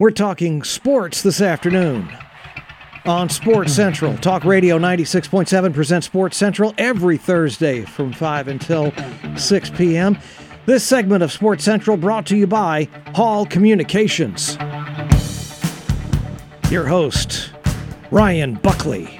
We're 0.00 0.10
talking 0.10 0.62
sports 0.62 1.22
this 1.22 1.42
afternoon 1.42 2.08
on 3.04 3.28
Sports 3.28 3.74
Central. 3.74 4.16
Talk 4.16 4.46
Radio 4.46 4.78
96.7 4.78 5.74
presents 5.74 6.06
Sports 6.06 6.38
Central 6.38 6.72
every 6.78 7.18
Thursday 7.18 7.82
from 7.84 8.10
5 8.14 8.48
until 8.48 8.94
6 9.36 9.70
p.m. 9.76 10.18
This 10.64 10.84
segment 10.84 11.22
of 11.22 11.30
Sports 11.30 11.64
Central 11.64 11.98
brought 11.98 12.24
to 12.28 12.36
you 12.38 12.46
by 12.46 12.88
Hall 13.14 13.44
Communications. 13.44 14.56
Your 16.70 16.86
host, 16.86 17.52
Ryan 18.10 18.54
Buckley. 18.54 19.18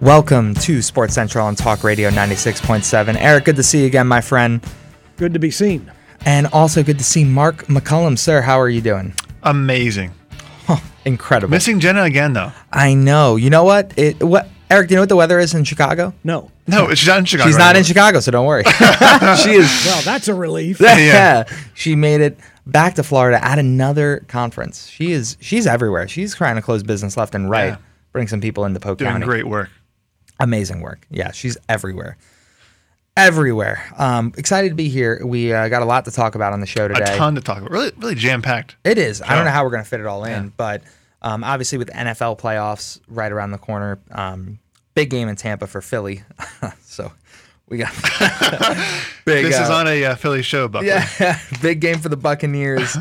Welcome 0.00 0.54
to 0.54 0.82
Sports 0.82 1.14
Central 1.14 1.46
on 1.46 1.54
Talk 1.54 1.84
Radio 1.84 2.10
96.7. 2.10 3.14
Eric, 3.20 3.44
good 3.44 3.54
to 3.54 3.62
see 3.62 3.82
you 3.82 3.86
again, 3.86 4.08
my 4.08 4.20
friend. 4.20 4.60
Good 5.18 5.34
to 5.34 5.38
be 5.38 5.52
seen. 5.52 5.88
And 6.24 6.46
also 6.48 6.82
good 6.82 6.98
to 6.98 7.04
see 7.04 7.24
Mark 7.24 7.66
McCullum. 7.66 8.18
Sir, 8.18 8.40
how 8.42 8.60
are 8.60 8.68
you 8.68 8.80
doing? 8.80 9.14
Amazing. 9.42 10.12
Incredible. 11.04 11.50
Missing 11.50 11.80
Jenna 11.80 12.04
again, 12.04 12.32
though. 12.32 12.52
I 12.72 12.94
know. 12.94 13.34
You 13.34 13.50
know 13.50 13.64
what? 13.64 13.92
It 13.98 14.22
what 14.22 14.48
Eric, 14.70 14.88
do 14.88 14.92
you 14.92 14.96
know 14.96 15.02
what 15.02 15.08
the 15.08 15.16
weather 15.16 15.38
is 15.40 15.52
in 15.52 15.64
Chicago? 15.64 16.14
No. 16.22 16.50
No, 16.68 16.94
she's 16.94 17.08
not 17.08 17.18
in 17.18 17.24
Chicago. 17.24 17.50
She's 17.50 17.58
not 17.58 17.74
in. 17.74 17.82
Chicago, 17.82 18.20
so 18.20 18.30
don't 18.30 18.46
worry. 18.46 18.62
she 19.42 19.50
is 19.50 19.84
Well, 19.84 20.00
that's 20.02 20.28
a 20.28 20.34
relief. 20.34 20.80
yeah. 20.80 21.44
She 21.74 21.96
made 21.96 22.20
it 22.20 22.38
back 22.66 22.94
to 22.94 23.02
Florida 23.02 23.44
at 23.44 23.58
another 23.58 24.24
conference. 24.28 24.86
She 24.86 25.10
is 25.10 25.36
she's 25.40 25.66
everywhere. 25.66 26.06
She's 26.06 26.36
trying 26.36 26.54
to 26.54 26.62
close 26.62 26.84
business 26.84 27.16
left 27.16 27.34
and 27.34 27.50
right. 27.50 27.70
Yeah. 27.70 27.76
Bring 28.12 28.28
some 28.28 28.40
people 28.40 28.64
into 28.64 28.78
Polk 28.78 28.98
Doing 28.98 29.10
County. 29.10 29.26
great 29.26 29.48
work. 29.48 29.70
amazing 30.38 30.82
work. 30.82 31.04
Yeah, 31.10 31.32
she's 31.32 31.56
everywhere. 31.68 32.16
Everywhere. 33.16 33.84
Um, 33.98 34.32
excited 34.38 34.70
to 34.70 34.74
be 34.74 34.88
here. 34.88 35.20
We 35.24 35.52
uh, 35.52 35.68
got 35.68 35.82
a 35.82 35.84
lot 35.84 36.06
to 36.06 36.10
talk 36.10 36.34
about 36.34 36.54
on 36.54 36.60
the 36.60 36.66
show 36.66 36.88
today. 36.88 37.12
A 37.14 37.16
ton 37.16 37.34
to 37.34 37.42
talk 37.42 37.58
about. 37.58 37.70
Really, 37.70 37.92
really 37.98 38.14
jam 38.14 38.40
packed. 38.40 38.76
It 38.84 38.96
is. 38.96 39.20
I 39.20 39.34
don't 39.36 39.44
know 39.44 39.50
how 39.50 39.64
we're 39.64 39.70
going 39.70 39.82
to 39.82 39.88
fit 39.88 40.00
it 40.00 40.06
all 40.06 40.24
in, 40.24 40.44
Yeah. 40.44 40.50
but 40.56 40.82
um, 41.20 41.44
obviously 41.44 41.76
with 41.76 41.90
NFL 41.90 42.38
playoffs 42.40 43.00
right 43.08 43.30
around 43.30 43.50
the 43.50 43.58
corner, 43.58 44.00
um, 44.12 44.58
big 44.94 45.10
game 45.10 45.28
in 45.28 45.36
Tampa 45.36 45.66
for 45.66 45.82
Philly. 45.82 46.22
so 46.82 47.12
we 47.68 47.76
got 47.76 47.92
big. 49.26 49.44
This 49.44 49.60
is 49.60 49.68
uh, 49.68 49.74
on 49.74 49.88
a 49.88 50.04
uh, 50.06 50.14
Philly 50.14 50.42
show, 50.42 50.66
Buckley. 50.68 50.88
yeah, 50.88 51.38
big 51.60 51.80
game 51.80 51.98
for 51.98 52.08
the 52.08 52.16
Buccaneers 52.16 52.96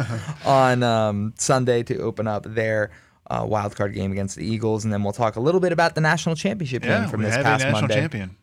on 0.45 0.83
um, 0.83 1.33
Sunday 1.37 1.83
to 1.83 1.99
open 1.99 2.27
up 2.27 2.43
their 2.45 2.91
uh, 3.29 3.45
wild 3.47 3.77
card 3.77 3.93
game 3.93 4.11
against 4.11 4.35
the 4.35 4.45
Eagles, 4.45 4.83
and 4.83 4.91
then 4.93 5.03
we'll 5.03 5.13
talk 5.13 5.37
a 5.37 5.41
little 5.41 5.61
bit 5.61 5.71
about 5.71 5.95
the 5.95 6.01
national 6.01 6.35
championship 6.35 6.83
Yeah, 6.83 6.99
game 7.01 7.09
from 7.09 7.21
this 7.21 7.35
past 7.37 7.65
Monday. 7.71 7.95
champion. 7.95 8.35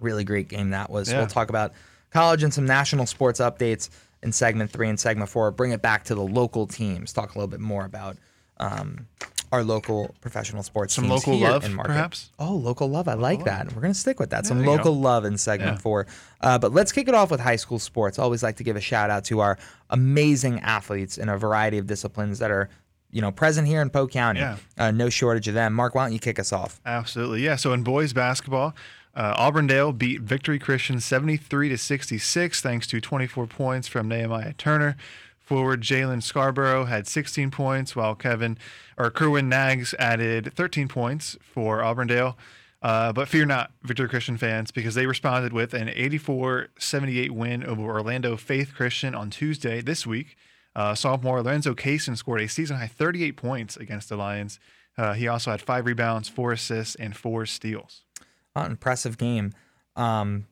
Really 0.00 0.24
great 0.24 0.48
game 0.48 0.70
that 0.70 0.90
was. 0.90 1.10
Yeah. 1.10 1.18
We'll 1.18 1.26
talk 1.26 1.48
about 1.48 1.72
college 2.10 2.42
and 2.42 2.52
some 2.52 2.66
national 2.66 3.06
sports 3.06 3.40
updates 3.40 3.88
in 4.22 4.32
segment 4.32 4.70
three 4.70 4.88
and 4.88 4.98
segment 4.98 5.30
four. 5.30 5.50
Bring 5.50 5.72
it 5.72 5.82
back 5.82 6.04
to 6.04 6.14
the 6.14 6.22
local 6.22 6.66
teams. 6.66 7.12
Talk 7.12 7.34
a 7.34 7.38
little 7.38 7.48
bit 7.50 7.60
more 7.60 7.84
about 7.84 8.16
um, 8.58 9.06
our 9.52 9.62
local 9.62 10.14
professional 10.20 10.62
sports 10.62 10.94
Some 10.94 11.04
teams 11.04 11.14
local 11.26 11.38
here 11.38 11.50
love, 11.50 11.64
in 11.64 11.74
Market. 11.74 11.88
perhaps? 11.90 12.30
Oh, 12.38 12.54
local 12.54 12.88
love. 12.88 13.06
I 13.08 13.14
like 13.14 13.44
that. 13.44 13.72
We're 13.74 13.82
gonna 13.82 13.94
stick 13.94 14.18
with 14.18 14.30
that. 14.30 14.44
Some 14.46 14.64
local 14.64 14.92
go. 14.94 15.00
love 15.00 15.24
in 15.24 15.38
segment 15.38 15.72
Yeah. 15.74 15.78
four. 15.78 16.06
Uh, 16.40 16.58
but 16.58 16.72
let's 16.72 16.90
kick 16.92 17.08
it 17.08 17.14
off 17.14 17.30
with 17.30 17.40
high 17.40 17.56
school 17.56 17.78
sports. 17.78 18.18
Always 18.18 18.42
like 18.42 18.56
to 18.56 18.64
give 18.64 18.76
a 18.76 18.80
shout 18.80 19.08
out 19.10 19.24
to 19.26 19.40
our 19.40 19.58
amazing 19.90 20.60
athletes 20.60 21.16
in 21.18 21.28
a 21.28 21.38
variety 21.38 21.78
of 21.78 21.86
disciplines 21.86 22.38
that 22.40 22.50
are. 22.50 22.68
You 23.12 23.22
know, 23.22 23.30
present 23.30 23.66
here 23.66 23.80
in 23.80 23.88
Polk 23.88 24.10
County. 24.10 24.40
Yeah. 24.40 24.56
Uh, 24.76 24.90
no 24.90 25.08
shortage 25.08 25.48
of 25.48 25.54
them. 25.54 25.72
Mark, 25.72 25.94
why 25.94 26.04
don't 26.04 26.12
you 26.12 26.18
kick 26.18 26.38
us 26.38 26.52
off? 26.52 26.80
Absolutely. 26.84 27.40
Yeah. 27.42 27.54
So 27.56 27.72
in 27.72 27.82
boys 27.82 28.12
basketball, 28.12 28.74
uh, 29.16 29.34
Auburndale 29.38 29.92
beat 29.92 30.20
Victory 30.20 30.58
Christian 30.58 31.00
73 31.00 31.70
to 31.70 31.78
66 31.78 32.60
thanks 32.60 32.86
to 32.86 33.00
24 33.00 33.46
points 33.46 33.88
from 33.88 34.08
Nehemiah 34.08 34.52
Turner. 34.52 34.96
Forward 35.38 35.80
Jalen 35.80 36.22
Scarborough 36.22 36.84
had 36.84 37.06
16 37.06 37.50
points, 37.50 37.96
while 37.96 38.14
Kevin 38.14 38.58
or 38.98 39.10
Kerwin 39.10 39.48
Nags 39.48 39.94
added 39.98 40.52
13 40.54 40.88
points 40.88 41.36
for 41.40 41.82
Auburndale. 41.82 42.36
Uh, 42.82 43.12
but 43.12 43.28
fear 43.28 43.46
not, 43.46 43.72
Victory 43.82 44.08
Christian 44.08 44.36
fans, 44.36 44.70
because 44.70 44.94
they 44.94 45.06
responded 45.06 45.52
with 45.52 45.72
an 45.72 45.88
84 45.88 46.68
78 46.78 47.32
win 47.32 47.64
over 47.64 47.82
Orlando 47.82 48.36
Faith 48.36 48.74
Christian 48.74 49.14
on 49.14 49.30
Tuesday 49.30 49.80
this 49.80 50.06
week. 50.06 50.36
Uh, 50.74 50.94
sophomore 50.94 51.42
Lorenzo 51.42 51.74
Kaysen 51.74 52.18
scored 52.18 52.42
a 52.42 52.48
season 52.48 52.76
high 52.76 52.86
38 52.86 53.36
points 53.36 53.76
against 53.76 54.10
the 54.10 54.16
Lions. 54.16 54.60
Uh, 54.98 55.14
he 55.14 55.26
also 55.26 55.50
had 55.50 55.62
five 55.62 55.86
rebounds, 55.86 56.28
four 56.28 56.52
assists, 56.52 56.96
and 56.96 57.16
four 57.16 57.46
steals. 57.46 58.02
Uh, 58.56 58.64
impressive 58.64 59.18
game. 59.18 59.52
Um, 59.96 60.46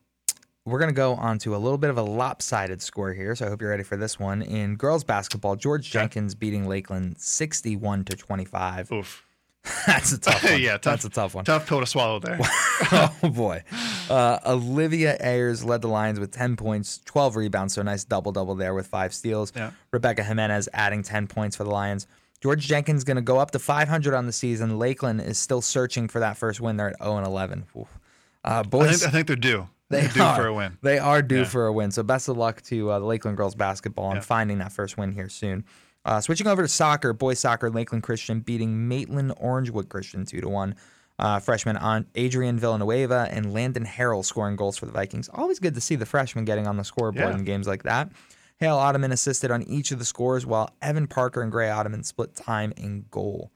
we're 0.63 0.79
going 0.79 0.89
to 0.89 0.95
go 0.95 1.15
on 1.15 1.39
to 1.39 1.55
a 1.55 1.57
little 1.57 1.77
bit 1.79 1.89
of 1.89 1.97
a 1.97 2.03
lopsided 2.03 2.81
score 2.81 3.13
here, 3.13 3.35
so 3.35 3.45
I 3.45 3.49
hope 3.49 3.61
you're 3.61 3.71
ready 3.71 3.83
for 3.83 3.97
this 3.97 4.19
one. 4.19 4.41
In 4.43 4.75
girls 4.75 5.03
basketball, 5.03 5.55
George 5.55 5.89
Jenkins 5.89 6.35
beating 6.35 6.67
Lakeland 6.67 7.17
61 7.19 8.05
to 8.05 8.15
25. 8.15 8.91
Oof. 8.91 9.25
That's 9.87 10.11
a 10.11 10.19
tough 10.19 10.43
one. 10.51 10.61
yeah, 10.61 10.73
tough, 10.73 10.83
That's 10.83 11.05
a 11.05 11.09
tough 11.09 11.33
one. 11.33 11.45
Tough 11.45 11.67
pill 11.67 11.79
to 11.79 11.87
swallow 11.87 12.19
there. 12.19 12.37
oh 12.91 13.11
boy. 13.23 13.63
Uh, 14.07 14.37
Olivia 14.45 15.17
Ayers 15.19 15.63
led 15.63 15.81
the 15.81 15.87
Lions 15.87 16.19
with 16.19 16.31
10 16.31 16.55
points, 16.55 16.99
12 17.05 17.35
rebounds, 17.35 17.73
so 17.73 17.81
nice 17.81 18.03
double 18.03 18.31
double 18.31 18.53
there 18.53 18.75
with 18.75 18.85
five 18.85 19.13
steals. 19.15 19.51
Yeah. 19.55 19.71
Rebecca 19.91 20.23
Jimenez 20.23 20.69
adding 20.73 21.01
10 21.01 21.25
points 21.27 21.55
for 21.55 21.63
the 21.63 21.71
Lions. 21.71 22.05
George 22.41 22.67
Jenkins 22.67 23.03
going 23.03 23.15
to 23.15 23.21
go 23.23 23.39
up 23.39 23.51
to 23.51 23.59
500 23.59 24.13
on 24.13 24.25
the 24.25 24.31
season. 24.31 24.77
Lakeland 24.77 25.21
is 25.21 25.37
still 25.39 25.61
searching 25.61 26.07
for 26.07 26.19
that 26.19 26.37
first 26.37 26.61
win. 26.61 26.77
They're 26.77 26.89
at 26.89 27.01
0 27.01 27.17
and 27.17 27.25
11. 27.25 27.65
Oof. 27.77 27.87
Uh, 28.43 28.49
I 28.49 28.63
boys, 28.63 28.99
think, 29.01 29.07
I 29.07 29.11
think 29.11 29.27
they're 29.27 29.35
due. 29.35 29.67
they 29.89 30.01
They're 30.01 30.09
due 30.09 30.21
are. 30.23 30.35
for 30.35 30.47
a 30.47 30.53
win. 30.53 30.77
They 30.81 30.99
are 30.99 31.21
due 31.21 31.39
Yeah. 31.39 31.43
for 31.45 31.65
a 31.67 31.73
win. 31.73 31.91
So 31.91 32.03
best 32.03 32.27
of 32.29 32.37
luck 32.37 32.61
to 32.63 32.91
uh, 32.91 32.99
the 32.99 33.05
Lakeland 33.05 33.37
girls 33.37 33.55
basketball 33.55 34.07
and 34.11 34.17
Yeah. 34.17 34.21
finding 34.21 34.57
that 34.59 34.71
first 34.71 34.97
win 34.97 35.11
here 35.13 35.29
soon. 35.29 35.63
Uh, 36.03 36.21
switching 36.21 36.45
over 36.45 36.61
to 36.61 36.67
soccer, 36.67 37.13
boys 37.13 37.39
soccer, 37.39 37.71
Lakeland 37.71 38.03
Christian 38.03 38.39
beating 38.41 38.87
Maitland 38.87 39.31
Orangewood 39.41 39.89
Christian 39.89 40.25
two 40.25 40.41
to 40.41 40.49
one. 40.49 40.75
Uh, 41.17 41.39
freshman 41.39 41.77
on 41.77 42.05
Adrian 42.15 42.59
Villanueva 42.59 43.29
and 43.31 43.53
Landon 43.53 43.85
Harrell 43.85 44.23
scoring 44.23 44.55
goals 44.57 44.77
for 44.77 44.85
the 44.85 44.91
Vikings. 44.91 45.29
Always 45.33 45.59
good 45.59 45.73
to 45.75 45.81
see 45.81 45.95
the 45.95 46.05
freshmen 46.05 46.43
getting 46.45 46.67
on 46.67 46.75
the 46.77 46.83
scoreboard 46.83 47.29
Yeah. 47.33 47.37
in 47.39 47.45
games 47.45 47.67
like 47.67 47.83
that. 47.83 48.11
Hale 48.59 48.77
Ottoman 48.77 49.11
assisted 49.11 49.51
on 49.51 49.63
each 49.63 49.91
of 49.91 49.99
the 49.99 50.05
scores, 50.05 50.45
while 50.45 50.69
Evan 50.81 51.07
Parker 51.07 51.41
and 51.41 51.51
Gray 51.51 51.69
Ottoman 51.69 52.03
split 52.03 52.35
time 52.35 52.73
in 52.77 53.05
goal. 53.11 53.51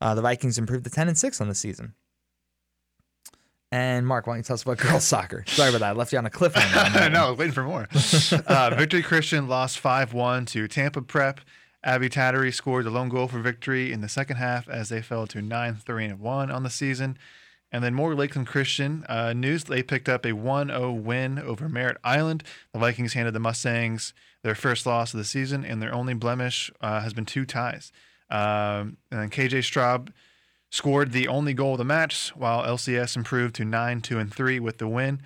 Uh, 0.00 0.14
the 0.14 0.22
Vikings 0.22 0.58
improved 0.58 0.84
to 0.84 0.90
10 0.90 1.08
and 1.08 1.18
6 1.18 1.40
on 1.40 1.48
the 1.48 1.54
season. 1.54 1.94
And 3.72 4.06
Mark, 4.06 4.28
why 4.28 4.34
don't 4.34 4.38
you 4.38 4.44
tell 4.44 4.54
us 4.54 4.62
about 4.62 4.78
girls 4.78 5.02
soccer? 5.02 5.44
Sorry 5.48 5.70
about 5.70 5.80
that. 5.80 5.88
I 5.88 5.92
left 5.92 6.12
you 6.12 6.18
on 6.18 6.26
a 6.26 6.30
cliffhanger. 6.30 7.10
no, 7.12 7.20
I 7.20 7.26
I 7.26 7.30
was 7.30 7.38
waiting 7.38 7.54
for 7.54 7.64
more. 7.64 7.88
uh, 8.46 8.74
Victory 8.76 9.02
Christian 9.02 9.48
lost 9.48 9.80
5 9.80 10.14
1 10.14 10.46
to 10.46 10.68
Tampa 10.68 11.02
Prep. 11.02 11.40
Abby 11.82 12.08
Tattery 12.08 12.54
scored 12.54 12.86
the 12.86 12.90
lone 12.90 13.08
goal 13.08 13.26
for 13.26 13.40
victory 13.40 13.92
in 13.92 14.00
the 14.00 14.08
second 14.08 14.36
half 14.36 14.68
as 14.68 14.88
they 14.90 15.02
fell 15.02 15.26
to 15.26 15.42
9 15.42 15.74
3 15.74 16.04
and 16.04 16.20
1 16.20 16.50
on 16.50 16.62
the 16.62 16.70
season. 16.70 17.18
And 17.72 17.82
then 17.82 17.94
more 17.94 18.14
Lakeland 18.14 18.46
Christian 18.46 19.04
uh, 19.08 19.32
news 19.32 19.64
they 19.64 19.82
picked 19.82 20.08
up 20.08 20.24
a 20.24 20.32
1 20.32 20.68
0 20.68 20.92
win 20.92 21.40
over 21.40 21.68
Merritt 21.68 21.96
Island. 22.04 22.44
The 22.72 22.78
Vikings 22.78 23.14
handed 23.14 23.34
the 23.34 23.40
Mustangs 23.40 24.14
their 24.44 24.54
first 24.54 24.86
loss 24.86 25.12
of 25.12 25.18
the 25.18 25.24
season, 25.24 25.64
and 25.64 25.82
their 25.82 25.92
only 25.92 26.14
blemish 26.14 26.70
uh, 26.80 27.00
has 27.00 27.12
been 27.12 27.24
two 27.24 27.44
ties. 27.44 27.90
Um, 28.30 28.98
and 29.10 29.20
then 29.20 29.30
KJ 29.30 29.58
Straub 29.60 30.10
scored 30.70 31.12
the 31.12 31.26
only 31.28 31.54
goal 31.54 31.72
of 31.72 31.78
the 31.78 31.84
match, 31.84 32.30
while 32.36 32.62
LCS 32.62 33.16
improved 33.16 33.54
to 33.56 33.64
9 33.64 34.00
2 34.02 34.18
and 34.18 34.32
3 34.32 34.60
with 34.60 34.78
the 34.78 34.86
win. 34.88 35.20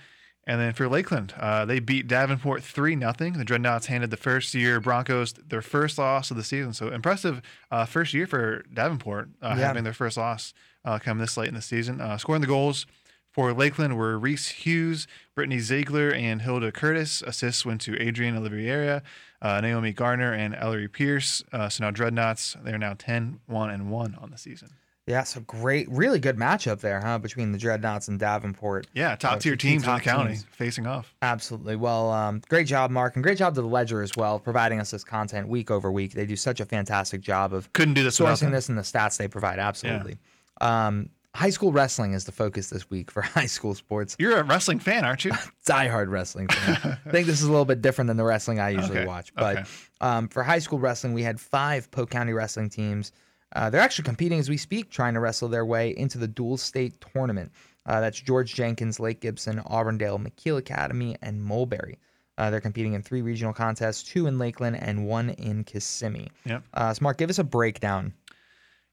And 0.47 0.59
then 0.61 0.73
for 0.73 0.89
Lakeland, 0.89 1.35
uh, 1.39 1.67
they 1.67 1.79
beat 1.79 2.07
Davenport 2.07 2.63
3 2.63 2.99
0. 2.99 3.13
The 3.13 3.45
Dreadnoughts 3.45 3.87
handed 3.87 4.11
the 4.11 4.17
first 4.17 4.55
year 4.55 4.81
Broncos 4.81 5.35
their 5.35 5.61
first 5.61 5.99
loss 5.99 6.31
of 6.31 6.39
the 6.39 6.45
season. 6.45 6.73
So 6.73 6.89
impressive 6.89 7.43
uh, 7.71 7.85
first 7.85 8.15
year 8.15 8.27
for 8.27 8.63
Davenport, 8.73 9.29
uh, 9.43 9.57
Yeah. 9.59 9.67
having 9.67 9.85
their 9.85 9.93
first 9.93 10.17
loss 10.17 10.55
uh, 10.87 10.99
come 11.01 11.19
this 11.19 11.37
late 11.37 11.49
in 11.49 11.55
the 11.55 11.61
season. 11.61 12.01
Uh, 12.01 12.17
scoring 12.17 12.41
the 12.41 12.47
goals 12.47 12.87
for 13.39 13.55
Lakeland 13.55 13.97
were 13.97 14.19
Reese 14.19 14.49
Hughes, 14.49 15.07
Brittany 15.37 15.61
Ziegler, 15.61 16.11
and 16.11 16.43
Hilda 16.43 16.73
Curtis. 16.73 17.23
Assists 17.23 17.65
went 17.65 17.81
to 17.83 17.97
Adrian 18.03 18.35
Oliviera, 18.37 19.01
uh, 19.41 19.61
Naomi 19.61 19.93
Garner, 19.93 20.33
and 20.33 20.57
Ellery 20.57 20.89
Pierce. 20.89 21.45
Uh, 21.53 21.69
so 21.69 21.85
now 21.85 21.93
Dreadnoughts, 21.93 22.57
they're 22.65 22.79
now 22.79 22.97
10 22.99 23.39
1 23.47 23.71
and 23.71 23.93
1 23.93 24.17
on 24.21 24.33
the 24.33 24.39
season. 24.39 24.71
Yeah, 25.07 25.23
so 25.23 25.39
great, 25.43 25.89
really 25.89 26.19
good 26.19 26.37
matchup 26.37 26.81
there, 26.81 27.01
huh? 27.01 27.19
Between 27.19 27.53
the 27.53 27.59
Dreadnoughts 27.59 28.09
and 28.09 28.19
Davenport. 28.19 28.89
Yeah, 28.93 29.15
top 29.15 29.35
Uh, 29.35 29.39
tier 29.39 29.53
two 29.53 29.69
teams 29.69 29.85
in 29.85 29.87
top 29.89 29.99
the 30.01 30.05
county 30.05 30.31
teams. 30.33 30.47
facing 30.51 30.89
off. 30.89 31.15
Absolutely. 31.23 31.77
Well, 31.77 32.11
um, 32.11 32.43
great 32.49 32.67
job, 32.67 32.91
Mark, 32.91 33.15
and 33.15 33.23
great 33.23 33.39
job 33.39 33.55
to 33.55 33.63
the 33.63 33.69
Ledger 33.69 34.03
as 34.03 34.17
well, 34.17 34.41
providing 34.41 34.81
us 34.81 34.91
this 34.91 35.05
content 35.05 35.47
week 35.47 35.71
over 35.71 35.93
week. 35.93 36.13
They 36.13 36.27
do 36.27 36.35
such 36.35 36.59
a 36.59 36.65
fantastic 36.67 37.21
job 37.21 37.55
of 37.55 37.73
Couldn't 37.73 37.95
do 37.95 38.03
this 38.03 38.19
without 38.19 38.39
sourcing 38.39 38.51
this 38.51 38.69
and 38.69 38.77
the 38.77 38.83
stats 38.83 39.17
they 39.17 39.29
provide. 39.29 39.61
Absolutely. 39.61 40.19
Um, 40.61 41.11
high 41.35 41.51
school 41.51 41.73
wrestling 41.73 42.15
is 42.15 42.25
the 42.25 42.33
focus 42.33 42.71
this 42.71 42.89
week 42.91 43.11
for 43.11 43.23
high 43.37 43.47
school 43.47 43.75
sports. 43.75 44.17
You're 44.19 44.39
a 44.39 44.43
wrestling 44.45 44.79
fan, 44.79 45.05
aren't 45.05 45.25
you? 45.25 45.33
diehard 45.67 46.11
wrestling 46.11 46.49
fan. 46.49 46.99
I 47.07 47.11
think 47.11 47.27
this 47.27 47.41
is 47.41 47.47
a 47.47 47.51
little 47.51 47.65
bit 47.65 47.83
different 47.83 48.09
than 48.09 48.17
the 48.17 48.25
wrestling 48.25 48.61
I 48.61 48.71
usually 48.71 48.99
Okay, 48.99 49.07
watch. 49.07 49.35
But 49.35 49.59
okay. 49.59 49.69
um, 50.01 50.29
for 50.29 50.43
high 50.43 50.59
school 50.59 50.79
wrestling, 50.79 51.13
we 51.13 51.23
had 51.23 51.41
five 51.41 51.91
Polk 51.91 52.11
County 52.11 52.33
wrestling 52.33 52.71
teams. 52.71 53.13
Uh, 53.55 53.71
they're 53.71 53.81
actually 53.81 54.05
competing 54.05 54.39
as 54.39 54.49
we 54.49 54.57
speak, 54.57 54.91
trying 54.91 55.15
to 55.15 55.21
wrestle 55.21 55.49
their 55.49 55.65
way 55.65 55.97
into 55.97 56.19
the 56.19 56.29
dual 56.29 56.57
state 56.57 57.03
tournament. 57.13 57.51
Uh, 57.87 58.01
that's 58.01 58.21
George 58.21 58.55
Jenkins, 58.55 59.01
Lake 59.01 59.21
Gibson, 59.21 59.61
Auburndale, 59.61 60.19
McKeel 60.19 60.59
Academy, 60.59 61.17
and 61.23 61.43
Mulberry. 61.43 61.99
Uh, 62.37 62.51
they're 62.51 62.61
competing 62.61 62.93
in 62.93 63.03
three 63.03 63.23
regional 63.23 63.53
contests, 63.53 64.03
two 64.03 64.27
in 64.27 64.39
Lakeland 64.39 64.77
and 64.77 65.07
one 65.07 65.31
in 65.31 65.65
Kissimmee. 65.65 66.29
Yep. 66.45 66.63
Uh, 66.75 66.95
so, 66.95 67.03
Mark, 67.03 67.17
give 67.17 67.31
us 67.31 67.39
a 67.39 67.45
breakdown. 67.45 68.13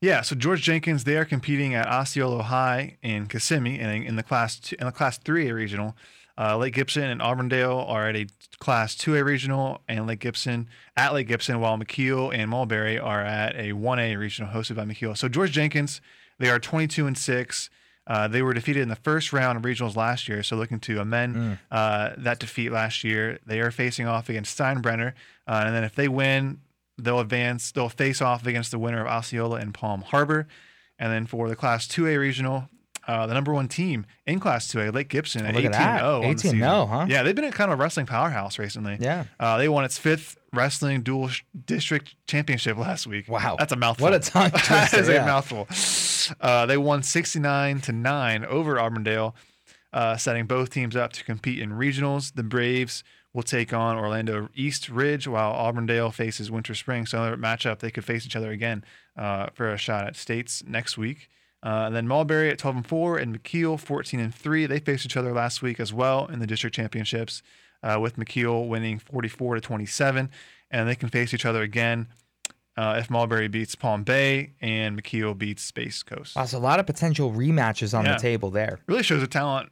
Yeah, 0.06 0.22
so 0.22 0.36
George 0.36 0.62
Jenkins, 0.62 1.04
they 1.04 1.18
are 1.18 1.26
competing 1.26 1.74
at 1.74 1.88
Osceola 1.88 2.44
High 2.44 2.98
in 3.02 3.26
Kissimmee 3.26 3.80
in, 3.80 3.90
in 3.90 4.16
the 4.18 4.22
class 4.22 4.60
two, 4.60 4.76
in 4.78 4.86
the 4.86 4.92
class 4.92 5.18
3A 5.18 5.52
regional. 5.52 5.96
Uh, 6.38 6.56
Lake 6.58 6.76
Gibson 6.76 7.06
and 7.06 7.24
Auburndale 7.24 7.84
are 7.88 8.10
at 8.10 8.16
a 8.16 8.28
class 8.60 8.96
2A 8.96 9.26
regional 9.26 9.82
and 9.88 10.06
Lake 10.06 10.20
Gibson 10.20 10.70
at 10.96 11.16
Lake 11.16 11.28
Gibson 11.28 11.60
while 11.60 11.76
McKeel 11.76 12.32
and 12.32 12.52
Mulberry 12.52 13.00
are 13.00 13.22
at 13.24 13.56
a 13.56 13.72
1A 13.72 14.16
regional 14.20 14.54
hosted 14.54 14.76
by 14.76 14.86
McKeel. 14.86 15.18
So 15.18 15.28
George 15.28 15.54
Jenkins, 15.54 16.02
they 16.38 16.52
are 16.52 16.60
22 16.60 17.08
and 17.08 17.18
6. 17.18 17.70
Uh, 18.06 18.28
they 18.28 18.44
were 18.44 18.54
defeated 18.54 18.84
in 18.84 18.90
the 18.90 18.96
first 18.98 19.34
round 19.34 19.58
of 19.58 19.64
regionals 19.64 19.96
last 19.96 20.28
year, 20.28 20.44
so 20.44 20.56
looking 20.56 20.80
to 20.82 21.00
amend 21.00 21.58
uh, 21.72 22.12
that 22.20 22.38
defeat 22.38 22.70
last 22.70 23.04
year. 23.04 23.40
They 23.48 23.60
are 23.60 23.72
facing 23.72 24.06
off 24.06 24.30
against 24.30 24.56
Steinbrenner, 24.56 25.14
uh, 25.48 25.64
and 25.66 25.74
then 25.74 25.84
if 25.84 25.96
they 25.96 26.08
win, 26.08 26.60
they'll 26.98 27.20
advance. 27.20 27.72
They'll 27.72 27.90
face 27.90 28.22
off 28.22 28.46
against 28.46 28.72
the 28.72 28.80
winner 28.80 29.02
of 29.02 29.08
Osceola 29.08 29.58
and 29.58 29.74
Palm 29.74 30.02
Harbor, 30.02 30.48
and 30.98 31.12
then 31.12 31.26
for 31.26 31.50
the 31.50 31.56
Class 31.56 31.88
2A 31.88 32.20
regional, 32.20 32.70
uh, 33.08 33.28
the 33.28 33.34
number 33.34 33.54
one 33.54 33.68
team 33.68 34.06
in 34.26 34.40
Class 34.40 34.68
2A, 34.72 34.94
Lake 34.94 35.10
Gibson, 35.10 35.46
at 35.46 35.54
look 35.54 35.66
18 35.66 35.74
0 35.74 36.22
18-0, 36.24 36.90
huh? 36.90 37.06
Yeah, 37.08 37.24
they've 37.24 37.36
been 37.36 37.46
a 37.46 37.52
kind 37.52 37.72
of 37.72 37.80
wrestling 37.80 38.06
powerhouse 38.06 38.58
recently. 38.58 38.98
Yeah. 39.00 39.26
Uh, 39.40 39.58
they 39.58 39.70
won 39.70 39.86
its 39.86 39.98
fifth 39.98 40.38
wrestling 40.54 41.04
dual 41.04 41.28
sh- 41.28 41.44
district 41.66 42.16
championship 42.28 42.78
last 42.78 43.06
week. 43.06 43.28
Wow. 43.28 43.58
That's 43.60 43.74
a 43.74 43.76
mouthful. 43.76 44.06
What 44.06 44.16
a 44.16 44.20
tongue 44.20 44.50
that 44.54 44.64
twister, 44.64 45.00
is 45.02 45.10
yeah. 45.10 45.24
a 45.24 45.26
mouthful. 45.26 45.68
Uh, 46.42 46.66
they 46.66 46.78
won 46.78 47.04
69 47.04 47.82
to 47.82 47.92
9 47.92 48.46
over 48.46 48.80
Auburndale, 48.80 49.36
uh, 49.94 50.18
setting 50.18 50.46
both 50.46 50.72
teams 50.72 50.96
up 50.96 51.14
to 51.14 51.24
compete 51.24 51.60
in 51.60 51.72
regionals. 51.72 52.34
The 52.34 52.44
Braves 52.44 53.04
will 53.36 53.44
take 53.44 53.74
on 53.74 53.98
Orlando 53.98 54.48
East 54.56 54.88
Ridge 54.88 55.28
while 55.28 55.52
Auburndale 55.52 56.10
faces 56.12 56.50
Winter 56.50 56.74
Spring. 56.74 57.06
So 57.06 57.18
another 57.22 57.36
matchup 57.38 57.80
they 57.80 57.92
could 57.92 58.06
face 58.06 58.26
each 58.26 58.36
other 58.36 58.50
again 58.50 58.86
uh, 59.18 59.48
for 59.54 59.72
a 59.74 59.78
shot 59.78 60.08
at 60.08 60.16
states 60.16 60.64
next 60.66 60.98
week. 60.98 61.30
Uh, 61.62 61.84
and 61.88 61.96
then 61.96 62.08
Mulberry 62.08 62.50
at 62.50 62.58
12 62.60 62.76
and 62.78 62.88
4 62.88 63.18
and 63.18 63.38
McKeel 63.44 63.78
14 63.78 64.20
and 64.22 64.34
3. 64.34 64.68
They 64.68 64.80
faced 64.80 65.06
each 65.06 65.18
other 65.18 65.34
last 65.34 65.62
week 65.62 65.80
as 65.82 65.92
well 65.92 66.28
in 66.28 66.40
the 66.40 66.48
district 66.48 66.76
championships, 66.78 67.42
uh, 67.84 68.00
with 68.00 68.16
McKeel 68.16 68.68
winning 68.70 69.00
44 69.00 69.56
to 69.56 69.62
27. 69.62 70.30
And 70.72 70.88
they 70.88 70.96
can 70.96 71.10
face 71.10 71.34
each 71.34 71.46
other 71.46 71.62
again 71.62 72.08
uh, 72.78 72.96
if 73.00 73.10
Mulberry 73.10 73.48
beats 73.50 73.76
Palm 73.76 74.04
Bay 74.04 74.54
and 74.62 75.02
McKeel 75.02 75.38
beats 75.38 75.64
Space 75.64 76.04
Coast. 76.04 76.36
Wow, 76.38 76.46
so 76.46 76.58
a 76.58 76.60
lot 76.60 76.80
of 76.80 76.86
potential 76.86 77.32
rematches 77.34 77.98
on 77.98 78.06
Yeah. 78.06 78.14
the 78.14 78.20
table 78.20 78.50
there. 78.50 78.80
Really 78.88 79.04
shows 79.04 79.20
the 79.22 79.28
talent 79.28 79.70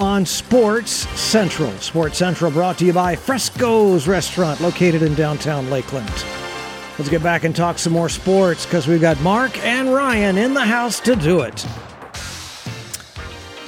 on 0.00 0.26
Sports 0.26 0.90
Central. 0.90 1.70
Sports 1.78 2.18
Central 2.18 2.50
brought 2.50 2.76
to 2.78 2.86
you 2.86 2.92
by 2.92 3.14
Fresco's 3.14 4.08
Restaurant, 4.08 4.60
located 4.60 5.02
in 5.02 5.14
downtown 5.14 5.70
Lakeland. 5.70 6.41
Let's 7.02 7.10
get 7.10 7.24
back 7.24 7.42
and 7.42 7.56
talk 7.56 7.80
some 7.80 7.92
more 7.92 8.08
sports 8.08 8.64
because 8.64 8.86
we've 8.86 9.00
got 9.00 9.20
Mark 9.22 9.58
and 9.64 9.92
Ryan 9.92 10.38
in 10.38 10.54
the 10.54 10.64
house 10.64 11.00
to 11.00 11.16
do 11.16 11.40
it. 11.40 11.58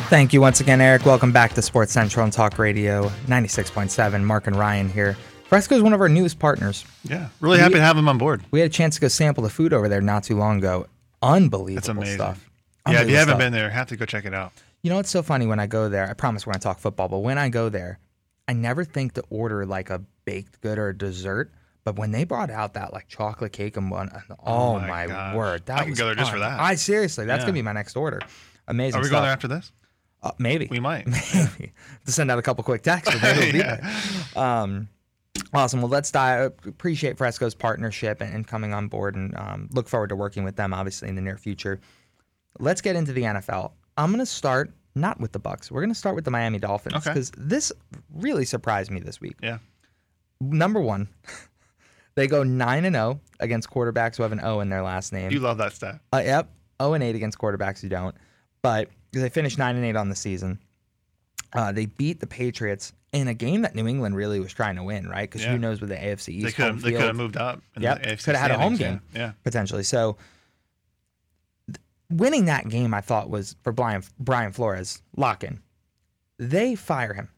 Thank 0.09 0.33
you 0.33 0.41
once 0.41 0.61
again, 0.61 0.81
Eric. 0.81 1.05
Welcome 1.05 1.33
back 1.33 1.53
to 1.55 1.61
Sports 1.61 1.91
Central 1.91 2.23
on 2.23 2.31
Talk 2.31 2.61
Radio 2.61 3.09
96.7. 3.27 4.23
Mark 4.23 4.47
and 4.47 4.55
Ryan 4.55 4.89
here. 4.89 5.17
Fresco 5.49 5.75
is 5.75 5.83
one 5.83 5.93
of 5.93 6.01
our 6.01 6.09
newest 6.09 6.39
partners. 6.39 6.85
Yeah. 7.03 7.27
Really 7.41 7.59
happy 7.59 7.75
to 7.75 7.81
have 7.81 7.97
them 7.97 8.09
on 8.09 8.19
board. 8.19 8.45
We 8.53 8.61
had 8.61 8.71
a 8.71 8.73
chance 8.73 8.95
to 8.95 9.01
go 9.01 9.09
sample 9.09 9.43
the 9.43 9.51
food 9.51 9.73
over 9.73 9.89
there 9.89 10.01
not 10.01 10.23
too 10.23 10.37
long 10.37 10.59
ago. 10.59 10.87
Unbelievable 11.21 11.75
That's 11.75 11.89
amazing. 11.89 12.15
stuff. 12.19 12.49
Yeah, 12.87 13.01
if 13.01 13.09
you 13.11 13.17
Unbelievable 13.17 13.19
haven't 13.19 13.31
stuff. 13.33 13.39
been 13.41 13.53
there, 13.53 13.71
have 13.71 13.89
to 13.89 13.97
go 13.97 14.05
check 14.07 14.27
it 14.27 14.35
out. 14.35 14.53
You 14.85 14.91
know, 14.91 15.01
it's 15.01 15.11
so 15.11 15.25
funny 15.25 15.47
when 15.49 15.59
I 15.59 15.67
go 15.67 15.89
there. 15.89 16.09
I 16.09 16.13
promise 16.13 16.47
we're 16.47 16.53
going 16.53 16.61
to 16.61 16.65
talk 16.69 16.79
football, 16.79 17.09
but 17.09 17.19
when 17.19 17.37
I 17.39 17.49
go 17.49 17.69
there, 17.69 17.99
I 18.47 18.53
never 18.53 18.85
think 18.85 19.15
to 19.15 19.25
order 19.29 19.67
like 19.67 19.91
a 19.91 20.03
baked 20.25 20.61
good 20.61 20.79
or 20.79 20.91
a 20.91 20.97
dessert. 20.97 21.51
But 21.85 21.97
when 21.97 22.11
they 22.13 22.25
brought 22.25 22.51
out 22.51 22.75
that 22.75 22.93
like 22.93 23.09
chocolate 23.09 23.53
cake 23.53 23.77
and 23.77 23.91
one, 23.91 24.11
oh, 24.45 24.79
my 24.81 24.87
my, 24.89 25.07
gosh. 25.07 25.37
word, 25.37 25.67
that 25.67 25.83
I 25.83 25.89
was 25.91 25.99
go 25.99 26.07
there 26.07 26.15
just 26.15 26.31
for 26.33 26.39
that. 26.39 26.59
I 26.59 26.75
seriously, 26.77 27.27
that's 27.27 27.41
Yeah. 27.43 27.47
gonna 27.47 27.53
be 27.53 27.63
my 27.63 27.73
next 27.73 27.95
order. 27.97 28.21
Amazing. 28.69 28.99
Are 28.99 29.03
we 29.03 29.07
stuff. 29.09 29.13
going 29.17 29.23
there 29.25 29.33
after 29.33 29.49
this? 29.49 29.71
Uh, 30.23 30.31
maybe 30.39 30.67
We 30.71 30.81
might. 30.81 31.07
maybe 31.35 31.75
to 32.07 32.13
send 32.13 32.31
out 32.31 32.39
a 32.39 32.43
couple 32.43 32.65
quick 32.65 32.83
texts. 32.83 33.15
Maybe 33.23 33.59
Yeah. 33.59 33.87
Um, 34.35 34.89
awesome. 35.53 35.83
Well, 35.83 35.91
let's 35.91 36.11
dive. 36.11 36.53
Appreciate 36.67 37.19
Fresco's 37.19 37.55
partnership 37.55 38.23
and, 38.23 38.33
and 38.35 38.47
coming 38.47 38.73
on 38.73 38.89
board, 38.89 39.17
and 39.17 39.37
um, 39.37 39.69
look 39.73 39.87
forward 39.87 40.09
to 40.09 40.17
working 40.17 40.43
with 40.43 40.57
them. 40.57 40.73
Obviously, 40.73 41.11
in 41.11 41.15
the 41.17 41.21
near 41.23 41.37
future. 41.37 41.79
Let's 42.59 42.81
get 42.81 42.97
into 42.97 43.13
the 43.13 43.23
NFL. 43.23 43.73
I'm 43.99 44.11
gonna 44.11 44.25
start 44.25 44.73
not 44.95 45.21
with 45.21 45.33
the 45.33 45.39
Bucks. 45.39 45.71
We're 45.71 45.83
gonna 45.83 45.95
start 45.95 46.15
with 46.15 46.25
the 46.25 46.31
Miami 46.31 46.59
Dolphins 46.59 46.95
Okay. 46.95 47.11
because 47.11 47.31
this 47.37 47.71
really 48.15 48.47
surprised 48.47 48.91
me 48.91 49.01
this 49.01 49.21
week. 49.21 49.37
Yeah. 49.43 49.59
Number 50.41 50.81
one, 50.81 51.09
they 52.17 52.27
go 52.27 52.43
nine 52.43 52.85
and 52.85 52.95
zero 52.95 53.21
against 53.41 53.71
quarterbacks 53.71 54.17
who 54.17 54.23
have 54.23 54.33
an 54.33 54.41
O 54.43 54.61
in 54.61 54.69
their 54.69 54.83
last 54.83 55.13
name. 55.13 55.31
You 55.33 55.41
love 55.41 55.59
that 55.59 55.73
stat. 55.73 56.01
Uh, 56.13 56.23
yep, 56.25 56.49
0 56.81 56.95
and 56.95 57.03
8 57.05 57.15
against 57.17 57.39
quarterbacks 57.39 57.81
who 57.81 57.89
don't. 57.89 58.15
But 58.63 58.89
they 59.13 59.29
finished 59.29 59.59
9 59.59 59.77
and 59.77 59.85
8 59.85 59.97
on 59.97 60.09
the 60.09 60.17
season. 60.17 60.59
Uh, 61.53 61.71
they 61.73 61.87
beat 61.87 62.21
the 62.21 62.27
Patriots 62.27 62.93
in 63.13 63.29
a 63.29 63.35
game 63.35 63.63
that 63.63 63.75
New 63.77 63.87
England 63.87 64.17
really 64.17 64.41
was 64.41 64.53
trying 64.53 64.75
to 64.77 64.83
win, 64.83 65.09
right? 65.09 65.29
Because 65.31 65.43
Yeah. 65.45 65.53
who 65.53 65.59
knows 65.59 65.81
with 65.81 65.91
the 65.91 65.97
AFC 65.97 66.33
East 66.35 66.47
They 66.47 66.53
could 66.53 66.65
have 66.65 66.83
they 66.83 66.91
could 66.93 67.01
have 67.03 67.15
moved 67.17 67.37
up. 67.37 67.63
Yeah, 67.79 67.99
Yep, 68.05 68.19
coulda 68.21 68.39
had 68.39 68.51
a 68.51 68.59
home 68.59 68.77
game. 68.77 69.01
Yeah. 69.15 69.33
potentially. 69.45 69.85
So 69.85 70.17
th- 71.69 71.79
winning 72.11 72.47
that 72.47 72.69
game, 72.69 72.93
I 72.95 73.01
thought 73.01 73.31
was 73.31 73.55
for 73.63 73.73
Brian 73.73 74.03
Brian 74.19 74.53
Flores 74.53 75.03
lock 75.17 75.45
in. 75.45 75.61
They 76.39 76.75
fire 76.75 77.15
him. 77.15 77.29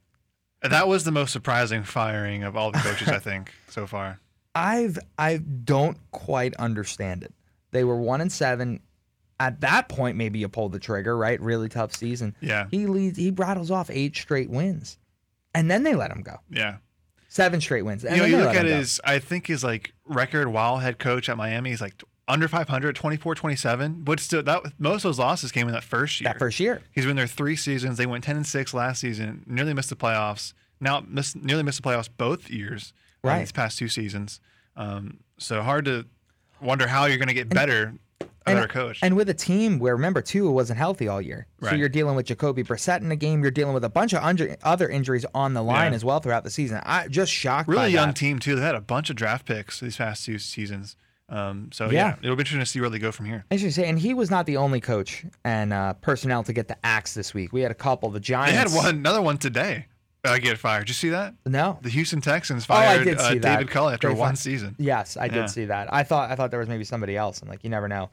That 0.62 0.88
was 0.88 1.04
the 1.04 1.12
most 1.12 1.32
surprising 1.32 1.82
firing 1.84 2.42
of 2.42 2.56
all 2.56 2.72
the 2.72 2.78
coaches, 2.78 3.08
I 3.08 3.18
think, 3.20 3.52
so 3.68 3.86
far. 3.86 4.18
I've 4.56 4.98
I 5.18 5.38
don't 5.38 5.98
quite 6.10 6.54
understand 6.56 7.22
it. 7.22 7.32
They 7.70 7.84
were 7.84 7.96
one 7.96 8.20
and 8.20 8.32
seven. 8.32 8.80
At 9.38 9.60
that 9.60 9.88
point, 9.90 10.16
maybe 10.16 10.38
you 10.38 10.48
pulled 10.48 10.72
the 10.72 10.78
trigger, 10.78 11.16
right? 11.16 11.38
Really 11.40 11.68
tough 11.68 11.94
season. 11.94 12.34
Yeah. 12.40 12.66
He 12.70 12.86
leads. 12.86 13.18
He 13.18 13.30
rattles 13.30 13.70
off 13.70 13.90
eight 13.90 14.16
straight 14.16 14.48
wins, 14.48 14.98
and 15.54 15.70
then 15.70 15.82
they 15.82 15.94
let 15.94 16.10
him 16.10 16.22
go. 16.22 16.36
Yeah. 16.50 16.76
Seven 17.28 17.60
straight 17.60 17.82
wins. 17.82 18.02
And 18.04 18.16
you 18.16 18.22
know, 18.22 18.28
you 18.28 18.36
look 18.38 18.54
at 18.54 18.64
him 18.64 18.70
go. 18.70 18.76
his, 18.78 18.98
I 19.04 19.18
think 19.18 19.46
his 19.46 19.62
like 19.62 19.92
record 20.06 20.48
while 20.48 20.78
head 20.78 20.98
coach 20.98 21.28
at 21.28 21.36
Miami 21.36 21.72
is 21.72 21.82
like 21.82 22.02
under 22.28 22.48
500, 22.48 22.96
24, 22.96 23.34
27. 23.34 24.02
But 24.04 24.20
still, 24.20 24.42
that 24.42 24.62
most 24.78 25.04
of 25.04 25.10
those 25.10 25.18
losses 25.18 25.52
came 25.52 25.68
in 25.68 25.74
that 25.74 25.84
first 25.84 26.20
year. 26.20 26.32
that 26.32 26.38
first 26.38 26.58
year. 26.58 26.80
He's 26.92 27.04
been 27.04 27.16
there 27.16 27.26
three 27.26 27.56
seasons. 27.56 27.98
They 27.98 28.06
went 28.06 28.24
10 28.24 28.36
and 28.36 28.46
6 28.46 28.74
last 28.74 29.00
season, 29.00 29.44
nearly 29.46 29.74
missed 29.74 29.90
the 29.90 29.96
playoffs. 29.96 30.54
Now, 30.80 31.04
missed, 31.06 31.36
nearly 31.36 31.62
missed 31.62 31.82
the 31.82 31.88
playoffs 31.88 32.08
both 32.16 32.50
years, 32.50 32.92
Right. 33.28 33.40
These 33.40 33.52
past 33.52 33.78
two 33.78 33.88
seasons. 33.88 34.40
Um, 34.76 35.18
so 35.38 35.62
hard 35.62 35.84
to 35.86 36.06
wonder 36.60 36.86
how 36.86 37.06
you're 37.06 37.18
going 37.18 37.28
to 37.28 37.34
get 37.34 37.48
better, 37.48 37.94
a 38.20 38.26
better 38.44 38.66
coach. 38.68 39.00
And 39.02 39.16
with 39.16 39.28
a 39.28 39.34
team 39.34 39.78
where 39.78 39.94
remember 39.94 40.20
Tua 40.22 40.50
wasn't 40.50 40.78
healthy 40.78 41.08
all 41.08 41.20
year, 41.20 41.46
so 41.60 41.68
Right. 41.68 41.78
you're 41.78 41.88
dealing 41.88 42.14
with 42.16 42.26
Jacoby 42.26 42.62
Brissett 42.62 43.00
in 43.00 43.08
the 43.08 43.16
game. 43.16 43.42
You're 43.42 43.50
dealing 43.50 43.74
with 43.74 43.84
a 43.84 43.88
bunch 43.88 44.12
of 44.12 44.22
under, 44.22 44.56
other 44.62 44.88
injuries 44.88 45.24
on 45.34 45.54
the 45.54 45.62
line 45.62 45.92
Yeah. 45.92 45.96
as 45.96 46.04
well 46.04 46.20
throughout 46.20 46.44
the 46.44 46.50
season. 46.50 46.80
I 46.84 47.08
just 47.08 47.32
shocked. 47.32 47.66
by 47.68 47.72
really 47.74 47.92
young 47.92 48.08
that. 48.08 48.16
team, 48.16 48.38
too. 48.38 48.54
They 48.56 48.62
had 48.62 48.74
a 48.74 48.80
bunch 48.80 49.10
of 49.10 49.16
draft 49.16 49.46
picks 49.46 49.80
these 49.80 49.96
past 49.96 50.24
two 50.24 50.38
seasons. 50.38 50.96
Um, 51.28 51.70
so, 51.72 51.86
Yeah. 51.90 51.90
yeah. 52.10 52.16
it'll 52.22 52.36
be 52.36 52.40
interesting 52.42 52.60
to 52.60 52.66
see 52.66 52.80
where 52.80 52.88
they 52.90 52.98
go 53.00 53.10
from 53.10 53.26
here. 53.26 53.44
I 53.50 53.56
should 53.56 53.72
say, 53.74 53.88
and 53.88 53.98
he 53.98 54.14
was 54.14 54.30
not 54.30 54.46
the 54.46 54.58
only 54.58 54.80
coach 54.80 55.24
and 55.44 55.72
uh, 55.72 55.94
personnel 55.94 56.44
to 56.44 56.52
get 56.52 56.68
the 56.68 56.76
axe 56.84 57.14
this 57.14 57.34
week. 57.34 57.52
We 57.52 57.62
had 57.62 57.70
a 57.72 57.74
couple. 57.74 58.10
The 58.10 58.20
Giants. 58.20 58.52
They 58.52 58.56
Giants. 58.58 58.74
had 58.74 58.84
one, 58.84 58.94
another 58.94 59.20
one 59.22 59.38
today. 59.38 59.86
Uh, 60.26 60.38
get 60.38 60.58
fired. 60.58 60.80
Did 60.80 60.88
you 60.88 60.94
see 60.94 61.08
that? 61.10 61.34
No. 61.46 61.78
The 61.82 61.88
Houston 61.90 62.20
Texans 62.20 62.66
Oh, 62.68 62.74
I 62.74 62.84
fired 62.96 63.04
did 63.04 63.18
uh, 63.18 63.28
see 63.30 63.38
that. 63.38 63.58
David 63.58 63.70
Culley 63.70 63.94
after 63.94 64.08
They 64.08 64.14
one 64.14 64.36
season. 64.36 64.74
Yes, 64.78 65.16
I 65.16 65.28
did 65.28 65.36
Yeah. 65.36 65.46
see 65.46 65.64
that. 65.66 65.92
I 65.92 66.02
thought 66.02 66.30
I 66.30 66.34
thought 66.34 66.50
there 66.50 66.60
was 66.60 66.68
maybe 66.68 66.84
somebody 66.84 67.16
else. 67.16 67.40
I'm 67.42 67.48
like, 67.48 67.64
you 67.64 67.70
never 67.70 67.88
know. 67.88 68.10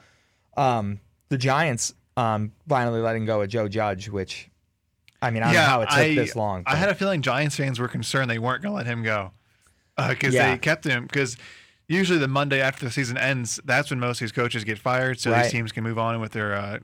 Um, 0.56 1.00
the 1.30 1.38
Giants 1.38 1.94
um, 2.16 2.52
finally 2.68 3.02
letting 3.02 3.26
go 3.26 3.42
of 3.42 3.50
Joe 3.50 3.68
Judge, 3.68 4.08
which 4.10 4.50
I 5.22 5.32
mean, 5.32 5.42
I 5.44 5.48
don't 5.48 5.56
know 5.56 5.62
how 5.62 5.82
it 5.82 5.90
took 5.90 5.98
I, 5.98 6.16
this 6.16 6.36
long. 6.36 6.64
I 6.68 6.76
had 6.76 6.90
a 6.90 6.96
feeling 6.96 7.22
Giants 7.22 7.56
fans 7.56 7.80
were 7.80 7.88
concerned 7.88 8.30
they 8.30 8.40
weren't 8.40 8.62
going 8.62 8.72
to 8.74 8.76
let 8.78 8.86
him 8.86 9.04
go 9.04 9.32
because 10.10 10.34
Yeah. 10.34 10.52
they 10.52 10.58
kept 10.58 10.84
him 10.86 11.04
because 11.06 11.38
usually 11.88 12.20
the 12.20 12.28
Monday 12.28 12.62
after 12.62 12.86
the 12.86 12.92
season 12.92 13.18
ends, 13.18 13.60
that's 13.66 13.90
when 13.90 14.00
most 14.00 14.18
of 14.18 14.26
these 14.26 14.32
coaches 14.32 14.64
get 14.64 14.78
fired, 14.80 15.20
so 15.20 15.32
Right. 15.32 15.44
these 15.44 15.52
teams 15.52 15.72
can 15.72 15.84
move 15.84 15.98
on 15.98 16.20
with 16.20 16.34
their 16.34 16.54
uh, 16.56 16.80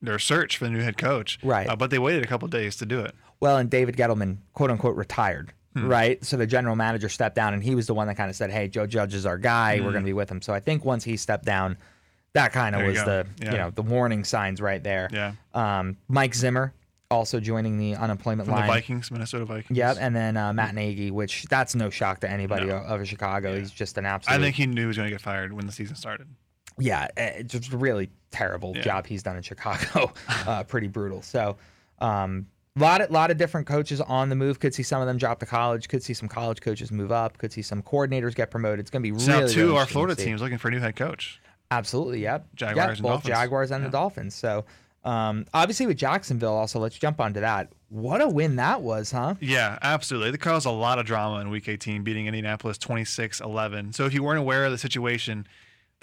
their 0.00 0.18
search 0.18 0.56
for 0.56 0.64
the 0.64 0.70
new 0.70 0.80
head 0.80 0.96
coach. 0.96 1.38
Right. 1.42 1.68
Uh, 1.68 1.76
but 1.76 1.90
they 1.90 1.98
waited 1.98 2.24
a 2.24 2.26
couple 2.26 2.48
days 2.48 2.76
to 2.76 2.86
do 2.86 3.00
it. 3.00 3.14
Well, 3.42 3.58
and 3.58 3.68
David 3.68 3.96
Gettleman, 3.96 4.38
quote 4.54 4.70
unquote, 4.70 4.96
retired, 4.96 5.52
Hmm. 5.74 5.88
right? 5.88 6.24
So 6.24 6.36
the 6.36 6.46
general 6.46 6.76
manager 6.76 7.08
stepped 7.08 7.34
down, 7.34 7.52
and 7.54 7.62
he 7.62 7.74
was 7.74 7.86
the 7.88 7.94
one 7.94 8.06
that 8.06 8.14
kind 8.16 8.30
of 8.30 8.36
said, 8.36 8.50
"Hey, 8.50 8.68
Joe 8.68 8.86
Judge 8.86 9.14
is 9.14 9.26
our 9.26 9.36
guy. 9.36 9.76
We're 9.80 9.90
going 9.92 10.04
to 10.04 10.08
be 10.08 10.12
with 10.12 10.30
him." 10.30 10.40
So 10.40 10.54
I 10.54 10.60
think 10.60 10.84
once 10.84 11.02
he 11.04 11.16
stepped 11.16 11.44
down, 11.44 11.76
that 12.34 12.52
kind 12.52 12.74
of 12.74 12.80
Hmm. 12.80 12.86
There 12.86 12.94
you 12.94 12.98
was 13.00 13.04
the 13.38 13.44
Yeah. 13.44 13.50
you 13.52 13.58
know 13.58 13.70
the 13.70 13.82
warning 13.82 14.24
signs 14.24 14.60
right 14.60 14.82
there. 14.82 15.08
Yeah. 15.12 15.32
Um, 15.54 15.96
Mike 16.08 16.34
Zimmer 16.34 16.72
also 17.10 17.40
joining 17.40 17.78
the 17.78 17.94
unemployment 17.96 18.46
From 18.46 18.54
line. 18.58 18.66
the 18.68 18.72
Vikings, 18.72 19.10
Minnesota 19.10 19.44
Vikings. 19.44 19.76
Yep, 19.76 19.96
and 20.00 20.16
then 20.16 20.36
uh, 20.38 20.52
Matt 20.54 20.74
Nagy, 20.74 21.10
which 21.10 21.42
that's 21.50 21.74
no 21.74 21.90
shock 21.90 22.20
to 22.20 22.30
anybody 22.30 22.66
No. 22.66 22.76
of 22.76 23.06
Chicago. 23.06 23.54
He's 23.58 23.70
just 23.70 23.98
an 23.98 24.06
absolute. 24.06 24.38
I 24.38 24.40
think 24.40 24.56
he 24.56 24.66
knew 24.66 24.82
he 24.82 24.86
was 24.86 24.96
going 24.96 25.08
to 25.08 25.14
get 25.14 25.20
fired 25.20 25.52
when 25.52 25.66
the 25.66 25.72
season 25.72 25.96
started. 25.96 26.28
yeah, 26.78 27.08
eh, 27.18 27.32
it's 27.40 27.52
just 27.52 27.72
a 27.72 27.76
really 27.76 28.08
terrible 28.30 28.72
Yeah. 28.76 28.82
job 28.82 29.06
he's 29.06 29.22
done 29.22 29.36
in 29.36 29.42
Chicago. 29.42 30.12
uh, 30.46 30.64
pretty 30.64 30.86
brutal. 30.88 31.20
So, 31.20 31.58
um, 31.98 32.46
lot 32.76 33.00
of 33.00 33.10
lot 33.10 33.30
of 33.30 33.36
different 33.36 33.66
coaches 33.66 34.00
on 34.00 34.28
the 34.28 34.34
move. 34.34 34.60
Could 34.60 34.74
see 34.74 34.82
some 34.82 35.00
of 35.00 35.06
them 35.06 35.18
drop 35.18 35.40
to 35.40 35.46
college. 35.46 35.88
Could 35.88 36.02
see 36.02 36.14
some 36.14 36.28
college 36.28 36.60
coaches 36.60 36.90
move 36.90 37.12
up. 37.12 37.38
Could 37.38 37.52
see 37.52 37.62
some 37.62 37.82
coordinators 37.82 38.34
get 38.34 38.50
promoted. 38.50 38.80
It's 38.80 38.90
going 38.90 39.02
to 39.02 39.12
be 39.12 39.18
So 39.18 39.32
really 39.32 39.44
now 39.44 39.48
two 39.48 39.60
really 39.60 39.70
of 39.72 39.76
our 39.76 39.86
Florida 39.86 40.14
teams 40.14 40.40
looking 40.40 40.58
for 40.58 40.68
a 40.68 40.70
new 40.70 40.80
head 40.80 40.96
coach. 40.96 41.40
Absolutely, 41.70 42.20
yep. 42.20 42.46
Jaguars 42.54 42.76
Yep, 42.76 42.88
and 42.90 43.02
both 43.02 43.10
Dolphins. 43.10 43.28
Jaguars 43.28 43.70
and 43.70 43.84
the 43.84 43.88
Dolphins. 43.88 44.34
So, 44.34 44.64
um, 45.04 45.46
obviously 45.54 45.86
with 45.86 45.96
Jacksonville, 45.96 46.52
also 46.52 46.78
let's 46.78 46.98
jump 46.98 47.18
onto 47.18 47.40
that. 47.40 47.72
What 47.88 48.20
a 48.20 48.28
win 48.28 48.56
that 48.56 48.82
was, 48.82 49.10
huh? 49.10 49.34
Yeah, 49.40 49.78
absolutely. 49.82 50.32
They 50.32 50.36
caused 50.38 50.66
a 50.66 50.70
lot 50.70 50.98
of 50.98 51.06
drama 51.06 51.40
in 51.40 51.50
Week 51.50 51.68
18, 51.68 52.04
beating 52.04 52.26
Indianapolis 52.26 52.78
26-11. 52.78 53.94
So 53.94 54.04
if 54.04 54.14
you 54.14 54.22
weren't 54.22 54.38
aware 54.38 54.64
of 54.64 54.72
the 54.72 54.78
situation, 54.78 55.46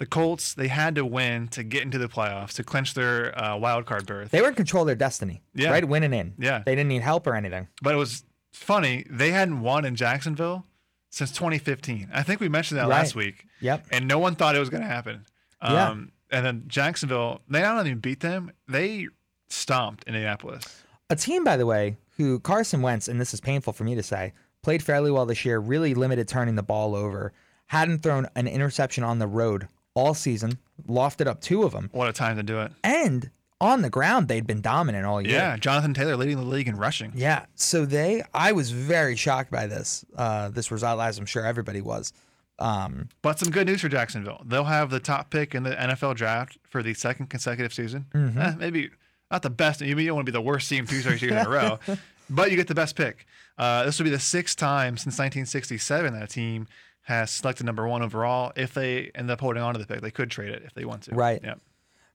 the 0.00 0.06
Colts 0.06 0.54
they 0.54 0.66
had 0.68 0.94
to 0.96 1.04
win 1.04 1.46
to 1.48 1.62
get 1.62 1.82
into 1.82 1.98
the 1.98 2.08
playoffs 2.08 2.54
to 2.54 2.64
clinch 2.64 2.94
their 2.94 3.38
uh, 3.38 3.56
wild 3.56 3.84
card 3.86 4.06
berth. 4.06 4.30
They 4.30 4.40
were 4.40 4.48
in 4.48 4.54
control 4.54 4.82
of 4.82 4.86
their 4.86 4.96
destiny. 4.96 5.42
Yeah. 5.54 5.70
Right, 5.70 5.86
winning 5.86 6.12
in. 6.14 6.32
Yeah. 6.38 6.62
They 6.64 6.74
didn't 6.74 6.88
need 6.88 7.02
help 7.02 7.26
or 7.26 7.34
anything. 7.34 7.68
But 7.82 7.94
it 7.94 7.98
was 7.98 8.24
funny. 8.52 9.04
They 9.10 9.30
hadn't 9.30 9.60
won 9.60 9.84
in 9.84 9.94
Jacksonville 9.96 10.64
since 11.10 11.30
2015. 11.32 12.08
I 12.14 12.22
think 12.22 12.40
we 12.40 12.48
mentioned 12.48 12.80
that 12.80 12.88
last 12.88 13.14
Right. 13.14 13.26
week. 13.26 13.44
Yep. 13.60 13.86
And 13.92 14.08
no 14.08 14.18
one 14.18 14.36
thought 14.36 14.56
it 14.56 14.58
was 14.60 14.70
going 14.70 14.82
to 14.82 14.88
happen. 14.88 15.26
Yeah. 15.62 15.88
Um, 15.90 16.12
And 16.32 16.46
then 16.46 16.64
Jacksonville, 16.66 17.42
they 17.48 17.60
not 17.60 17.76
only 17.76 17.92
beat 17.94 18.20
them, 18.20 18.52
they 18.68 19.08
stomped 19.48 20.04
Indianapolis. 20.04 20.82
A 21.10 21.16
team, 21.16 21.44
by 21.44 21.56
the 21.56 21.66
way, 21.66 21.96
who 22.16 22.38
Carson 22.40 22.82
Wentz, 22.82 23.08
and 23.08 23.20
this 23.20 23.34
is 23.34 23.40
painful 23.40 23.72
for 23.72 23.84
me 23.84 23.94
to 23.96 24.02
say, 24.02 24.32
played 24.62 24.82
fairly 24.82 25.10
well 25.10 25.26
this 25.26 25.44
year, 25.44 25.58
really 25.58 25.92
limited 25.92 26.28
turning 26.28 26.54
the 26.54 26.62
ball 26.62 26.94
over, 26.94 27.32
hadn't 27.66 28.02
thrown 28.02 28.28
an 28.36 28.46
interception 28.46 29.02
on 29.04 29.18
the 29.18 29.26
road 29.26 29.68
all 29.94 30.14
season, 30.14 30.58
lofted 30.88 31.26
up 31.26 31.40
two 31.40 31.62
of 31.64 31.72
them, 31.72 31.88
What 31.92 32.08
a 32.08 32.12
time 32.12 32.36
to 32.36 32.42
do 32.42 32.60
it. 32.60 32.72
and 32.84 33.30
on 33.62 33.82
the 33.82 33.90
ground, 33.90 34.28
they'd 34.28 34.46
been 34.46 34.62
dominant 34.62 35.04
all 35.04 35.20
year. 35.20 35.32
Yeah. 35.36 35.56
Jonathan 35.58 35.92
Taylor 35.92 36.16
leading 36.16 36.38
the 36.38 36.44
league 36.44 36.66
in 36.66 36.76
rushing. 36.76 37.12
Yeah. 37.14 37.44
So 37.56 37.84
they, 37.84 38.22
I 38.32 38.52
was 38.52 38.70
very 38.70 39.16
shocked 39.16 39.50
by 39.50 39.66
this, 39.66 40.02
uh, 40.16 40.48
this 40.48 40.70
result, 40.70 40.98
as 40.98 41.18
I'm 41.18 41.26
sure 41.26 41.44
everybody 41.44 41.82
was. 41.82 42.14
Um, 42.58 43.10
But 43.20 43.38
some 43.38 43.50
good 43.50 43.66
news 43.66 43.82
for 43.82 43.90
Jacksonville. 43.90 44.42
They'll 44.46 44.64
have 44.64 44.88
the 44.88 44.98
top 45.00 45.28
pick 45.30 45.54
in 45.54 45.62
the 45.64 45.72
NFL 45.72 46.16
draft 46.16 46.56
for 46.70 46.82
the 46.82 46.94
second 46.94 47.28
consecutive 47.28 47.74
season. 47.74 48.06
Mm-hmm. 48.14 48.38
Eh, 48.38 48.54
maybe 48.58 48.90
not 49.30 49.42
the 49.42 49.50
best. 49.50 49.82
You 49.82 49.94
don't 49.94 50.14
want 50.14 50.24
to 50.26 50.32
be 50.32 50.36
the 50.36 50.40
worst 50.40 50.66
team 50.68 50.86
two 50.86 51.00
straight 51.00 51.20
years 51.20 51.32
in 51.32 51.46
a 51.46 51.50
row, 51.50 51.78
but 52.30 52.50
you 52.50 52.56
get 52.56 52.66
the 52.68 52.74
best 52.74 52.96
pick. 52.96 53.26
Uh, 53.58 53.84
this 53.84 53.98
will 53.98 54.04
be 54.04 54.10
the 54.10 54.18
sixth 54.18 54.56
time 54.56 54.96
since 54.96 55.18
1967 55.18 56.14
that 56.14 56.22
a 56.22 56.26
team 56.26 56.66
has 57.02 57.30
selected 57.30 57.64
number 57.66 57.86
one 57.88 58.02
overall. 58.02 58.52
If 58.56 58.74
they 58.74 59.10
end 59.14 59.30
up 59.30 59.40
holding 59.40 59.62
on 59.62 59.74
to 59.74 59.80
the 59.80 59.86
pick, 59.86 60.00
they 60.00 60.10
could 60.10 60.30
trade 60.30 60.50
it 60.50 60.62
if 60.64 60.74
they 60.74 60.84
want 60.84 61.02
to. 61.04 61.14
Right. 61.14 61.40
Yeah. 61.42 61.54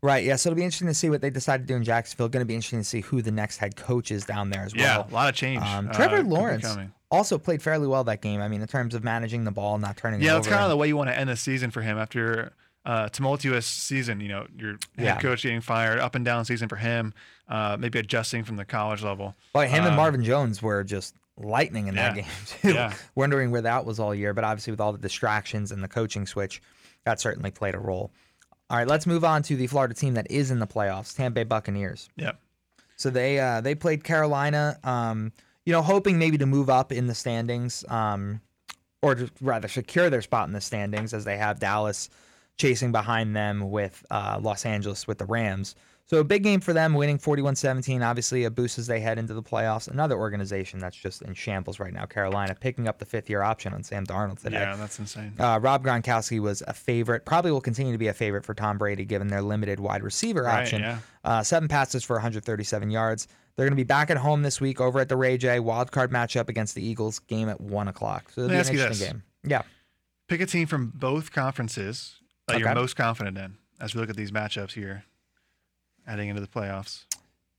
right. 0.02 0.24
Yeah. 0.24 0.36
So 0.36 0.50
it'll 0.50 0.58
be 0.58 0.64
interesting 0.64 0.88
to 0.88 0.94
see 0.94 1.10
what 1.10 1.22
they 1.22 1.30
decide 1.30 1.62
to 1.62 1.66
do 1.66 1.76
in 1.76 1.84
Jacksonville. 1.84 2.30
Going 2.30 2.42
to 2.42 2.48
be 2.48 2.56
interesting 2.56 2.80
to 2.80 2.86
see 2.86 3.02
who 3.02 3.22
the 3.22 3.32
next 3.32 3.58
head 3.58 3.76
coach 3.76 4.12
is 4.12 4.26
down 4.26 4.50
there 4.52 4.62
as 4.64 4.74
Yeah. 4.74 5.00
well. 5.00 5.08
a 5.10 5.14
lot 5.14 5.30
of 5.30 5.36
change. 5.36 5.62
Um, 5.64 5.90
uh, 5.90 5.94
Trevor 5.94 6.24
be 6.24 6.30
Lawrence 6.30 6.68
also 7.12 7.38
played 7.38 7.62
fairly 7.62 7.88
well 7.88 8.04
that 8.06 8.22
game. 8.22 8.42
I 8.42 8.48
mean, 8.48 8.62
in 8.62 8.68
terms 8.68 8.94
of 8.96 9.04
managing 9.04 9.44
the 9.44 9.52
ball, 9.52 9.78
not 9.78 9.98
turning 9.98 10.22
it 10.22 10.26
Yeah, 10.26 10.34
that's 10.34 10.48
kind 10.48 10.64
of 10.64 10.70
the 10.70 10.78
way 10.78 10.88
you 10.88 10.98
want 10.98 11.10
to 11.10 11.18
end 11.18 11.30
the 11.30 11.36
season 11.38 11.72
for 11.72 11.82
him 11.82 11.98
after 11.98 12.52
a 12.86 13.10
tumultuous 13.12 13.66
season. 13.66 14.20
You 14.22 14.28
know, 14.30 14.48
your 14.58 14.72
head 14.98 15.06
Yeah. 15.06 15.20
coach 15.20 15.44
getting 15.44 15.62
fired, 15.62 16.00
up 16.00 16.14
and 16.16 16.24
down 16.24 16.46
season 16.46 16.68
for 16.70 16.76
him, 16.76 17.14
uh, 17.50 17.78
maybe 17.80 18.00
adjusting 18.00 18.44
from 18.44 18.58
the 18.58 18.66
college 18.66 19.02
level. 19.02 19.36
But 19.54 19.70
him 19.70 19.80
and 19.84 19.90
Um, 19.92 19.96
Marvin 19.96 20.24
Jones 20.24 20.62
were 20.62 20.84
just 20.84 21.16
lightning 21.38 21.88
in 21.88 21.96
that 21.96 22.16
game 22.16 22.26
too. 22.46 22.74
Yeah. 22.74 22.94
Wondering 23.16 23.52
where 23.52 23.62
that 23.62 23.86
was 23.86 24.00
all 24.00 24.14
year, 24.14 24.34
but 24.34 24.44
obviously 24.44 24.72
with 24.72 24.82
all 24.82 24.92
the 24.92 24.98
distractions 24.98 25.72
and 25.72 25.84
the 25.84 25.88
coaching 25.88 26.26
switch, 26.26 26.62
that 27.04 27.20
certainly 27.20 27.52
played 27.52 27.76
a 27.76 27.80
role. 27.80 28.12
All 28.70 28.78
right, 28.78 28.88
let's 28.88 29.06
move 29.06 29.24
on 29.24 29.44
to 29.44 29.56
the 29.56 29.68
Florida 29.68 29.94
team 29.94 30.16
that 30.16 30.30
is 30.32 30.50
in 30.50 30.60
the 30.60 30.68
playoffs, 30.68 31.16
Tampa 31.16 31.36
Bay 31.36 31.44
Buccaneers. 31.44 32.10
Yeah. 32.16 32.32
So 32.96 33.10
they 33.10 33.40
uh, 33.40 33.62
they 33.62 33.76
played 33.76 34.04
Carolina, 34.04 34.80
um, 34.84 35.32
you 35.66 35.74
know, 35.74 35.82
hoping 35.82 36.18
maybe 36.18 36.38
to 36.38 36.46
move 36.46 36.70
up 36.70 36.92
in 36.92 37.08
the 37.08 37.14
standings, 37.14 37.84
um, 37.90 38.42
or 39.02 39.16
to 39.16 39.30
rather 39.42 39.68
secure 39.68 40.10
their 40.10 40.22
spot 40.22 40.48
in 40.48 40.54
the 40.54 40.62
standings, 40.62 41.14
as 41.14 41.26
they 41.26 41.38
have 41.38 41.60
Dallas 41.60 42.10
chasing 42.58 42.92
behind 42.92 43.36
them 43.36 43.70
with 43.70 44.04
uh, 44.10 44.40
Los 44.42 44.66
Angeles 44.66 45.08
with 45.08 45.18
the 45.18 45.26
Rams. 45.26 45.76
So 46.08 46.20
a 46.20 46.24
big 46.24 46.44
game 46.44 46.60
for 46.62 46.72
them, 46.72 46.94
winning 46.94 47.18
41-17. 47.18 48.06
Obviously, 48.06 48.44
a 48.44 48.52
boost 48.52 48.78
as 48.78 48.86
they 48.86 49.00
head 49.00 49.18
into 49.18 49.34
the 49.34 49.42
playoffs. 49.42 49.88
Another 49.88 50.16
organization 50.16 50.78
that's 50.80 50.96
just 50.96 51.24
in 51.24 51.34
shambles 51.34 51.80
right 51.80 51.92
now, 51.92 52.06
Carolina, 52.06 52.54
picking 52.60 52.88
up 52.88 53.00
the 53.00 53.06
fifth-year 53.06 53.42
option 53.42 53.74
on 53.74 53.84
Sam 53.84 54.06
Darnold 54.06 54.40
today. 54.40 54.60
Yeah, 54.60 54.76
that's 54.76 55.00
insane. 55.00 55.34
Uh, 55.40 55.60
Rob 55.60 55.84
Gronkowski 55.84 56.40
was 56.40 56.62
a 56.68 56.74
favorite, 56.74 57.26
probably 57.26 57.52
will 57.52 57.60
continue 57.60 57.92
to 57.92 57.98
be 57.98 58.08
a 58.08 58.14
favorite 58.14 58.46
for 58.46 58.54
Tom 58.54 58.78
Brady 58.78 59.04
given 59.04 59.28
their 59.30 59.42
limited 59.42 59.80
wide 59.80 60.04
receiver 60.04 60.44
Right, 60.44 60.62
option. 60.62 60.82
yeah. 60.82 61.00
Uh, 61.24 61.42
seven 61.42 61.68
passes 61.68 62.04
for 62.04 62.14
137 62.18 62.92
yards. 62.92 63.28
They're 63.56 63.66
going 63.66 63.72
to 63.72 63.76
be 63.76 63.84
back 63.84 64.12
at 64.12 64.18
home 64.18 64.44
this 64.44 64.62
week 64.62 64.80
over 64.80 65.00
at 65.00 65.10
the 65.10 65.16
Ray 65.18 65.38
Jay 65.40 65.60
wild 65.60 65.92
card 65.92 66.12
matchup 66.12 66.50
against 66.50 66.76
the 66.76 66.86
Eagles. 66.86 67.18
Game 67.20 67.50
at 67.50 67.60
one 67.60 67.88
o'clock. 67.88 68.30
So 68.30 68.42
it'll 68.42 68.50
Let 68.50 68.52
me 68.52 68.56
be 68.58 68.60
ask 68.60 68.70
an 68.70 68.76
interesting 68.80 69.06
this. 69.08 69.12
game. 69.14 69.24
Yeah. 69.50 69.62
Pick 70.28 70.42
a 70.42 70.46
team 70.46 70.68
from 70.68 70.92
both 70.94 71.32
conferences 71.32 72.18
that 72.48 72.60
you're 72.60 72.76
most 72.76 72.96
confident 72.96 73.38
in 73.40 73.58
as 73.80 73.96
we 73.96 74.02
look 74.02 74.10
at 74.12 74.16
these 74.18 74.32
matchups 74.32 74.74
here, 74.74 75.04
heading 76.08 76.30
into 76.30 76.42
the 76.42 76.48
playoffs. 76.48 77.06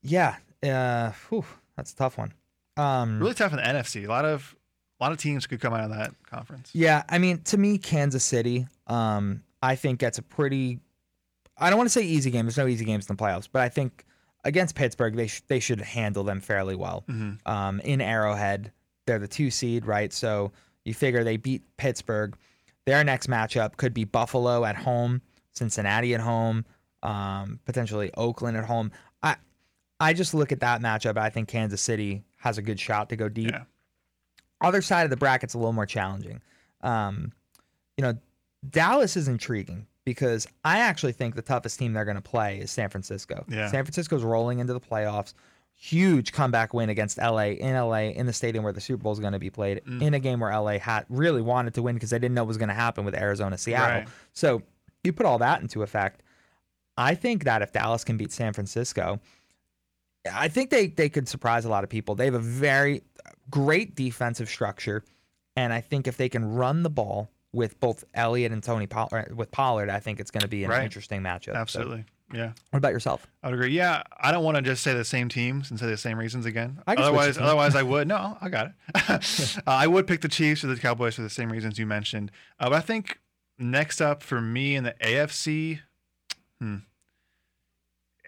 Yeah. 0.02 0.36
Uh, 0.62 1.12
whew, 1.28 1.44
that's 1.76 1.92
a 1.92 1.96
tough 1.96 2.18
one. 2.18 2.32
Um, 2.76 3.20
Really 3.20 3.34
tough 3.34 3.52
in 3.52 3.58
the 3.58 3.62
NFC. 3.64 4.04
A 4.04 4.08
lot 4.08 4.24
of 4.24 4.54
a 5.00 5.04
lot 5.04 5.12
of 5.12 5.18
teams 5.18 5.46
could 5.46 5.60
come 5.60 5.74
out 5.74 5.84
of 5.84 5.90
that 5.90 6.12
conference. 6.24 6.70
Yeah, 6.72 7.02
I 7.08 7.18
mean, 7.18 7.42
to 7.44 7.58
me, 7.58 7.76
Kansas 7.78 8.24
City, 8.24 8.66
um, 8.86 9.42
I 9.62 9.76
think 9.76 10.00
gets 10.00 10.18
a 10.18 10.22
pretty. 10.22 10.80
I 11.58 11.70
don't 11.70 11.78
want 11.78 11.88
to 11.88 11.92
say 11.92 12.02
easy 12.02 12.30
game. 12.30 12.44
There's 12.46 12.56
no 12.58 12.66
easy 12.66 12.84
games 12.84 13.08
in 13.08 13.16
the 13.16 13.22
playoffs, 13.22 13.48
but 13.50 13.62
I 13.62 13.68
think 13.68 14.04
against 14.44 14.74
Pittsburgh, 14.74 15.14
they 15.16 15.26
sh- 15.26 15.42
they 15.48 15.60
should 15.60 15.80
handle 15.80 16.24
them 16.24 16.40
fairly 16.40 16.76
well. 16.76 17.04
Mm-hmm. 17.08 17.50
Um, 17.50 17.80
in 17.80 18.00
Arrowhead, 18.00 18.72
they're 19.06 19.18
the 19.18 19.28
two 19.28 19.50
seed, 19.50 19.86
right? 19.86 20.12
So 20.12 20.52
you 20.84 20.94
figure 20.94 21.24
they 21.24 21.36
beat 21.36 21.62
Pittsburgh. 21.76 22.36
Their 22.84 23.02
next 23.04 23.28
matchup 23.28 23.76
could 23.76 23.92
be 23.94 24.04
Buffalo 24.04 24.64
at 24.64 24.76
home, 24.76 25.20
Cincinnati 25.52 26.14
at 26.14 26.20
home, 26.20 26.64
um, 27.02 27.60
potentially 27.64 28.10
Oakland 28.16 28.56
at 28.56 28.64
home. 28.64 28.92
I 29.22 29.36
I 30.00 30.12
just 30.12 30.34
look 30.34 30.52
at 30.52 30.60
that 30.60 30.80
matchup. 30.80 31.16
I 31.16 31.30
think 31.30 31.48
Kansas 31.48 31.80
City 31.80 32.24
has 32.38 32.58
a 32.58 32.62
good 32.62 32.78
shot 32.80 33.08
to 33.10 33.16
go 33.16 33.28
deep 33.28 33.50
Yeah. 33.50 33.64
other 34.60 34.82
side 34.82 35.04
of 35.04 35.10
the 35.10 35.16
bracket's 35.16 35.54
a 35.54 35.58
little 35.58 35.72
more 35.72 35.86
challenging. 35.86 36.40
Um, 36.82 37.32
you 37.96 38.02
know, 38.02 38.14
Dallas 38.68 39.16
is 39.16 39.28
intriguing 39.28 39.86
because 40.04 40.46
I 40.64 40.80
actually 40.80 41.12
think 41.12 41.34
the 41.34 41.42
toughest 41.42 41.78
team 41.78 41.92
they're 41.92 42.04
going 42.04 42.16
to 42.16 42.22
play 42.22 42.58
is 42.58 42.70
San 42.70 42.88
Francisco. 42.90 43.44
Yeah. 43.48 43.68
San 43.68 43.84
Francisco's 43.84 44.22
rolling 44.22 44.58
into 44.60 44.72
the 44.72 44.80
playoffs. 44.80 45.34
Huge 45.74 46.32
comeback 46.32 46.72
win 46.72 46.88
against 46.88 47.18
LA 47.18 47.48
in 47.58 47.74
LA 47.74 48.10
in 48.10 48.24
the 48.26 48.32
stadium 48.32 48.64
where 48.64 48.72
the 48.72 48.80
Super 48.80 49.02
Bowl 49.02 49.12
is 49.12 49.18
going 49.18 49.34
to 49.34 49.38
be 49.38 49.50
played 49.50 49.82
Mm. 49.86 50.02
in 50.02 50.14
a 50.14 50.18
game 50.20 50.40
where 50.40 50.50
LA 50.50 50.78
had 50.78 51.04
really 51.08 51.42
wanted 51.42 51.74
to 51.74 51.82
win 51.82 51.94
because 51.96 52.10
they 52.10 52.18
didn't 52.18 52.34
know 52.34 52.42
what 52.44 52.48
was 52.48 52.56
going 52.56 52.68
to 52.70 52.74
happen 52.74 53.04
with 53.04 53.14
Arizona 53.14 53.58
Seattle. 53.58 54.00
Right. 54.00 54.08
So 54.32 54.62
you 55.04 55.12
put 55.12 55.26
all 55.26 55.38
that 55.38 55.60
into 55.60 55.82
effect. 55.82 56.22
I 56.98 57.14
think 57.14 57.44
that 57.44 57.62
if 57.62 57.72
Dallas 57.72 58.04
can 58.04 58.16
beat 58.16 58.32
San 58.32 58.52
Francisco, 58.52 59.20
I 60.32 60.48
think 60.48 60.70
they 60.70 60.88
they 60.88 61.08
could 61.08 61.28
surprise 61.28 61.64
a 61.64 61.68
lot 61.68 61.84
of 61.84 61.90
people. 61.90 62.14
They 62.14 62.24
have 62.24 62.34
a 62.34 62.38
very 62.38 63.02
great 63.50 63.94
defensive 63.94 64.48
structure, 64.48 65.04
and 65.56 65.72
I 65.72 65.80
think 65.80 66.06
if 66.06 66.16
they 66.16 66.28
can 66.28 66.54
run 66.54 66.82
the 66.82 66.90
ball 66.90 67.30
with 67.52 67.78
both 67.80 68.04
Elliott 68.14 68.52
and 68.52 68.62
Tony 68.62 68.86
Pollard, 68.86 69.34
with 69.36 69.50
Pollard, 69.50 69.88
I 69.88 70.00
think 70.00 70.20
it's 70.20 70.30
going 70.30 70.42
to 70.42 70.48
be 70.48 70.64
an 70.64 70.70
Right. 70.70 70.84
interesting 70.84 71.22
matchup. 71.22 71.52
So, 71.52 71.54
Absolutely. 71.54 72.04
Yeah. 72.34 72.52
what 72.70 72.78
about 72.78 72.92
yourself? 72.92 73.26
I 73.42 73.46
would 73.48 73.54
agree. 73.54 73.70
Yeah, 73.70 74.02
I 74.20 74.32
don't 74.32 74.42
want 74.44 74.56
to 74.56 74.62
just 74.62 74.82
say 74.82 74.92
the 74.94 75.04
same 75.04 75.28
teams 75.28 75.70
and 75.70 75.78
say 75.78 75.86
the 75.86 75.96
same 75.96 76.18
reasons 76.18 76.44
again. 76.44 76.80
I 76.86 76.94
otherwise, 76.96 77.38
otherwise 77.38 77.76
I 77.76 77.82
would. 77.84 78.08
No, 78.08 78.36
I 78.40 78.48
got 78.48 78.66
it. 78.66 79.58
uh, 79.66 79.70
I 79.70 79.86
would 79.86 80.06
pick 80.08 80.22
the 80.22 80.28
Chiefs 80.28 80.64
or 80.64 80.66
the 80.66 80.76
Cowboys 80.76 81.14
for 81.14 81.22
the 81.22 81.30
same 81.30 81.50
reasons 81.52 81.78
you 81.78 81.86
mentioned. 81.86 82.32
Uh, 82.58 82.68
but 82.68 82.76
I 82.76 82.80
think 82.80 83.20
next 83.58 84.00
up 84.00 84.22
for 84.24 84.40
me 84.40 84.74
in 84.74 84.82
the 84.84 84.94
AFC, 85.00 85.80
hmm, 86.60 86.76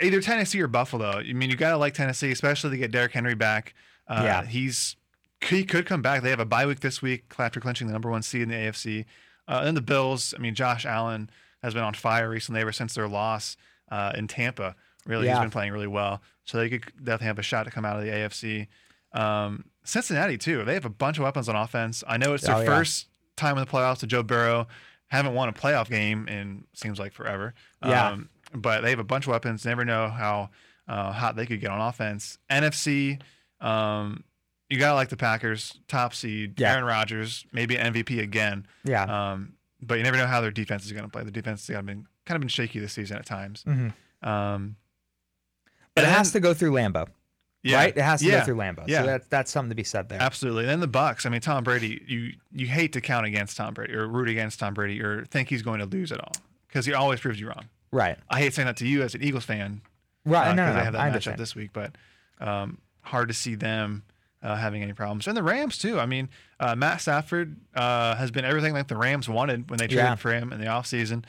either 0.00 0.20
Tennessee 0.20 0.60
or 0.60 0.68
Buffalo. 0.68 1.18
I 1.18 1.32
mean, 1.32 1.50
you 1.50 1.56
gotta 1.56 1.76
like 1.76 1.94
Tennessee, 1.94 2.30
especially 2.30 2.70
to 2.70 2.76
get 2.76 2.90
Derrick 2.90 3.12
Henry 3.12 3.34
back. 3.34 3.74
Uh, 4.06 4.22
Yeah. 4.24 4.44
he's 4.46 4.96
he 5.40 5.64
could 5.64 5.86
come 5.86 6.02
back. 6.02 6.22
They 6.22 6.30
have 6.30 6.40
a 6.40 6.44
bye 6.44 6.66
week 6.66 6.80
this 6.80 7.00
week 7.00 7.32
after 7.38 7.60
clinching 7.60 7.86
the 7.86 7.92
number 7.92 8.10
one 8.10 8.22
seed 8.22 8.42
in 8.42 8.48
the 8.48 8.56
AFC. 8.56 9.04
Uh, 9.46 9.64
then 9.64 9.74
the 9.74 9.80
Bills. 9.80 10.34
I 10.36 10.40
mean, 10.40 10.54
Josh 10.54 10.84
Allen 10.84 11.30
has 11.62 11.74
been 11.74 11.84
on 11.84 11.94
fire 11.94 12.28
recently 12.28 12.60
ever 12.60 12.72
since 12.72 12.94
their 12.94 13.06
loss 13.08 13.56
uh, 13.90 14.12
in 14.16 14.26
Tampa. 14.28 14.74
Really, 15.06 15.26
Yeah. 15.26 15.34
he's 15.34 15.40
been 15.42 15.50
playing 15.50 15.72
really 15.72 15.86
well. 15.86 16.22
So 16.44 16.58
they 16.58 16.68
could 16.68 16.84
definitely 16.96 17.26
have 17.28 17.38
a 17.38 17.42
shot 17.42 17.64
to 17.64 17.70
come 17.70 17.84
out 17.84 17.96
of 17.98 18.04
the 18.04 18.10
AFC. 18.10 18.66
Um, 19.12 19.66
Cincinnati 19.84 20.36
too. 20.38 20.64
They 20.64 20.74
have 20.74 20.84
a 20.84 20.90
bunch 20.90 21.18
of 21.18 21.24
weapons 21.24 21.48
on 21.48 21.56
offense. 21.56 22.02
I 22.06 22.16
know 22.18 22.34
it's 22.34 22.44
their 22.44 22.56
Oh, 22.56 22.60
yeah. 22.60 22.66
first 22.66 23.06
time 23.36 23.56
in 23.56 23.64
the 23.64 23.70
playoffs 23.70 23.98
to 24.00 24.06
Joe 24.06 24.22
Burrow. 24.24 24.66
Haven't 25.08 25.34
won 25.34 25.48
a 25.48 25.52
playoff 25.52 25.88
game 25.88 26.28
in 26.28 26.64
seems 26.74 26.98
like 26.98 27.12
forever. 27.12 27.54
Yeah. 27.84 28.10
Um, 28.10 28.28
but 28.54 28.82
they 28.82 28.90
have 28.90 28.98
a 28.98 29.04
bunch 29.04 29.26
of 29.26 29.30
weapons. 29.32 29.64
Never 29.64 29.84
know 29.84 30.08
how 30.08 30.50
uh, 30.86 31.12
hot 31.12 31.36
they 31.36 31.46
could 31.46 31.60
get 31.60 31.70
on 31.70 31.80
offense. 31.80 32.38
NFC. 32.50 33.20
Um, 33.60 34.24
you 34.70 34.78
gotta 34.78 34.94
like 34.94 35.08
the 35.08 35.16
Packers, 35.16 35.78
top 35.88 36.14
seed. 36.14 36.60
Yeah. 36.60 36.72
Aaron 36.72 36.84
Rodgers, 36.84 37.46
maybe 37.52 37.74
MVP 37.76 38.20
again. 38.20 38.66
Yeah. 38.84 39.04
Um, 39.32 39.54
but 39.80 39.96
you 39.96 40.04
never 40.04 40.16
know 40.16 40.26
how 40.26 40.40
their 40.40 40.50
defense 40.50 40.84
is 40.84 40.92
going 40.92 41.04
to 41.04 41.10
play. 41.10 41.22
The 41.24 41.30
defense 41.30 41.66
has 41.68 41.76
been 41.84 42.06
kind 42.26 42.36
of 42.36 42.40
been 42.40 42.48
shaky 42.48 42.78
this 42.80 42.92
season 42.92 43.16
at 43.16 43.24
times. 43.26 43.64
Mhm. 43.66 43.92
Um, 44.22 44.76
But 45.94 46.04
it 46.04 46.08
has 46.10 46.32
then- 46.32 46.42
to 46.42 46.48
go 46.48 46.52
through 46.54 46.72
Lambeau, 46.72 47.06
yeah, 47.62 47.76
right? 47.76 47.96
It 47.96 48.02
has 48.02 48.20
to 48.20 48.26
yeah, 48.26 48.38
go 48.40 48.44
through 48.46 48.56
Lambeau. 48.56 48.84
Yeah. 48.86 49.00
So 49.00 49.06
that's 49.06 49.26
that's 49.28 49.50
something 49.50 49.70
to 49.70 49.74
be 49.74 49.84
said 49.84 50.08
there. 50.08 50.20
absolutely. 50.22 50.64
And 50.64 50.70
then 50.70 50.80
the 50.80 50.86
Bucks. 50.86 51.26
I 51.26 51.28
mean, 51.28 51.40
Tom 51.40 51.64
Brady. 51.64 52.02
You 52.06 52.32
you 52.52 52.66
hate 52.66 52.92
to 52.94 53.00
count 53.00 53.26
against 53.26 53.56
Tom 53.56 53.74
Brady 53.74 53.94
or 53.94 54.06
root 54.06 54.28
against 54.28 54.60
Tom 54.60 54.74
Brady 54.74 55.00
or 55.02 55.24
think 55.26 55.48
he's 55.48 55.62
going 55.62 55.80
to 55.80 55.86
lose 55.86 56.12
at 56.12 56.20
all 56.20 56.32
because 56.68 56.86
he 56.86 56.92
always 56.94 57.20
proves 57.20 57.40
you 57.40 57.48
wrong. 57.48 57.64
Right. 57.90 58.16
I 58.30 58.38
hate 58.40 58.54
saying 58.54 58.66
that 58.66 58.76
to 58.78 58.86
you 58.86 59.02
as 59.02 59.14
an 59.14 59.22
Eagles 59.22 59.44
fan 59.44 59.80
Right. 60.24 60.44
because 60.44 60.56
no, 60.56 60.66
no, 60.66 60.74
they 60.74 60.84
have 60.84 60.92
that 60.92 61.00
I 61.00 61.04
matchup 61.04 61.12
understand. 61.12 61.38
this 61.38 61.54
week, 61.56 61.70
but 61.72 61.92
um, 62.40 62.78
hard 63.00 63.28
to 63.28 63.34
see 63.34 63.54
them 63.54 64.02
uh, 64.42 64.54
having 64.56 64.82
any 64.82 64.92
problems. 64.92 65.26
And 65.26 65.34
the 65.36 65.42
Rams 65.42 65.78
too. 65.78 65.98
I 65.98 66.04
mean, 66.06 66.28
uh, 66.60 66.76
Matt 66.76 67.00
Stafford 67.00 67.56
uh, 67.74 68.14
has 68.16 68.30
been 68.30 68.44
everything 68.44 68.74
that 68.74 68.88
the 68.88 68.96
Rams 68.96 69.26
wanted 69.28 69.70
when 69.70 69.78
they 69.78 69.86
traded 69.86 70.04
Yeah. 70.04 70.14
for 70.16 70.32
him 70.32 70.52
in 70.52 70.60
the 70.60 70.66
offseason. 70.66 71.24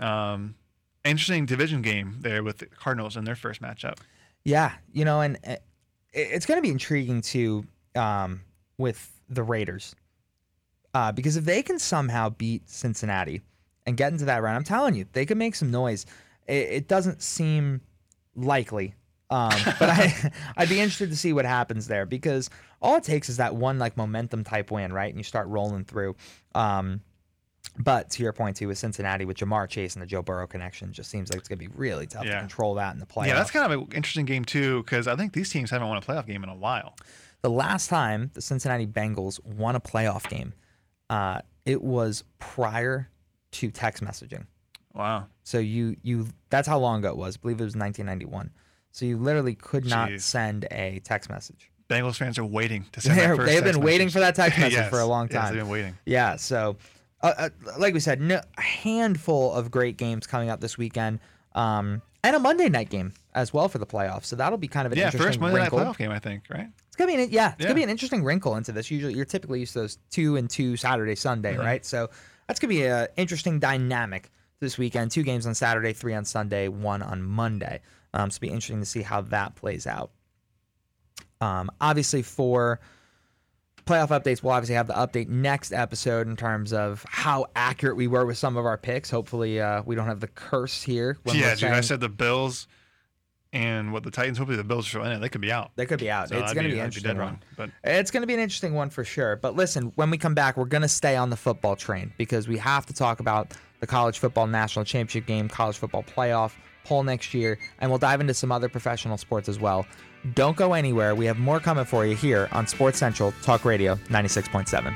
Um, 0.00 0.56
interesting 1.04 1.46
division 1.46 1.80
game 1.82 2.16
there 2.20 2.42
with 2.42 2.58
the 2.58 2.66
Cardinals 2.66 3.16
in 3.16 3.24
their 3.24 3.36
first 3.36 3.62
matchup. 3.62 3.98
Yeah, 4.48 4.72
you 4.94 5.04
know, 5.04 5.20
and 5.20 5.36
uh, 5.46 5.50
it- 5.52 5.60
it's 6.32 6.46
going 6.46 6.56
to 6.56 6.62
be 6.62 6.70
intriguing 6.70 7.20
too 7.20 7.66
um, 7.94 8.40
with 8.78 9.12
the 9.28 9.42
Raiders 9.42 9.94
uh, 10.94 11.12
because 11.12 11.36
if 11.36 11.44
they 11.44 11.62
can 11.62 11.78
somehow 11.78 12.30
beat 12.30 12.66
Cincinnati 12.66 13.42
and 13.84 13.94
get 13.94 14.10
into 14.10 14.24
that 14.24 14.42
round, 14.42 14.56
I'm 14.56 14.64
telling 14.64 14.94
you, 14.94 15.04
they 15.12 15.26
could 15.26 15.36
make 15.36 15.54
some 15.54 15.70
noise. 15.70 16.06
It, 16.46 16.68
it 16.70 16.88
doesn't 16.88 17.20
seem 17.20 17.82
likely, 18.36 18.94
um, 19.28 19.50
but 19.78 19.90
I 19.90 20.32
I'd 20.56 20.70
be 20.70 20.80
interested 20.80 21.10
to 21.10 21.16
see 21.16 21.34
what 21.34 21.44
happens 21.44 21.86
there 21.86 22.06
because 22.06 22.48
all 22.80 22.96
it 22.96 23.04
takes 23.04 23.28
is 23.28 23.36
that 23.36 23.54
one 23.54 23.78
like 23.78 23.98
momentum 23.98 24.44
type 24.44 24.70
win, 24.70 24.94
right? 24.94 25.10
And 25.10 25.18
you 25.18 25.24
start 25.24 25.46
rolling 25.48 25.84
through. 25.84 26.16
Um, 26.54 27.02
but 27.78 28.10
to 28.10 28.22
your 28.22 28.32
point 28.32 28.56
too, 28.56 28.68
with 28.68 28.78
Cincinnati, 28.78 29.24
with 29.24 29.36
Ja'Marr 29.36 29.68
Chase 29.68 29.94
and 29.94 30.02
the 30.02 30.06
Joe 30.06 30.22
Burrow 30.22 30.46
connection, 30.46 30.92
just 30.92 31.10
seems 31.10 31.30
like 31.30 31.38
it's 31.38 31.48
going 31.48 31.58
to 31.58 31.68
be 31.68 31.72
really 31.76 32.06
tough 32.06 32.24
to 32.24 32.38
control 32.38 32.74
that 32.74 32.92
in 32.94 33.00
the 33.00 33.06
playoffs. 33.06 33.26
Yeah, 33.28 33.34
that's 33.34 33.50
kind 33.50 33.70
of 33.72 33.80
an 33.80 33.88
interesting 33.94 34.24
game 34.24 34.44
too 34.44 34.82
because 34.82 35.06
I 35.06 35.16
think 35.16 35.32
these 35.32 35.50
teams 35.50 35.70
haven't 35.70 35.88
won 35.88 35.96
a 35.96 36.00
playoff 36.00 36.26
game 36.26 36.42
in 36.42 36.48
a 36.50 36.54
while. 36.54 36.96
The 37.42 37.50
last 37.50 37.88
time 37.88 38.30
the 38.34 38.42
Cincinnati 38.42 38.86
Bengals 38.86 39.44
won 39.44 39.76
a 39.76 39.80
playoff 39.80 40.28
game, 40.28 40.52
uh, 41.08 41.40
it 41.64 41.80
was 41.82 42.24
prior 42.40 43.08
to 43.52 43.70
text 43.70 44.02
messaging. 44.02 44.46
Wow. 44.94 45.26
So 45.44 45.58
you 45.58 45.96
you 46.02 46.26
that's 46.50 46.66
how 46.66 46.78
long 46.78 46.98
ago 46.98 47.10
it 47.10 47.16
was. 47.16 47.36
I 47.36 47.40
believe 47.40 47.60
it 47.60 47.64
was 47.64 47.76
1991. 47.76 48.50
So 48.90 49.04
you 49.04 49.16
literally 49.18 49.54
could 49.54 49.84
not 49.86 50.08
Jeez. 50.10 50.22
send 50.22 50.66
a 50.72 51.00
text 51.04 51.30
message. 51.30 51.70
Bengals 51.88 52.16
fans 52.16 52.38
are 52.38 52.44
waiting 52.44 52.84
to 52.92 53.00
send 53.00 53.16
They're- 53.18 53.28
that 53.28 53.36
first 53.36 53.52
they've 53.52 53.64
been 53.64 53.80
waiting 53.80 54.08
for 54.10 54.18
that 54.20 54.34
text 54.34 54.58
message 54.58 54.72
Yes, 54.74 54.90
for 54.90 54.98
a 55.00 55.06
long 55.06 55.28
yes, 55.30 55.34
time. 55.40 55.54
they've 55.54 55.62
been 55.62 55.70
waiting. 55.70 55.96
Yeah. 56.04 56.36
So, 56.36 56.76
uh, 57.22 57.32
uh, 57.36 57.48
like 57.78 57.94
we 57.94 58.00
said, 58.00 58.20
no, 58.20 58.40
a 58.56 58.60
handful 58.62 59.52
of 59.52 59.70
great 59.70 59.96
games 59.96 60.26
coming 60.26 60.50
up 60.50 60.60
this 60.60 60.78
weekend, 60.78 61.20
um, 61.54 62.02
and 62.24 62.36
a 62.36 62.38
Monday 62.38 62.68
night 62.68 62.90
game 62.90 63.12
as 63.34 63.52
well 63.52 63.68
for 63.68 63.78
the 63.78 63.86
playoffs. 63.86 64.24
So 64.26 64.36
that'll 64.36 64.58
be 64.58 64.68
kind 64.68 64.86
of 64.86 64.92
an 64.92 64.98
Yeah, 64.98 65.06
interesting 65.06 65.26
first 65.26 65.40
Monday 65.40 65.60
wrinkle. 65.60 65.78
night 65.78 65.86
playoff 65.88 65.98
game, 65.98 66.10
I 66.10 66.18
think, 66.18 66.44
right? 66.50 66.68
It's 66.88 66.96
gonna 66.96 67.12
be 67.14 67.22
an, 67.22 67.30
yeah, 67.30 67.52
it's 67.52 67.60
Yeah. 67.60 67.66
gonna 67.66 67.74
be 67.76 67.82
an 67.84 67.90
interesting 67.90 68.24
wrinkle 68.24 68.56
into 68.56 68.72
this. 68.72 68.90
Usually, 68.90 69.14
you're 69.14 69.24
typically 69.24 69.60
used 69.60 69.72
to 69.74 69.80
those 69.80 69.98
two 70.10 70.36
and 70.36 70.48
two 70.50 70.76
Saturday, 70.76 71.14
Sunday, 71.14 71.54
Mm-hmm. 71.54 71.64
right? 71.64 71.84
So 71.84 72.10
that's 72.46 72.58
gonna 72.60 72.70
be 72.72 72.84
an 72.86 73.08
interesting 73.16 73.58
dynamic 73.60 74.30
this 74.60 74.78
weekend. 74.78 75.10
Two 75.12 75.22
games 75.22 75.46
on 75.46 75.54
Saturday, 75.54 75.92
three 75.92 76.14
on 76.14 76.24
Sunday, 76.24 76.68
one 76.68 77.02
on 77.02 77.22
Monday. 77.22 77.80
Um, 78.14 78.30
so 78.30 78.36
it'll 78.36 78.40
be 78.40 78.48
interesting 78.48 78.80
to 78.80 78.86
see 78.86 79.02
how 79.02 79.20
that 79.22 79.54
plays 79.54 79.86
out. 79.86 80.10
Um, 81.40 81.70
obviously, 81.80 82.22
for 82.22 82.80
playoff 83.88 84.08
updates, 84.08 84.42
we'll 84.42 84.52
obviously 84.52 84.74
have 84.74 84.86
the 84.86 84.92
update 84.92 85.28
next 85.28 85.72
episode 85.72 86.26
in 86.28 86.36
terms 86.36 86.72
of 86.72 87.04
how 87.08 87.46
accurate 87.56 87.96
we 87.96 88.06
were 88.06 88.26
with 88.26 88.36
some 88.36 88.56
of 88.56 88.66
our 88.66 88.76
picks. 88.76 89.10
Hopefully, 89.10 89.60
uh, 89.60 89.82
we 89.84 89.94
don't 89.94 90.06
have 90.06 90.20
the 90.20 90.28
curse 90.28 90.82
here. 90.82 91.16
When 91.22 91.36
yeah, 91.36 91.54
dude. 91.54 91.70
I 91.70 91.80
said 91.80 92.00
the 92.00 92.08
Bills 92.08 92.68
and 93.52 93.92
what 93.92 94.02
the 94.02 94.10
Titans. 94.10 94.36
Hopefully, 94.36 94.58
the 94.58 94.64
Bills 94.64 94.86
are 94.86 94.90
still 94.90 95.04
in 95.04 95.12
it. 95.12 95.20
They 95.20 95.30
could 95.30 95.40
be 95.40 95.50
out. 95.50 95.70
they 95.76 95.86
could 95.86 96.00
be 96.00 96.10
out. 96.10 96.28
So 96.28 96.38
it's 96.38 96.52
going 96.52 96.68
to 96.68 96.72
be, 96.72 96.80
I'd 96.80 96.84
interesting. 96.84 97.08
dead 97.08 97.18
one. 97.18 97.26
wrong. 97.26 97.40
But 97.56 97.70
It's 97.82 98.10
going 98.10 98.20
to 98.20 98.26
be 98.26 98.34
an 98.34 98.40
interesting 98.40 98.74
one 98.74 98.90
for 98.90 99.04
sure. 99.04 99.36
But 99.36 99.56
listen, 99.56 99.92
when 99.94 100.10
we 100.10 100.18
come 100.18 100.34
back, 100.34 100.56
we're 100.56 100.66
going 100.66 100.82
to 100.82 100.88
stay 100.88 101.16
on 101.16 101.30
the 101.30 101.36
football 101.36 101.74
train 101.74 102.12
because 102.18 102.46
we 102.46 102.58
have 102.58 102.84
to 102.86 102.92
talk 102.92 103.20
about 103.20 103.54
the 103.80 103.86
college 103.86 104.18
football 104.18 104.46
national 104.46 104.84
championship 104.84 105.26
game, 105.26 105.48
college 105.48 105.76
football 105.76 106.02
playoff 106.02 106.52
poll 106.84 107.02
next 107.02 107.34
year, 107.34 107.58
and 107.80 107.90
we'll 107.90 107.98
dive 107.98 108.20
into 108.20 108.34
some 108.34 108.50
other 108.50 108.68
professional 108.68 109.16
sports 109.18 109.48
as 109.48 109.58
well. 109.60 109.86
Don't 110.34 110.56
go 110.56 110.72
anywhere. 110.72 111.14
We 111.14 111.26
have 111.26 111.38
more 111.38 111.60
coming 111.60 111.84
for 111.84 112.04
you 112.04 112.16
here 112.16 112.48
on 112.52 112.66
Sports 112.66 112.98
Central 112.98 113.32
Talk 113.42 113.64
Radio 113.64 113.94
96.7. 114.08 114.92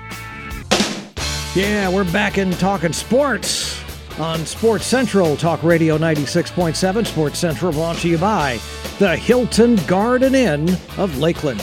Yeah, 1.54 1.88
we're 1.90 2.10
back 2.12 2.38
in 2.38 2.50
talking 2.52 2.92
sports 2.92 3.78
on 4.18 4.44
Sports 4.46 4.86
Central 4.86 5.36
Talk 5.36 5.62
Radio 5.62 5.98
96.7. 5.98 7.06
Sports 7.06 7.38
Central 7.38 7.72
brought 7.72 7.96
to 7.98 8.08
you 8.08 8.18
by 8.18 8.58
the 8.98 9.16
Hilton 9.16 9.76
Garden 9.86 10.34
Inn 10.34 10.68
of 10.96 11.18
Lakeland. 11.18 11.60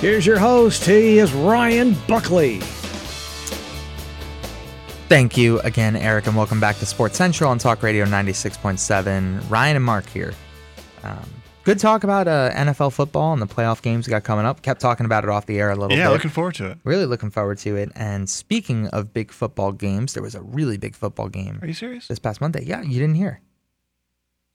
Here's 0.00 0.26
your 0.26 0.38
host. 0.38 0.84
He 0.84 1.18
is 1.18 1.32
Ryan 1.32 1.96
Buckley. 2.06 2.60
Thank 5.12 5.36
you 5.36 5.60
again, 5.60 5.94
Eric, 5.94 6.26
and 6.26 6.34
welcome 6.34 6.58
back 6.58 6.78
to 6.78 6.86
Sports 6.86 7.18
Central 7.18 7.50
on 7.50 7.58
Talk 7.58 7.82
Radio 7.82 8.06
96.7. 8.06 9.50
Ryan 9.50 9.76
and 9.76 9.84
Mark 9.84 10.08
here. 10.08 10.32
Um, 11.02 11.28
good 11.64 11.78
talk 11.78 12.02
about 12.02 12.26
uh, 12.26 12.50
NFL 12.54 12.94
football 12.94 13.34
and 13.34 13.42
the 13.42 13.46
playoff 13.46 13.82
games 13.82 14.06
we 14.06 14.10
got 14.10 14.24
coming 14.24 14.46
up. 14.46 14.62
Kept 14.62 14.80
talking 14.80 15.04
about 15.04 15.22
it 15.22 15.28
off 15.28 15.44
the 15.44 15.60
air 15.60 15.70
a 15.70 15.76
little 15.76 15.94
yeah, 15.94 16.06
bit. 16.06 16.14
looking 16.14 16.30
forward 16.30 16.54
to 16.54 16.70
it. 16.70 16.78
Really 16.84 17.04
looking 17.04 17.28
forward 17.28 17.58
to 17.58 17.76
it. 17.76 17.92
And 17.94 18.26
speaking 18.26 18.86
of 18.86 19.12
big 19.12 19.32
football 19.32 19.72
games, 19.72 20.14
there 20.14 20.22
was 20.22 20.34
a 20.34 20.40
really 20.40 20.78
big 20.78 20.94
football 20.94 21.28
game 21.28 21.58
Are 21.60 21.66
you 21.66 21.74
serious? 21.74 22.08
this 22.08 22.18
past 22.18 22.40
Monday. 22.40 22.64
Yeah, 22.64 22.80
you 22.80 22.98
didn't 22.98 23.16
hear. 23.16 23.42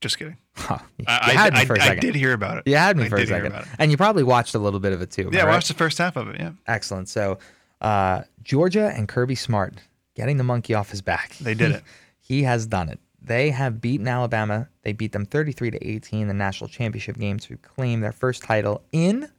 Just 0.02 0.18
kidding. 0.18 0.38
Huh, 0.56 0.80
you 0.98 1.06
I, 1.08 1.34
had 1.34 1.54
I, 1.54 1.60
me 1.60 1.66
for 1.68 1.76
a 1.76 1.80
I, 1.80 1.86
second. 1.86 1.98
I 2.00 2.02
did 2.02 2.16
hear 2.16 2.34
about 2.34 2.58
it. 2.58 2.64
You 2.66 2.78
had 2.78 2.98
me 2.98 3.08
for 3.10 3.18
a 3.18 3.28
second. 3.28 3.54
And 3.78 3.92
you 3.92 3.98
probably 3.98 4.24
watched 4.24 4.56
a 4.56 4.60
little 4.60 4.80
bit 4.80 4.92
of 4.92 5.04
it 5.04 5.12
too. 5.12 5.30
Yeah, 5.32 5.46
I 5.46 5.50
watched 5.50 5.68
the 5.68 5.76
first 5.76 6.00
half 6.00 6.16
of 6.16 6.30
it. 6.30 6.38
Yeah, 6.40 6.54
Excellent. 6.66 7.10
So, 7.10 7.38
uh, 7.80 8.24
Georgia 8.42 8.92
and 8.96 9.08
Kirby 9.08 9.36
Smart 9.36 9.76
getting 10.18 10.36
the 10.38 10.44
monkey 10.44 10.74
off 10.74 10.90
his 10.90 11.02
back. 11.02 11.38
they 11.38 11.54
did 11.54 11.72
it. 11.72 11.84
he 12.20 12.44
has 12.44 12.66
done 12.66 12.90
it. 12.90 13.00
They 13.22 13.52
have 13.52 13.80
beaten 13.80 14.08
Alabama. 14.08 14.68
They 14.82 14.92
beat 14.94 15.12
them 15.12 15.26
33 15.26 15.72
to 15.72 15.88
18 15.88 16.22
in 16.24 16.28
the 16.28 16.34
national 16.34 16.70
championship 16.70 17.18
game 17.18 17.38
to 17.40 17.56
claim 17.58 18.02
their 18.02 18.12
first 18.12 18.42
title 18.44 18.82
in 18.92 19.30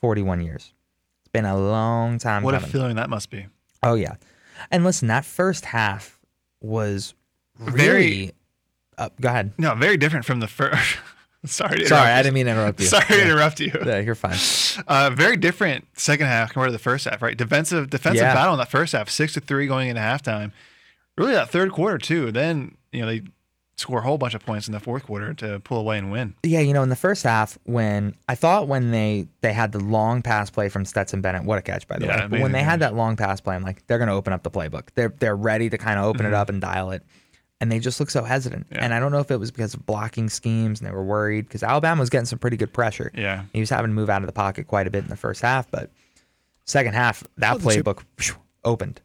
41 0.00 0.40
years. 0.40 0.72
It's 1.20 1.28
been 1.32 1.44
a 1.44 1.56
long 1.56 2.18
time 2.18 2.42
What 2.42 2.54
a 2.54 2.60
feeling 2.60 2.96
that 2.96 3.08
must 3.08 3.30
be. 3.30 3.46
oh 3.82 3.94
yeah. 3.94 4.16
And 4.70 4.82
listen, 4.84 5.08
that 5.08 5.24
first 5.24 5.64
half 5.66 6.18
was 6.60 7.14
really 7.58 7.76
Very- 7.78 8.32
uh, 8.98 9.08
go 9.20 9.28
ahead. 9.28 9.52
No, 9.56 9.74
very 9.74 9.96
different 9.96 10.24
from 10.26 10.40
the 10.40 10.48
first. 10.48 10.98
Sorry, 11.46 11.78
to 11.80 11.86
Sorry, 11.86 12.10
I 12.10 12.22
didn't 12.22 12.34
mean 12.34 12.46
to 12.46 12.52
interrupt 12.52 12.80
you. 12.80 12.86
Sorry 12.96 13.04
to 13.06 13.22
interrupt 13.22 13.58
you. 13.60 13.72
Yeah, 13.84 13.98
you're 13.98 14.14
fine. 14.14 14.36
Uh, 14.88 15.10
very 15.10 15.36
different 15.36 15.86
second 15.98 16.26
half 16.26 16.52
compared 16.52 16.68
to 16.68 16.72
the 16.72 16.78
first 16.78 17.04
half, 17.04 17.20
right? 17.20 17.36
Defensive 17.36 17.90
defensive 17.90 18.22
Yeah. 18.22 18.32
battle 18.34 18.54
in 18.54 18.58
that 18.58 18.70
first 18.70 18.92
half, 18.94 19.10
six 19.10 19.34
to 19.34 19.40
three 19.40 19.66
going 19.66 19.88
into 19.90 20.00
halftime. 20.00 20.50
Really, 21.18 21.32
that 21.34 21.50
third 21.50 21.72
quarter 21.72 21.98
too. 21.98 22.32
Then 22.32 22.76
you 22.90 23.02
know 23.02 23.06
they 23.08 23.20
score 23.76 23.98
a 23.98 24.02
whole 24.02 24.16
bunch 24.16 24.32
of 24.34 24.44
points 24.44 24.66
in 24.68 24.72
the 24.72 24.80
fourth 24.80 25.04
quarter 25.04 25.34
to 25.34 25.60
pull 25.60 25.78
away 25.78 25.98
and 25.98 26.10
win. 26.10 26.34
Yeah, 26.42 26.60
you 26.60 26.72
know, 26.72 26.82
in 26.82 26.88
the 26.88 26.96
first 26.96 27.22
half, 27.24 27.58
when 27.64 28.14
I 28.28 28.34
thought 28.34 28.66
when 28.66 28.92
they 28.92 29.26
they 29.42 29.52
had 29.52 29.72
the 29.72 29.80
long 29.80 30.22
pass 30.22 30.48
play 30.48 30.70
from 30.70 30.86
Stetson 30.86 31.20
Bennett, 31.20 31.44
what 31.44 31.58
a 31.58 31.62
catch 31.62 31.86
by 31.86 31.98
the 31.98 32.06
Yeah, 32.06 32.22
way. 32.22 32.28
But 32.28 32.40
when 32.40 32.52
they 32.52 32.62
had 32.62 32.80
that 32.80 32.94
long 32.94 33.16
pass 33.16 33.42
play, 33.42 33.54
I'm 33.54 33.62
like, 33.62 33.86
they're 33.88 33.98
gonna 33.98 34.14
open 34.14 34.32
up 34.32 34.42
the 34.42 34.50
playbook. 34.50 34.88
They're 34.94 35.12
they're 35.18 35.36
ready 35.36 35.68
to 35.68 35.76
kind 35.76 35.98
of 35.98 36.06
open 36.06 36.22
Mm-hmm. 36.24 36.32
it 36.34 36.36
up 36.36 36.48
and 36.48 36.62
dial 36.62 36.92
it, 36.92 37.02
and 37.62 37.70
they 37.70 37.78
just 37.78 38.00
look 38.00 38.10
so 38.10 38.24
hesitant. 38.24 38.66
Yeah. 38.72 38.80
And 38.84 38.92
I 38.92 38.98
don't 38.98 39.12
know 39.12 39.20
if 39.20 39.30
it 39.30 39.38
was 39.38 39.52
because 39.52 39.72
of 39.74 39.86
blocking 39.86 40.28
schemes 40.28 40.80
and 40.80 40.88
they 40.88 40.92
were 40.92 41.04
worried 41.04 41.46
because 41.46 41.62
Alabama 41.62 42.00
was 42.00 42.10
getting 42.10 42.26
some 42.26 42.40
pretty 42.40 42.56
good 42.56 42.72
pressure. 42.72 43.12
Yeah. 43.14 43.44
he 43.52 43.60
was 43.60 43.70
having 43.70 43.90
to 43.92 43.94
move 43.94 44.10
out 44.10 44.20
of 44.22 44.26
the 44.26 44.32
pocket 44.32 44.66
quite 44.66 44.88
a 44.88 44.90
bit 44.90 45.04
in 45.04 45.08
the 45.08 45.16
first 45.16 45.40
half, 45.42 45.70
but 45.70 45.90
second 46.64 46.94
half 46.94 47.22
that 47.38 47.60
Well, 47.62 47.74
the 47.76 47.82
playbook 47.84 48.02
phew, 48.18 48.34
opened. 48.64 49.00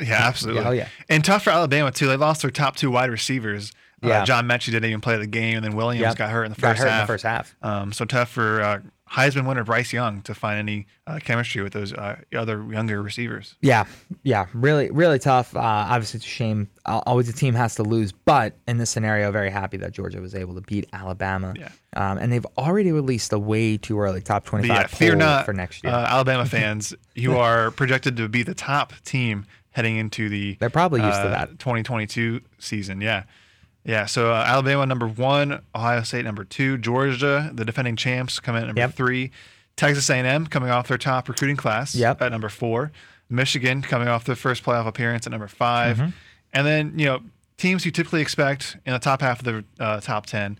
Yeah, 0.00 0.14
absolutely. 0.26 0.64
oh, 0.64 0.70
yeah. 0.70 0.88
And 1.08 1.24
tough 1.24 1.42
for 1.44 1.50
Alabama 1.50 1.90
too. 1.90 2.06
They 2.06 2.16
lost 2.16 2.42
their 2.42 2.50
top 2.52 2.76
two 2.76 2.90
wide 2.92 3.10
receivers. 3.10 3.72
Yeah. 4.02 4.22
Uh, 4.22 4.24
John 4.24 4.46
Metchie 4.48 4.66
didn't 4.66 4.84
even 4.86 5.00
play 5.00 5.18
the 5.18 5.26
game, 5.26 5.56
and 5.56 5.64
then 5.64 5.74
Williams 5.76 6.00
Yep. 6.02 6.16
got 6.16 6.30
hurt 6.30 6.44
in 6.44 6.52
the 6.52 6.60
Got 6.60 6.68
first 6.70 6.78
hurt 6.80 6.86
in 6.86 6.92
half. 6.92 7.06
the 7.06 7.12
first 7.12 7.24
half. 7.24 7.56
Um, 7.60 7.92
so 7.92 8.04
tough 8.04 8.30
for 8.30 8.62
uh, 8.62 8.80
Heisman 9.12 9.46
winner 9.46 9.64
Bryce 9.64 9.92
Young 9.92 10.22
to 10.22 10.34
find 10.34 10.58
any 10.58 10.86
uh, 11.06 11.18
chemistry 11.18 11.62
with 11.62 11.72
those 11.72 11.92
uh, 11.92 12.16
other 12.32 12.64
younger 12.70 13.02
receivers. 13.02 13.56
Yeah, 13.60 13.86
yeah, 14.22 14.46
really, 14.54 14.90
really 14.92 15.18
tough. 15.18 15.56
Uh, 15.56 15.60
obviously, 15.60 16.18
it's 16.18 16.26
a 16.26 16.28
shame. 16.28 16.68
Uh, 16.86 17.00
always 17.06 17.28
a 17.28 17.32
team 17.32 17.54
has 17.54 17.74
to 17.74 17.82
lose, 17.82 18.12
but 18.12 18.54
in 18.68 18.78
this 18.78 18.88
scenario, 18.88 19.32
very 19.32 19.50
happy 19.50 19.76
that 19.78 19.92
Georgia 19.92 20.20
was 20.20 20.34
able 20.34 20.54
to 20.54 20.60
beat 20.60 20.88
Alabama. 20.92 21.54
Yeah. 21.58 21.70
Um, 21.96 22.18
and 22.18 22.32
they've 22.32 22.46
already 22.56 22.92
released 22.92 23.32
a 23.32 23.38
way 23.38 23.76
too 23.76 23.98
early 23.98 24.20
top 24.20 24.44
twenty-five 24.44 24.76
yeah, 24.76 24.86
poll 24.86 24.98
fear 24.98 25.16
not, 25.16 25.44
for 25.44 25.52
next 25.52 25.82
year. 25.82 25.92
Uh, 25.92 26.06
Alabama 26.06 26.46
fans. 26.46 26.94
You 27.16 27.36
are 27.36 27.72
projected 27.72 28.16
to 28.18 28.28
be 28.28 28.44
the 28.44 28.54
top 28.54 28.92
team 29.04 29.44
heading 29.72 29.96
into 29.96 30.28
the 30.28 30.56
They're 30.60 30.70
probably 30.70 31.00
used 31.00 31.20
to 31.20 31.28
uh, 31.28 31.30
that. 31.30 31.58
2022 31.58 32.40
season. 32.58 33.00
Yeah, 33.00 33.24
yeah. 33.84 34.06
So 34.06 34.32
uh, 34.32 34.44
Alabama 34.46 34.86
number 34.86 35.06
one, 35.08 35.62
Ohio 35.74 36.02
State 36.02 36.24
number 36.24 36.44
two, 36.44 36.78
Georgia, 36.78 37.50
the 37.54 37.64
defending 37.64 37.96
champs, 37.96 38.38
coming 38.40 38.58
in 38.62 38.64
at 38.64 38.66
number 38.68 38.80
Yep. 38.80 38.94
three, 38.94 39.30
Texas 39.76 40.08
A&M 40.10 40.46
coming 40.46 40.68
off 40.70 40.88
their 40.88 40.98
top 40.98 41.28
recruiting 41.28 41.56
class 41.56 41.94
Yep. 41.94 42.20
at 42.22 42.32
number 42.32 42.48
four, 42.48 42.92
Michigan 43.28 43.82
coming 43.82 44.08
off 44.08 44.24
their 44.24 44.36
first 44.36 44.62
playoff 44.64 44.86
appearance 44.86 45.26
at 45.26 45.30
number 45.30 45.48
5 45.48 45.96
Mm-hmm. 45.96 46.10
and 46.52 46.66
then 46.66 46.98
you 46.98 47.06
know 47.06 47.20
teams 47.56 47.84
you 47.84 47.90
typically 47.92 48.20
expect 48.22 48.76
in 48.86 48.92
the 48.92 48.98
top 48.98 49.20
half 49.20 49.38
of 49.40 49.44
the 49.44 49.64
uh, 49.78 50.00
top 50.00 50.26
ten. 50.26 50.58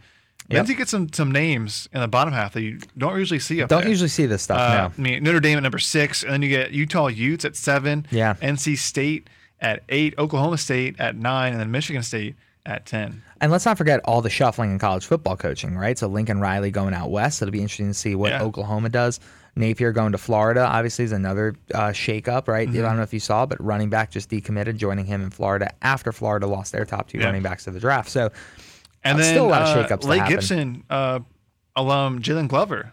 Then 0.48 0.66
you 0.66 0.74
get 0.74 0.88
some 0.88 1.12
some 1.12 1.30
names 1.30 1.88
in 1.92 2.00
the 2.00 2.08
bottom 2.08 2.32
half 2.34 2.52
that 2.54 2.62
you 2.62 2.80
don't 2.98 3.16
usually 3.18 3.38
see 3.38 3.62
up 3.62 3.68
Don't 3.68 3.82
there. 3.82 3.88
usually 3.90 4.08
see 4.08 4.26
this 4.26 4.42
stuff. 4.42 4.58
Uh, 4.58 4.74
no. 4.88 4.92
I 4.98 5.00
mean, 5.00 5.22
Notre 5.22 5.38
Dame 5.40 5.56
at 5.58 5.62
number 5.62 5.78
six, 5.78 6.22
and 6.24 6.32
then 6.32 6.42
you 6.42 6.48
get 6.48 6.72
Utah 6.72 7.06
Utes 7.06 7.44
at 7.44 7.54
seven. 7.56 8.04
Yeah. 8.10 8.34
NC 8.42 8.76
State 8.76 9.28
at 9.60 9.82
eight, 9.88 10.12
Oklahoma 10.18 10.58
State 10.58 10.96
at 10.98 11.14
nine, 11.16 11.52
and 11.52 11.60
then 11.60 11.70
Michigan 11.70 12.02
State 12.02 12.34
at 12.66 12.86
ten. 12.86 13.22
And 13.40 13.50
let's 13.50 13.64
not 13.64 13.78
forget 13.78 14.00
all 14.04 14.20
the 14.22 14.30
shuffling 14.30 14.70
in 14.70 14.78
college 14.78 15.06
football 15.06 15.36
coaching, 15.36 15.76
right? 15.76 15.98
So 15.98 16.06
Lincoln 16.08 16.40
Riley 16.40 16.70
going 16.70 16.94
out 16.94 17.10
west. 17.10 17.40
It'll 17.42 17.52
be 17.52 17.60
interesting 17.62 17.88
to 17.88 17.94
see 17.94 18.14
what 18.14 18.30
Yeah. 18.32 18.42
Oklahoma 18.42 18.88
does. 18.90 19.18
Napier 19.56 19.92
going 19.92 20.12
to 20.12 20.18
Florida, 20.18 20.60
obviously, 20.64 21.04
is 21.04 21.12
another 21.12 21.56
uh, 21.74 21.88
shakeup, 21.88 22.46
right? 22.46 22.68
Mm-hmm. 22.68 22.78
I 22.78 22.82
don't 22.82 22.96
know 22.96 23.02
if 23.02 23.12
you 23.12 23.18
saw, 23.20 23.46
but 23.46 23.62
running 23.62 23.90
back 23.90 24.10
just 24.10 24.30
decommitted, 24.30 24.76
joining 24.76 25.06
him 25.06 25.22
in 25.22 25.30
Florida 25.30 25.72
after 25.82 26.12
Florida 26.12 26.46
lost 26.46 26.70
their 26.72 26.84
top 26.84 27.08
two 27.08 27.18
Yeah. 27.18 27.26
running 27.26 27.42
backs 27.42 27.64
to 27.64 27.70
the 27.72 27.80
draft. 27.80 28.08
So 28.10 28.30
And 29.02 29.14
Uh, 29.18 29.22
then 29.22 29.32
still 29.32 29.46
a 29.46 29.48
lot 29.48 29.62
of 29.62 29.68
uh, 29.68 29.88
shakeups 29.88 30.00
to 30.02 30.06
Lake. 30.06 30.26
Gibson 30.28 30.84
uh, 30.90 31.20
alum 31.74 32.20
Jalen 32.22 32.46
Glover, 32.48 32.92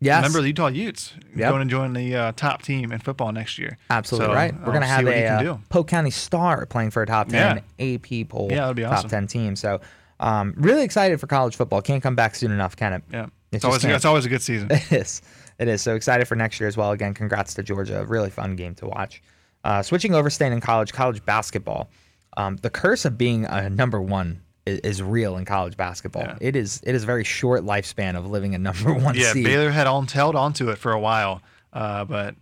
yes, 0.00 0.22
member 0.22 0.38
of 0.38 0.44
the 0.44 0.48
Utah 0.50 0.68
Utes, 0.68 1.12
Yep. 1.36 1.50
going 1.50 1.66
to 1.66 1.70
join 1.70 1.92
the 1.92 2.16
uh, 2.16 2.32
top 2.32 2.62
team 2.62 2.92
in 2.92 2.98
football 2.98 3.32
next 3.32 3.58
year. 3.58 3.78
Absolutely 3.90 4.28
So, 4.28 4.34
right. 4.34 4.54
We're 4.54 4.72
going 4.72 4.80
to 4.80 4.86
have 4.86 5.06
a 5.06 5.26
uh. 5.26 5.58
Polk 5.68 5.88
County 5.88 6.10
Star 6.10 6.66
playing 6.66 6.90
for 6.90 7.02
a 7.02 7.06
top 7.06 7.28
10 7.28 7.62
AP 7.78 8.28
poll 8.28 8.48
Yeah, 8.50 8.62
that'd 8.62 8.76
be 8.76 8.82
top 8.82 9.08
10 9.08 9.26
team. 9.26 9.56
So 9.56 9.80
um, 10.18 10.54
really 10.56 10.82
excited 10.82 11.20
for 11.20 11.26
college 11.26 11.56
football. 11.56 11.80
Can't 11.82 12.02
come 12.02 12.14
back 12.16 12.34
soon 12.34 12.50
enough, 12.50 12.76
can 12.76 12.92
it? 12.94 13.02
Yeah, 13.12 13.24
It 13.24 13.56
it's 13.56 13.64
always 13.64 13.84
it's 13.84 14.04
always 14.04 14.24
a 14.26 14.28
good 14.28 14.42
season. 14.42 14.68
It 14.70 14.92
is. 14.92 15.22
It 15.58 15.68
is. 15.68 15.82
So 15.82 15.94
excited 15.94 16.26
for 16.26 16.36
next 16.36 16.58
year 16.60 16.68
as 16.68 16.76
well. 16.76 16.90
Again, 16.92 17.12
congrats 17.14 17.54
to 17.54 17.62
Georgia. 17.62 18.04
Really 18.06 18.30
fun 18.30 18.56
game 18.56 18.74
to 18.76 18.86
watch. 18.86 19.22
Uh, 19.62 19.82
switching 19.82 20.14
over, 20.14 20.30
staying 20.30 20.52
in 20.54 20.60
college, 20.60 20.92
college 20.92 21.22
basketball. 21.26 21.90
Um, 22.36 22.56
the 22.56 22.70
curse 22.70 23.04
of 23.04 23.18
being 23.18 23.44
a 23.44 23.68
number 23.68 24.00
one 24.00 24.40
is, 24.66 24.78
is 24.80 25.02
real 25.02 25.36
in 25.36 25.44
college 25.44 25.76
basketball. 25.76 26.22
Yeah. 26.22 26.38
It 26.40 26.56
is. 26.56 26.80
It 26.84 26.94
is 26.94 27.02
a 27.02 27.06
very 27.06 27.24
short 27.24 27.64
lifespan 27.64 28.16
of 28.16 28.26
living 28.26 28.54
a 28.54 28.58
number 28.58 28.92
one 29.08 29.14
yeah, 29.14 29.32
seed. 29.32 29.44
Baylor 29.44 29.70
had 29.70 29.86
on, 29.86 30.06
held 30.06 30.36
onto 30.36 30.70
it 30.70 30.76
for 30.78 30.92
a 30.92 31.00
while, 31.00 31.42
uh, 31.72 32.04
but 32.04 32.34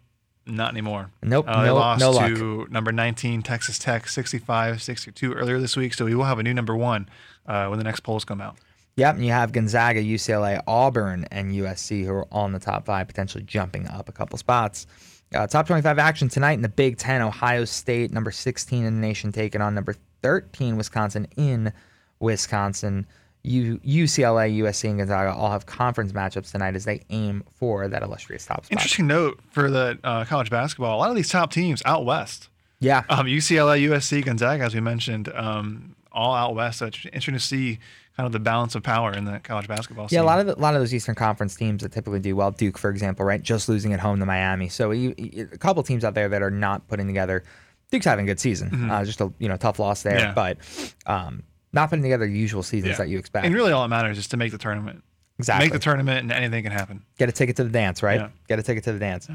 not 0.47 0.73
anymore. 0.73 1.11
Nope, 1.23 1.47
Uh, 1.49 1.63
they 1.63 1.69
no- 1.69 1.75
lost 1.75 2.01
no 2.01 2.13
to 2.29 2.67
number 2.71 2.91
19 2.93 3.43
Texas 3.43 3.79
Tech 3.79 4.07
65-62 4.07 5.35
earlier 5.37 5.59
this 5.61 5.77
week, 5.77 5.95
so 5.95 6.05
we 6.05 6.15
will 6.15 6.25
have 6.25 6.39
a 6.39 6.43
new 6.43 6.55
number 6.55 6.75
one 6.77 7.09
uh, 7.47 7.67
when 7.69 7.79
the 7.79 7.85
next 7.85 8.01
polls 8.01 8.25
come 8.25 8.41
out. 8.41 8.57
Yep, 8.97 9.17
and 9.17 9.25
you 9.25 9.31
have 9.31 9.53
Gonzaga, 9.53 10.03
UCLA, 10.03 10.61
Auburn, 10.67 11.27
and 11.31 11.53
USC 11.53 12.05
who 12.05 12.13
are 12.13 12.25
all 12.33 12.47
in 12.47 12.53
the 12.53 12.59
top 12.59 12.85
five, 12.87 13.07
potentially 13.07 13.45
jumping 13.45 13.87
up 13.87 14.09
a 14.09 14.13
couple 14.13 14.37
spots. 14.39 14.87
Uh, 15.33 15.47
top 15.47 15.67
25 15.67 15.99
action 15.99 16.29
tonight 16.29 16.55
in 16.55 16.63
the 16.63 16.69
Big 16.69 16.97
Ten. 16.97 17.21
Ohio 17.23 17.65
State, 17.65 18.11
number 18.11 18.33
16 18.33 18.85
in 18.85 18.95
the 18.95 19.01
nation, 19.01 19.31
taking 19.31 19.61
on 19.61 19.75
number 19.75 19.95
13, 20.23 20.77
Wisconsin 20.77 21.29
in 21.37 21.73
Wisconsin. 22.21 23.07
U- 23.45 23.79
UCLA, 23.79 24.59
USC, 24.59 24.89
and 24.91 24.99
Gonzaga 24.99 25.33
all 25.33 25.51
have 25.51 25.65
conference 25.65 26.13
matchups 26.13 26.51
tonight 26.51 26.75
as 26.75 26.85
they 26.85 27.03
aim 27.11 27.45
for 27.55 27.89
that 27.89 28.03
illustrious 28.03 28.45
top 28.45 28.65
spot. 28.67 28.73
Interesting 28.73 29.07
note 29.07 29.41
for 29.51 29.71
the 29.71 29.99
uh, 30.05 30.25
college 30.25 30.51
basketball: 30.51 30.97
a 30.97 31.01
lot 31.01 31.09
of 31.11 31.17
these 31.17 31.29
top 31.31 31.53
teams 31.53 31.81
out 31.87 32.05
west, 32.05 32.49
Yeah, 32.81 33.05
um, 33.09 33.27
UCLA, 33.27 33.81
USC, 33.89 34.25
Gonzaga, 34.25 34.65
as 34.65 34.75
we 34.75 34.81
mentioned, 34.81 35.33
um, 35.35 35.95
all 36.13 36.35
out 36.35 36.57
west. 36.57 36.81
So 36.81 36.87
it's 36.87 37.05
interesting 37.07 37.35
to 37.35 37.41
see 37.41 37.79
kind 38.17 38.27
of 38.27 38.33
the 38.33 38.41
balance 38.41 38.75
of 38.75 38.83
power 38.83 39.13
in 39.13 39.25
the 39.25 39.39
college 39.39 39.69
basketball. 39.69 40.09
Yeah, 40.11 40.21
a 40.21 40.25
lot 40.25 40.41
of 40.41 40.47
the, 40.47 40.57
a 40.57 40.61
lot 40.61 40.75
of 40.75 40.81
those 40.81 40.93
Eastern 40.93 41.15
Conference 41.15 41.55
teams 41.55 41.83
that 41.85 41.93
typically 41.93 42.21
do 42.21 42.35
well. 42.35 42.51
Duke, 42.51 42.77
for 42.77 42.91
example, 42.91 43.25
right, 43.25 43.41
just 43.41 43.69
losing 43.69 43.93
at 43.95 44.01
home 44.01 44.19
to 44.19 44.27
Miami. 44.27 44.69
So 44.69 44.91
you, 44.91 45.15
you- 45.17 45.49
a 45.53 45.57
couple 45.59 45.83
teams 45.85 46.05
out 46.05 46.15
there 46.15 46.29
that 46.29 46.43
are 46.43 46.51
not 46.51 46.87
putting 46.89 47.07
together. 47.07 47.45
Duke's 47.93 48.05
having 48.05 48.25
a 48.25 48.27
good 48.27 48.41
season. 48.41 48.91
Uh, 48.91 49.05
just 49.05 49.21
a 49.23 49.33
you 49.39 49.49
know 49.49 49.57
tough 49.57 49.79
loss 49.79 50.03
there, 50.03 50.19
Mm-hmm. 50.19 50.27
Yeah. 50.27 50.35
but 50.35 50.59
um, 51.07 51.45
not 51.73 51.91
putting 51.91 52.03
together 52.03 52.27
the 52.27 52.33
usual 52.39 52.63
seasons 52.63 52.93
Yeah. 52.93 52.97
that 52.99 53.09
you 53.09 53.19
expect. 53.19 53.47
And 53.47 53.55
really, 53.55 53.73
all 53.73 53.83
that 53.83 53.89
matters 53.89 54.19
is 54.19 54.27
to 54.29 54.37
make 54.37 54.53
the 54.53 54.59
tournament. 54.59 55.03
Exactly. 55.39 55.67
Make 55.67 55.73
the 55.73 55.79
tournament, 55.79 56.19
and 56.21 56.33
anything 56.33 56.65
can 56.65 56.73
happen. 56.73 57.03
Get 57.19 57.29
a 57.29 57.33
ticket 57.33 57.57
to 57.57 57.65
the 57.65 57.71
dance, 57.71 58.03
right? 58.03 58.21
Yeah. 58.21 58.29
Get 58.49 58.59
a 58.59 58.63
ticket 58.63 58.85
to 58.85 58.93
the 58.93 58.99
dance. 58.99 59.29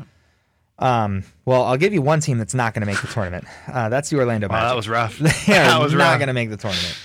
Um, 0.79 1.23
well, 1.45 1.63
I'll 1.63 1.77
give 1.77 1.93
you 1.93 2.01
one 2.01 2.19
team 2.19 2.37
that's 2.39 2.53
not 2.53 2.73
going 2.73 2.81
to 2.81 2.85
make 2.87 2.99
the 2.99 3.07
tournament. 3.07 3.45
Uh, 3.71 3.89
that's 3.89 4.09
the 4.09 4.17
Orlando 4.17 4.47
Wow, 4.47 4.55
Magic. 4.55 4.69
that 4.69 4.75
was 4.75 4.89
rough. 4.89 5.17
They 5.19 5.29
are 5.57 5.63
that 5.63 5.81
was 5.81 5.93
not 5.93 5.99
rough. 5.99 6.17
going 6.19 6.27
to 6.27 6.33
make 6.33 6.49
the 6.49 6.57
tournament. 6.57 6.97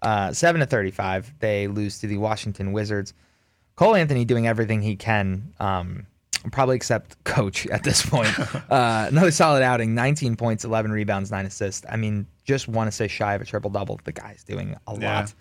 Uh, 0.00 0.32
Seven 0.32 0.60
to 0.60 0.66
thirty-five, 0.66 1.34
they 1.40 1.66
lose 1.66 1.98
to 2.00 2.06
the 2.06 2.18
Washington 2.18 2.72
Wizards. 2.72 3.12
Cole 3.74 3.94
Anthony 3.96 4.24
doing 4.24 4.46
everything 4.46 4.80
he 4.80 4.96
can, 4.96 5.52
um, 5.60 6.06
probably 6.50 6.76
except 6.76 7.22
coach 7.24 7.66
at 7.68 7.82
this 7.82 8.04
point. 8.04 8.28
uh, 8.70 9.06
another 9.08 9.30
solid 9.30 9.62
outing: 9.62 9.94
19 9.94 10.36
points, 10.36 10.64
11 10.64 10.90
rebounds, 10.90 11.30
nine 11.30 11.46
assists. 11.46 11.84
I 11.90 11.96
mean, 11.96 12.26
just 12.44 12.68
one 12.68 12.88
assist 12.88 13.14
shy 13.14 13.34
of 13.34 13.40
a 13.42 13.44
triple 13.44 13.70
double. 13.70 14.00
The 14.04 14.12
guy's 14.12 14.44
doing 14.44 14.76
a 14.86 14.98
Yeah. 14.98 15.20
lot 15.20 15.34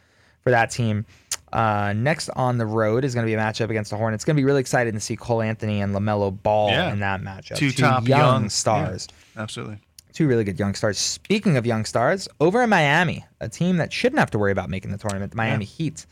for 0.44 0.52
that 0.52 0.72
team. 0.72 1.06
Uh, 1.54 1.94
next 1.96 2.30
on 2.32 2.58
the 2.58 2.66
road 2.66 3.06
is 3.06 3.14
going 3.14 3.26
to 3.26 3.30
be 3.30 3.34
a 3.34 3.38
matchup 3.38 3.70
against 3.70 3.90
the 3.92 3.98
Hornets. 3.98 4.22
It's 4.22 4.26
going 4.26 4.36
to 4.36 4.40
be 4.42 4.46
really 4.46 4.60
exciting 4.60 4.94
to 4.94 5.00
see 5.00 5.16
Cole 5.16 5.42
Anthony 5.42 5.80
and 5.82 5.96
LaMelo 5.96 6.42
Ball 6.44 6.70
Yeah. 6.72 6.92
in 6.92 7.00
that 7.00 7.22
matchup. 7.22 7.56
Two 7.56 7.72
top 7.72 8.08
young, 8.08 8.20
young- 8.20 8.50
stars 8.50 9.08
Absolutely. 9.38 9.80
two 10.12 10.28
really 10.28 10.44
good 10.44 10.60
young 10.60 10.74
stars. 10.74 10.98
Speaking 10.98 11.56
of 11.56 11.66
young 11.66 11.86
stars, 11.86 12.28
over 12.42 12.62
in 12.64 12.70
Miami, 12.70 13.26
a 13.40 13.48
team 13.48 13.78
that 13.78 13.94
shouldn't 13.94 14.20
have 14.20 14.32
to 14.32 14.40
worry 14.40 14.52
about 14.52 14.70
making 14.70 14.92
the 14.92 14.98
tournament, 14.98 15.32
the 15.32 15.38
Miami 15.38 15.64
Heat. 15.66 16.06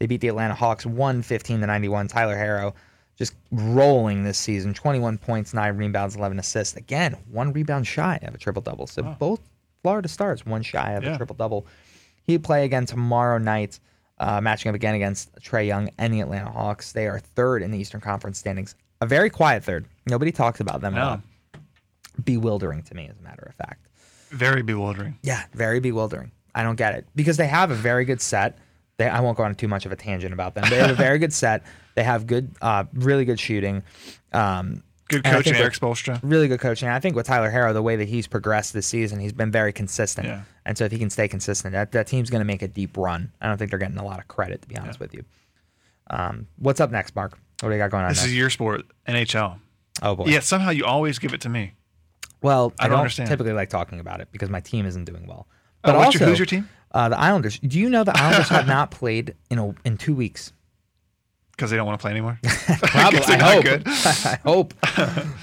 They 0.00 0.06
beat 0.06 0.20
the 0.20 0.28
Atlanta 0.28 0.54
Hawks 0.54 0.84
115 0.84 1.60
to 1.60 1.66
91. 1.66 2.08
Tyler 2.08 2.34
Herro 2.36 2.74
just 3.20 3.34
rolling 3.52 4.24
this 4.24 4.38
season 4.38 4.72
21 4.72 5.18
points, 5.18 5.52
9 5.52 5.76
rebounds, 5.76 6.16
11 6.16 6.38
assists. 6.38 6.74
Again, 6.74 7.14
one 7.30 7.52
rebound 7.52 7.86
shy 7.86 8.18
of 8.22 8.34
a 8.34 8.38
triple 8.38 8.62
double. 8.62 8.86
So 8.86 9.02
both 9.02 9.40
Florida 9.82 10.08
stars, 10.08 10.46
one 10.46 10.62
shy 10.62 10.92
of 10.92 11.04
a 11.04 11.18
triple 11.18 11.36
double. 11.36 11.66
He'll 12.24 12.40
play 12.40 12.64
again 12.64 12.86
tomorrow 12.86 13.36
night, 13.36 13.78
uh, 14.20 14.40
matching 14.40 14.70
up 14.70 14.74
again 14.74 14.94
against 14.94 15.34
Trae 15.34 15.66
Young 15.66 15.90
and 15.98 16.14
the 16.14 16.20
Atlanta 16.20 16.50
Hawks. 16.50 16.92
They 16.92 17.06
are 17.08 17.18
third 17.18 17.62
in 17.62 17.70
the 17.70 17.78
Eastern 17.78 18.00
Conference 18.00 18.38
standings. 18.38 18.74
A 19.02 19.06
very 19.06 19.28
quiet 19.28 19.64
third. 19.64 19.84
Nobody 20.06 20.32
talks 20.32 20.60
about 20.60 20.80
them 20.80 20.94
at 20.94 20.98
No. 20.98 21.04
all. 21.10 21.22
Bewildering 22.24 22.82
to 22.84 22.94
me, 22.94 23.06
as 23.06 23.18
a 23.18 23.22
matter 23.22 23.44
of 23.46 23.54
fact. 23.54 23.86
Very 24.30 24.62
bewildering. 24.62 25.18
Yeah, 25.22 25.42
very 25.52 25.78
bewildering. 25.80 26.30
I 26.54 26.62
don't 26.62 26.76
get 26.76 26.94
it 26.94 27.06
because 27.14 27.36
they 27.36 27.48
have 27.48 27.70
a 27.70 27.74
very 27.74 28.06
good 28.06 28.22
set. 28.22 28.56
They, 29.00 29.08
I 29.08 29.20
won't 29.20 29.36
go 29.38 29.44
on 29.44 29.54
too 29.54 29.66
much 29.66 29.86
of 29.86 29.92
a 29.92 29.96
tangent 29.96 30.34
about 30.34 30.54
them. 30.54 30.64
They 30.68 30.76
have 30.76 30.90
a 30.90 30.94
very 30.94 31.18
good 31.18 31.32
set. 31.32 31.62
They 31.94 32.02
have 32.02 32.26
good, 32.26 32.50
uh, 32.60 32.84
really 32.92 33.24
good 33.24 33.40
shooting. 33.40 33.82
Um, 34.32 34.82
Good 35.08 35.24
coaching, 35.24 35.56
Erik 35.56 35.72
Spoelstra. 35.74 36.20
Really 36.22 36.46
good 36.46 36.60
coaching. 36.60 36.88
I 36.88 37.00
think 37.00 37.16
with 37.16 37.26
Tyler 37.26 37.50
Herro, 37.50 37.72
the 37.72 37.82
way 37.82 37.96
that 37.96 38.06
he's 38.08 38.28
progressed 38.28 38.72
this 38.74 38.86
season, 38.86 39.18
he's 39.18 39.32
been 39.32 39.50
very 39.50 39.72
consistent. 39.72 40.28
Yeah. 40.28 40.42
And 40.64 40.78
so 40.78 40.84
if 40.84 40.92
he 40.92 40.98
can 40.98 41.10
stay 41.10 41.26
consistent, 41.26 41.72
that, 41.72 41.90
that 41.92 42.06
team's 42.06 42.30
going 42.30 42.42
to 42.42 42.44
make 42.44 42.62
a 42.62 42.68
deep 42.68 42.96
run. 42.96 43.32
I 43.40 43.48
don't 43.48 43.56
think 43.58 43.70
they're 43.70 43.80
getting 43.80 43.96
a 43.98 44.04
lot 44.04 44.20
of 44.20 44.28
credit, 44.28 44.62
to 44.62 44.68
be 44.68 44.76
honest 44.76 45.00
with 45.00 45.12
you. 45.12 45.24
Um, 46.10 46.46
what's 46.58 46.80
up 46.80 46.92
next, 46.92 47.16
Mark? 47.16 47.38
What 47.60 47.70
do 47.70 47.74
you 47.74 47.78
got 47.80 47.90
going 47.90 48.04
on 48.04 48.10
This 48.10 48.18
next? 48.18 48.28
is 48.28 48.36
your 48.36 48.50
sport, 48.50 48.82
NHL. 49.08 49.58
oh 50.02 50.14
boy. 50.14 50.26
Yeah. 50.26 50.40
somehow 50.40 50.70
you 50.70 50.84
always 50.84 51.18
give 51.18 51.34
it 51.34 51.40
to 51.40 51.48
me. 51.48 51.72
Well, 52.40 52.72
I, 52.78 52.84
I 52.84 52.86
don't 52.86 52.92
don't, 52.92 53.00
understand. 53.00 53.28
typically 53.30 53.52
like 53.52 53.68
talking 53.68 53.98
about 53.98 54.20
it 54.20 54.28
because 54.30 54.48
my 54.48 54.60
team 54.60 54.86
isn't 54.86 55.06
doing 55.06 55.26
well. 55.26 55.48
Oh, 55.48 55.54
But 55.90 55.96
what's 55.96 56.06
also, 56.06 56.18
your- 56.20 56.28
who's 56.28 56.38
your 56.38 56.46
team? 56.46 56.68
Uh, 56.92 57.08
the 57.08 57.18
Islanders. 57.18 57.58
Do 57.60 57.78
you 57.78 57.88
know 57.88 58.02
the 58.04 58.16
Islanders 58.16 58.48
have 58.48 58.66
not 58.66 58.90
played 59.00 59.34
in 59.50 59.58
a, 59.58 59.74
in 59.84 59.96
two 59.96 60.14
weeks? 60.14 60.52
Because 61.52 61.70
they 61.70 61.76
don't 61.76 61.86
want 61.86 62.00
to 62.00 62.02
play 62.02 62.10
anymore. 62.10 62.38
Probably. 62.82 63.20
I 63.34 63.52
hope. 63.54 63.64
good. 63.64 63.82
I 63.86 64.38
hope. 64.42 64.74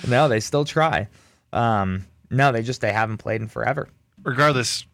no, 0.07 0.27
they 0.27 0.39
still 0.39 0.65
try. 0.65 1.07
Um, 1.53 2.05
no, 2.29 2.51
they 2.51 2.63
just 2.63 2.81
they 2.81 2.91
haven't 2.91 3.17
played 3.17 3.41
in 3.41 3.47
forever. 3.47 3.87
Regardless, 4.23 4.85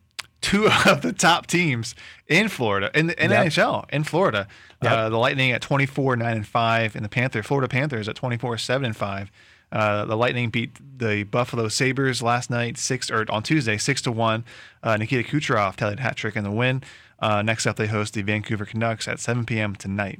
two 0.42 0.68
of 0.86 1.02
the 1.02 1.14
top 1.14 1.48
teams 1.48 1.96
in 2.28 2.50
Florida, 2.50 2.92
in 2.94 3.08
the 3.08 3.24
in 3.24 3.32
Yep. 3.32 3.46
NHL, 3.48 3.86
in 3.92 4.04
Florida, 4.04 4.48
Yep. 4.84 4.92
uh, 4.92 5.10
the 5.10 5.18
Lightning 5.18 5.52
at 5.52 5.62
24, 5.62 6.18
9 6.18 6.36
and 6.36 6.46
5, 6.48 6.96
and 6.96 7.04
the 7.06 7.10
Panther, 7.10 7.42
Florida 7.42 7.68
Panthers 7.70 8.08
at 8.10 8.16
24, 8.16 8.58
7 8.58 8.86
and 8.86 8.96
5. 8.96 9.32
Uh, 9.74 10.06
the 10.06 10.16
Lightning 10.16 10.50
beat 10.52 10.78
the 11.00 11.24
Buffalo 11.24 11.68
Sabres 11.68 12.22
last 12.22 12.50
night, 12.50 12.78
six 12.78 13.10
or 13.12 13.26
on 13.30 13.44
Tuesday, 13.44 13.78
six 13.78 14.02
to 14.04 14.12
one. 14.12 14.46
Uh, 14.84 14.96
Nikita 14.96 15.28
Kucherov 15.28 15.76
tallied 15.76 16.00
hat 16.00 16.16
trick 16.16 16.36
in 16.36 16.44
the 16.44 16.52
win. 16.52 16.84
Uh, 17.20 17.42
next 17.42 17.66
up, 17.66 17.76
they 17.76 17.88
host 17.88 18.14
the 18.14 18.22
Vancouver 18.22 18.66
Canucks 18.66 19.08
at 19.08 19.20
7 19.20 19.46
p.m. 19.46 19.76
tonight. 19.76 20.20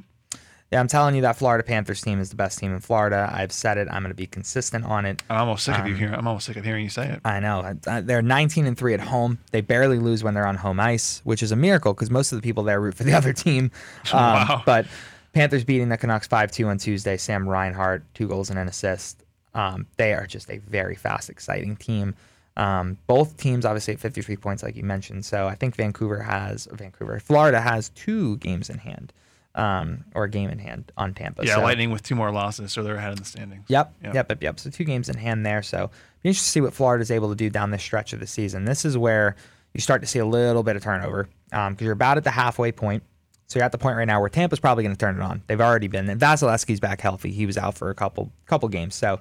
Yeah, 0.72 0.80
I'm 0.80 0.88
telling 0.88 1.14
you 1.14 1.22
that 1.22 1.36
Florida 1.36 1.64
Panthers 1.64 2.02
team 2.02 2.20
is 2.20 2.32
the 2.32 2.36
best 2.36 2.58
team 2.58 2.74
in 2.74 2.80
Florida. 2.80 3.30
I've 3.32 3.52
said 3.52 3.78
it. 3.78 3.88
I'm 3.92 4.02
going 4.02 4.10
to 4.10 4.16
be 4.16 4.26
consistent 4.26 4.86
on 4.86 5.06
it. 5.06 5.22
I'm 5.30 5.42
almost 5.42 5.66
sick 5.66 5.76
of 5.76 5.82
Um, 5.82 5.88
you 5.90 5.96
hearing. 5.96 6.16
I'm 6.16 6.28
almost 6.28 6.48
sick 6.48 6.56
of 6.58 6.66
hearing 6.66 6.84
you 6.84 6.90
say 6.90 7.10
it. 7.10 7.20
I 7.24 7.40
know. 7.40 7.76
Uh, 7.86 8.02
They're 8.02 8.24
19 8.24 8.66
and 8.66 8.76
3 8.76 8.96
at 8.96 9.00
home. 9.02 9.38
They 9.52 9.62
barely 9.62 10.00
lose 10.00 10.24
when 10.24 10.34
they're 10.34 10.48
on 10.48 10.56
home 10.56 10.80
ice, 10.80 11.22
which 11.26 11.44
is 11.44 11.52
a 11.52 11.56
miracle 11.56 11.94
because 11.94 12.10
most 12.10 12.32
of 12.32 12.38
the 12.38 12.42
people 12.42 12.64
there 12.64 12.82
root 12.82 12.96
for 12.96 13.04
the 13.04 13.14
other 13.18 13.34
team. 13.34 13.70
Um, 14.14 14.20
Wow. 14.20 14.64
But 14.66 14.88
Panthers 15.34 15.64
beating 15.64 15.90
the 15.90 15.98
Canucks 15.98 16.26
5 16.28 16.52
2 16.52 16.68
on 16.68 16.78
Tuesday. 16.80 17.18
Sam 17.18 17.48
Reinhart, 17.48 18.04
two 18.16 18.28
goals 18.28 18.50
and 18.50 18.58
an 18.58 18.68
assist. 18.68 19.23
Um, 19.56 19.88
they 19.98 20.14
are 20.14 20.26
just 20.26 20.50
a 20.50 20.58
very 20.60 20.96
fast, 20.96 21.30
exciting 21.30 21.76
team. 21.76 22.16
Um, 22.58 22.98
both 23.08 23.38
teams 23.38 23.66
obviously 23.66 23.94
at 23.96 24.00
53 24.00 24.36
points, 24.38 24.64
like 24.64 24.76
you 24.76 24.84
mentioned. 24.84 25.26
So 25.26 25.48
I 25.48 25.56
think 25.56 25.76
Vancouver 25.76 26.22
has, 26.22 26.68
Vancouver, 26.72 27.20
Florida 27.20 27.60
has 27.62 27.90
two 27.90 28.38
games 28.38 28.70
in 28.70 28.78
hand, 28.78 29.12
um, 29.56 30.04
or 30.16 30.26
a 30.26 30.30
game 30.30 30.50
in 30.50 30.60
hand 30.60 30.92
on 30.98 31.14
Tampa. 31.14 31.46
Yeah, 31.46 31.56
So- 31.56 31.62
Lightning 31.62 31.92
with 31.92 32.04
two 32.04 32.16
more 32.16 32.32
losses, 32.32 32.72
so 32.72 32.84
they're 32.84 32.96
ahead 32.96 33.12
in 33.14 33.18
the 33.20 33.26
standings. 33.26 33.66
Yep, 33.68 33.94
Yep. 34.04 34.14
yep, 34.14 34.30
yep, 34.30 34.44
yep. 34.44 34.60
So 34.60 34.70
two 34.70 34.84
games 34.84 35.10
in 35.10 35.18
hand 35.18 35.46
there. 35.46 35.62
So 35.64 35.90
be 36.22 36.30
interested 36.30 36.46
to 36.48 36.52
see 36.52 36.62
what 36.62 36.74
Florida's 36.74 37.12
able 37.12 37.30
to 37.30 37.36
do 37.36 37.50
down 37.50 37.72
this 37.72 37.82
stretch 37.84 38.14
of 38.14 38.20
the 38.20 38.28
season. 38.28 38.66
This 38.66 38.86
is 38.86 38.98
where 38.98 39.36
you 39.74 39.82
start 39.82 40.02
to 40.02 40.08
see 40.08 40.20
a 40.20 40.26
little 40.26 40.62
bit 40.64 40.76
of 40.76 40.84
turnover 40.84 41.28
because 41.50 41.78
you're 41.82 41.92
about 41.94 42.18
at 42.18 42.24
the 42.24 42.32
halfway 42.32 42.72
point. 42.72 43.04
So 43.48 43.60
you're 43.60 43.66
at 43.66 43.72
the 43.72 43.78
point 43.78 43.98
right 43.98 44.06
now 44.06 44.20
where 44.20 44.30
Tampa's 44.30 44.60
probably 44.60 44.84
going 44.84 44.96
to 44.96 45.00
turn 45.00 45.16
it 45.16 45.22
on. 45.22 45.44
They've 45.48 45.60
already 45.62 45.88
been. 45.88 46.10
And 46.10 46.20
Vasilevskiy's 46.20 46.80
back 46.80 47.02
healthy. 47.02 47.32
He 47.32 47.46
was 47.46 47.58
out 47.58 47.76
for 47.76 47.90
a 47.90 47.96
couple 47.96 48.32
couple 48.46 48.70
games. 48.70 48.96
So 48.96 49.20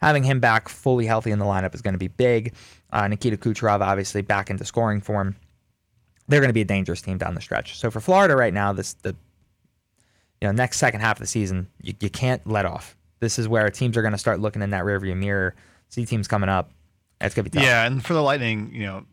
having 0.00 0.22
him 0.22 0.40
back 0.40 0.68
fully 0.68 1.06
healthy 1.06 1.30
in 1.30 1.38
the 1.38 1.44
lineup 1.44 1.74
is 1.74 1.82
going 1.82 1.94
to 1.94 1.98
be 1.98 2.08
big. 2.08 2.54
Uh, 2.92 3.06
Nikita 3.08 3.36
Kucherov 3.36 3.80
obviously 3.80 4.22
back 4.22 4.50
into 4.50 4.64
scoring 4.64 5.00
form. 5.00 5.36
They're 6.28 6.40
going 6.40 6.50
to 6.50 6.54
be 6.54 6.60
a 6.60 6.64
dangerous 6.66 7.00
team 7.02 7.18
down 7.18 7.34
the 7.34 7.40
stretch. 7.40 7.78
So 7.78 7.90
for 7.90 8.00
Florida 8.00 8.36
right 8.36 8.52
now, 8.52 8.72
this 8.72 8.94
the 8.94 9.16
you 10.40 10.46
know 10.48 10.52
next 10.52 10.78
second 10.78 11.00
half 11.00 11.16
of 11.16 11.20
the 11.20 11.26
season, 11.26 11.68
you, 11.82 11.94
you 12.00 12.10
can't 12.10 12.46
let 12.46 12.64
off. 12.66 12.96
This 13.20 13.38
is 13.38 13.48
where 13.48 13.68
teams 13.70 13.96
are 13.96 14.02
going 14.02 14.12
to 14.12 14.18
start 14.18 14.38
looking 14.40 14.62
in 14.62 14.70
that 14.70 14.84
rearview 14.84 15.16
mirror, 15.16 15.54
see 15.88 16.04
teams 16.06 16.28
coming 16.28 16.48
up. 16.48 16.70
It's 17.20 17.34
going 17.34 17.44
to 17.44 17.50
be 17.50 17.56
tough. 17.58 17.64
Yeah, 17.66 17.84
and 17.86 18.04
for 18.04 18.14
the 18.14 18.22
Lightning, 18.22 18.70
you 18.72 18.84
know, 18.84 19.04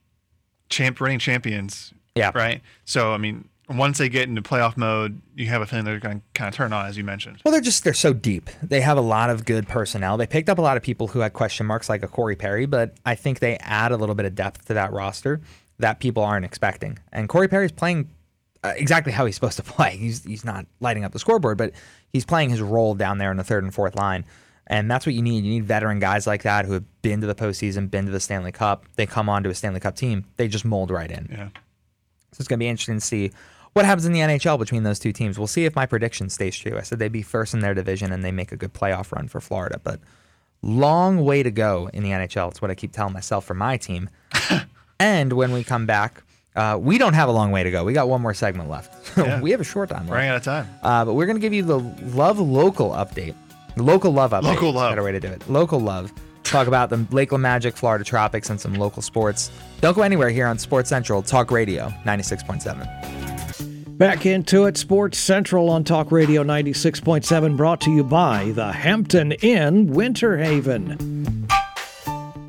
champ 0.69 1.02
reigning 1.02 1.17
champions, 1.19 1.91
Yeah. 2.13 2.32
right? 2.36 2.62
So 2.84 3.13
I 3.13 3.17
mean, 3.17 3.48
once 3.69 3.97
they 3.97 4.10
get 4.10 4.30
into 4.30 4.41
playoff 4.41 4.78
mode, 4.78 5.21
you 5.36 5.47
have 5.47 5.62
a 5.62 5.65
feeling 5.65 5.86
they're 5.86 5.99
going 5.99 6.19
to 6.19 6.23
kind 6.34 6.47
of 6.47 6.54
turn 6.54 6.71
on, 6.71 6.86
as 6.86 6.97
you 6.97 7.04
mentioned. 7.04 7.41
Well, 7.43 7.51
they're 7.51 7.62
just 7.62 7.84
they're 7.84 7.93
so 7.93 8.13
deep. 8.13 8.49
They 8.62 8.82
have 8.82 8.97
a 8.97 9.01
lot 9.01 9.30
of 9.30 9.45
good 9.45 9.67
personnel. 9.67 10.17
They 10.17 10.28
picked 10.28 10.49
up 10.49 10.58
a 10.58 10.62
lot 10.62 10.78
of 10.78 10.84
people 10.84 11.08
who 11.08 11.19
had 11.19 11.34
question 11.34 11.65
marks, 11.65 11.89
like 11.89 12.04
a 12.04 12.08
Corey 12.08 12.36
Perry, 12.36 12.65
but 12.65 12.93
I 13.06 13.15
think 13.15 13.39
they 13.39 13.58
add 13.58 13.91
a 13.91 13.97
little 13.97 14.15
bit 14.15 14.25
of 14.25 14.36
depth 14.36 14.65
to 14.65 14.75
that 14.75 14.91
roster 14.91 15.41
that 15.80 15.99
people 15.99 16.23
aren't 16.23 16.45
expecting. 16.45 16.99
And 17.12 17.28
Corey 17.28 17.47
Perry's 17.47 17.71
playing 17.71 18.10
uh, 18.63 18.73
exactly 18.78 19.12
how 19.12 19.25
he's 19.25 19.36
supposed 19.36 19.58
to 19.58 19.63
play. 19.73 19.97
He's 19.97 20.23
he's 20.23 20.45
not 20.45 20.67
lighting 20.80 21.04
up 21.04 21.12
the 21.12 21.19
scoreboard, 21.19 21.58
but 21.58 21.71
he's 22.13 22.25
playing 22.25 22.51
his 22.51 22.62
role 22.62 22.93
down 22.93 23.17
there 23.17 23.32
in 23.32 23.38
the 23.38 23.43
third 23.43 23.63
and 23.63 23.73
fourth 23.73 23.95
line. 23.95 24.25
And 24.67 24.89
that's 24.89 25.06
what 25.06 25.13
you 25.13 25.21
need. 25.21 25.43
You 25.43 25.51
need 25.51 25.65
veteran 25.65 25.99
guys 25.99 26.25
like 26.25 26.43
that 26.43 26.65
who 26.65 26.73
have 26.73 27.01
been 27.04 27.21
to 27.21 27.28
the 27.28 27.36
postseason, 27.36 27.89
been 27.91 28.06
to 28.06 28.12
the 28.12 28.19
Stanley 28.19 28.51
Cup. 28.51 28.86
They 28.95 29.06
come 29.06 29.30
on 29.30 29.43
to 29.43 29.49
a 29.49 29.56
Stanley 29.56 29.80
Cup 29.80 29.95
team. 29.95 30.25
They 30.38 30.47
just 30.47 30.65
mold 30.65 30.89
right 30.89 31.12
in. 31.12 31.28
Yeah. 31.32 31.49
So 32.32 32.41
it's 32.41 32.47
going 32.47 32.58
to 32.58 32.63
be 32.63 32.67
interesting 32.67 32.95
to 32.95 33.06
see 33.06 33.32
what 33.76 33.84
happens 33.86 34.06
in 34.06 34.14
the 34.14 34.22
NHL 34.22 34.58
between 34.58 34.84
those 34.84 35.00
two 35.00 35.12
teams. 35.12 35.38
We'll 35.38 35.48
see 35.48 35.66
if 35.66 35.76
my 35.76 35.86
prediction 35.86 36.30
stays 36.30 36.56
true. 36.58 36.78
I 36.78 36.82
said 36.82 36.98
they'd 36.98 37.12
be 37.12 37.22
first 37.22 37.54
in 37.54 37.60
their 37.60 37.74
division 37.74 38.14
and 38.14 38.24
they 38.24 38.32
make 38.32 38.54
a 38.54 38.56
good 38.56 38.74
playoff 38.74 39.12
run 39.12 39.28
for 39.28 39.42
Florida, 39.42 39.82
but 39.84 40.00
long 40.62 41.26
way 41.26 41.44
to 41.44 41.52
go 41.52 41.90
in 41.94 42.02
the 42.02 42.12
NHL. 42.12 42.52
It's 42.52 42.62
what 42.62 42.72
I 42.72 42.76
keep 42.76 42.94
telling 42.94 43.12
myself 43.12 43.44
for 43.44 43.54
my 43.54 43.76
team. 43.76 44.10
and 45.02 45.34
when 45.34 45.52
we 45.52 45.66
come 45.66 45.86
back, 45.86 46.24
uh, 46.56 46.78
we 46.80 46.98
don't 46.98 47.16
have 47.16 47.28
a 47.28 47.34
long 47.34 47.52
way 47.52 47.64
to 47.64 47.72
go. 47.72 47.84
We 47.84 47.92
got 47.92 48.08
one 48.08 48.22
more 48.22 48.34
segment 48.34 48.70
left. 48.70 48.94
Yeah. 49.18 49.42
we 49.42 49.52
have 49.52 49.60
a 49.60 49.66
short 49.66 49.90
time 49.90 50.04
left. 50.04 50.12
Running 50.12 50.30
out 50.30 50.38
of 50.38 50.44
time. 50.44 50.70
Uh, 50.82 51.04
but 51.04 51.16
we're 51.16 51.26
going 51.26 51.36
to 51.36 51.42
give 51.42 51.54
you 51.54 51.64
the 51.64 51.80
Love 52.16 52.40
Local 52.40 52.92
update. 52.92 53.36
Local 53.76 54.14
love 54.14 54.32
update. 54.32 54.44
Local 54.44 54.72
love. 54.72 54.92
Better 54.92 55.04
way 55.04 55.12
to 55.12 55.20
do 55.20 55.28
it. 55.28 55.50
Local 55.50 55.82
love. 55.82 56.14
Talk 56.44 56.68
about 56.68 56.90
the 56.90 57.06
Lakeland 57.12 57.42
Magic, 57.42 57.76
Florida 57.76 58.06
Tropics, 58.06 58.50
and 58.50 58.62
some 58.62 58.74
local 58.76 59.02
sports. 59.02 59.52
Don't 59.82 59.96
go 59.96 60.02
anywhere 60.02 60.30
here 60.30 60.48
on 60.48 60.58
Sports 60.58 60.88
Central 60.88 61.22
Talk 61.22 61.52
Radio 61.52 61.90
96.7. 62.06 63.35
Back 63.98 64.26
into 64.26 64.66
it, 64.66 64.76
Sports 64.76 65.18
Central 65.18 65.70
on 65.70 65.86
Talk 65.86 66.12
Radio 66.12 66.44
96.7, 66.44 67.56
brought 67.56 67.80
to 67.80 67.92
you 67.92 68.04
by 68.04 68.52
the 68.52 68.74
Hampton 68.74 69.32
Inn, 69.32 69.88
Winter 69.88 70.38
Haven. 70.38 71.48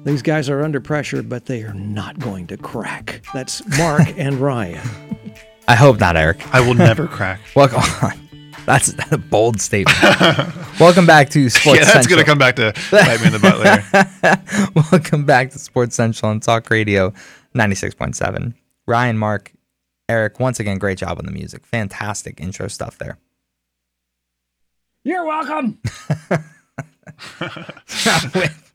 These 0.02 0.22
guys 0.22 0.48
are 0.48 0.64
under 0.64 0.80
pressure, 0.80 1.22
but 1.22 1.46
they 1.46 1.62
are 1.62 1.72
not 1.72 2.18
going 2.18 2.48
to 2.48 2.56
crack. 2.56 3.22
That's 3.32 3.64
Mark 3.78 4.08
and 4.16 4.40
Ryan. 4.40 4.88
I 5.68 5.76
hope 5.76 6.00
not, 6.00 6.16
Eric. 6.16 6.42
I 6.52 6.66
will 6.66 6.74
never 6.74 7.06
crack. 7.06 7.38
Welcome 7.54 7.82
on. 8.02 8.28
That's 8.66 8.92
a 9.12 9.18
bold 9.18 9.60
statement. 9.60 9.96
Welcome 10.80 11.06
back 11.06 11.30
to 11.30 11.48
Sports 11.48 11.78
yeah, 11.78 11.84
that's 11.84 11.92
Central. 11.92 12.16
going 12.16 12.24
to 12.24 12.28
come 12.28 12.38
back 12.38 12.56
to 12.56 12.72
bite 12.90 13.20
me 13.20 13.26
in 13.28 13.32
the 13.32 13.38
butt 13.38 13.60
later. 13.60 14.90
Welcome 14.90 15.24
back 15.24 15.52
to 15.52 15.60
Sports 15.60 15.94
Central 15.94 16.32
on 16.32 16.40
Talk 16.40 16.68
Radio 16.70 17.12
96.7. 17.54 18.52
Ryan, 18.88 19.18
Mark, 19.18 19.52
Eric, 20.08 20.38
once 20.38 20.60
again, 20.60 20.78
great 20.78 20.98
job 20.98 21.18
on 21.18 21.26
the 21.26 21.32
music. 21.32 21.66
Fantastic 21.66 22.40
intro 22.40 22.68
stuff 22.68 22.98
there. 22.98 23.18
You're 25.02 25.24
welcome. 25.24 25.78
with, 28.34 28.72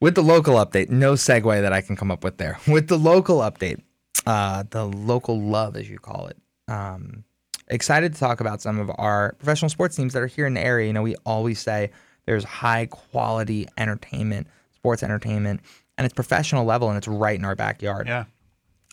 with 0.00 0.14
the 0.14 0.22
local 0.22 0.54
update, 0.54 0.90
no 0.90 1.14
segue 1.14 1.60
that 1.60 1.72
I 1.72 1.80
can 1.80 1.96
come 1.96 2.10
up 2.10 2.24
with 2.24 2.38
there. 2.38 2.58
With 2.68 2.88
the 2.88 2.98
local 2.98 3.38
update, 3.38 3.80
uh, 4.26 4.64
the 4.70 4.84
local 4.84 5.40
love, 5.40 5.76
as 5.76 5.88
you 5.88 5.98
call 5.98 6.28
it. 6.28 6.36
Um, 6.68 7.24
excited 7.68 8.14
to 8.14 8.20
talk 8.20 8.40
about 8.40 8.60
some 8.62 8.78
of 8.78 8.90
our 8.98 9.34
professional 9.38 9.68
sports 9.68 9.96
teams 9.96 10.12
that 10.12 10.22
are 10.22 10.28
here 10.28 10.46
in 10.46 10.54
the 10.54 10.64
area. 10.64 10.86
You 10.86 10.92
know, 10.92 11.02
we 11.02 11.16
always 11.26 11.60
say 11.60 11.90
there's 12.26 12.44
high 12.44 12.86
quality 12.86 13.68
entertainment, 13.78 14.46
sports 14.74 15.02
entertainment, 15.02 15.60
and 15.98 16.04
it's 16.04 16.14
professional 16.14 16.64
level 16.64 16.88
and 16.88 16.96
it's 16.96 17.08
right 17.08 17.38
in 17.38 17.44
our 17.44 17.56
backyard. 17.56 18.06
Yeah. 18.06 18.24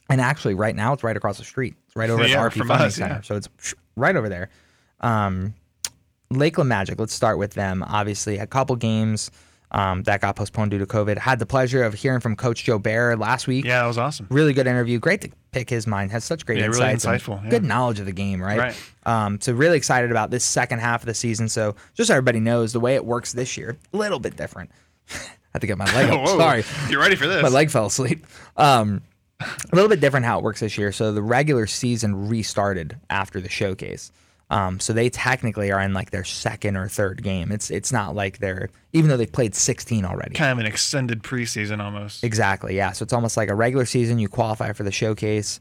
And 0.10 0.20
actually, 0.20 0.56
right 0.56 0.76
now, 0.76 0.94
it's 0.94 1.04
right 1.04 1.16
across 1.16 1.38
the 1.38 1.44
street. 1.44 1.76
It's 1.88 1.96
right 1.96 2.10
over 2.10 2.26
Yeah, 2.28 2.44
at 2.46 2.54
the 2.54 2.60
RP 2.62 2.68
Funding 2.68 2.88
us, 2.88 2.96
Center. 2.96 3.16
yeah. 3.16 3.22
So 3.22 3.36
it's 3.36 3.50
right 3.96 4.16
over 4.16 4.28
there. 4.30 4.50
Um, 5.02 5.54
Lakeland 6.32 6.70
Magic, 6.70 7.00
let's 7.00 7.14
start 7.14 7.38
with 7.38 7.54
them. 7.54 7.84
Obviously, 7.88 8.38
a 8.38 8.48
couple 8.48 8.76
games 8.76 9.32
um, 9.72 10.04
that 10.04 10.22
got 10.22 10.36
postponed 10.36 10.72
due 10.72 10.80
to 10.80 10.86
COVID. 10.86 11.18
Had 11.18 11.40
the 11.40 11.46
pleasure 11.46 11.84
of 11.84 11.94
hearing 11.94 12.20
from 12.20 12.36
Coach 12.36 12.64
Joe 12.64 12.80
Bear 12.80 13.16
last 13.16 13.48
week. 13.48 13.66
Yeah, 13.66 13.82
that 13.82 13.88
was 13.88 13.98
awesome. 13.98 14.28
Really 14.30 14.54
good 14.54 14.68
interview. 14.68 15.00
Great 15.00 15.22
to 15.22 15.30
pick 15.52 15.70
his 15.70 15.86
mind. 15.88 16.12
Has 16.12 16.24
such 16.24 16.46
great 16.46 16.58
Yeah, 16.60 16.66
really 16.68 16.90
insights. 16.92 17.06
and 17.06 17.40
insightful, 17.40 17.44
yeah. 17.44 17.50
Good 17.52 17.64
knowledge 17.64 18.00
of 18.00 18.06
the 18.08 18.12
game, 18.12 18.42
right? 18.42 18.58
Right. 18.60 18.76
Um, 19.06 19.40
so 19.42 19.54
really 19.54 19.78
excited 19.78 20.12
about 20.12 20.32
this 20.32 20.44
second 20.44 20.80
half 20.80 21.02
of 21.04 21.06
the 21.08 21.14
season. 21.14 21.50
So 21.50 21.76
just 21.96 22.08
so 22.08 22.16
everybody 22.16 22.40
knows, 22.40 22.74
the 22.74 22.80
way 22.80 22.96
it 22.96 23.06
works 23.06 23.34
this 23.34 23.58
year, 23.58 23.78
a 23.94 23.98
little 23.98 24.20
bit 24.20 24.36
different. 24.36 24.72
I 25.12 25.18
had 25.54 25.62
to 25.62 25.68
get 25.68 25.78
my 25.80 25.86
leg 25.96 26.10
up. 26.12 26.28
Sorry 26.38 26.64
You're 26.90 27.00
ready 27.02 27.16
for 27.16 27.26
this? 27.28 27.42
my 27.42 27.50
leg 27.50 27.70
fell 27.72 27.88
asleep. 27.88 28.26
Um, 28.56 29.02
a 29.40 29.76
little 29.76 29.90
bit 29.90 30.00
different 30.00 30.26
how 30.26 30.38
it 30.40 30.44
works 30.44 30.60
this 30.60 30.78
year. 30.78 30.92
So 30.92 31.12
the 31.12 31.22
regular 31.22 31.68
season 31.68 32.28
restarted 32.30 32.98
after 33.10 33.40
the 33.40 33.50
showcase. 33.50 34.12
Um, 34.52 34.80
so 34.80 34.94
they 34.94 35.10
technically 35.10 35.72
are 35.72 35.80
in 35.80 35.94
like 35.94 36.10
their 36.10 36.24
second 36.24 36.76
or 36.76 36.88
third 36.88 37.22
game. 37.22 37.52
It's 37.52 37.70
it's 37.70 37.92
not 37.92 38.16
like 38.16 38.40
they're 38.40 38.70
even 38.94 39.10
though 39.10 39.18
they've 39.18 39.32
played 39.32 39.54
16 39.54 40.06
already. 40.06 40.34
kind 40.34 40.52
of 40.52 40.58
an 40.58 40.66
extended 40.66 41.22
preseason 41.22 41.80
almost. 41.84 42.24
Exactly. 42.24 42.76
Yeah. 42.76 42.92
So 42.92 43.04
it's 43.04 43.14
almost 43.14 43.38
like 43.38 43.50
a 43.50 43.56
regular 43.56 43.86
season. 43.86 44.18
You 44.18 44.28
qualify 44.28 44.74
for 44.74 44.82
the 44.82 44.92
showcase, 44.92 45.60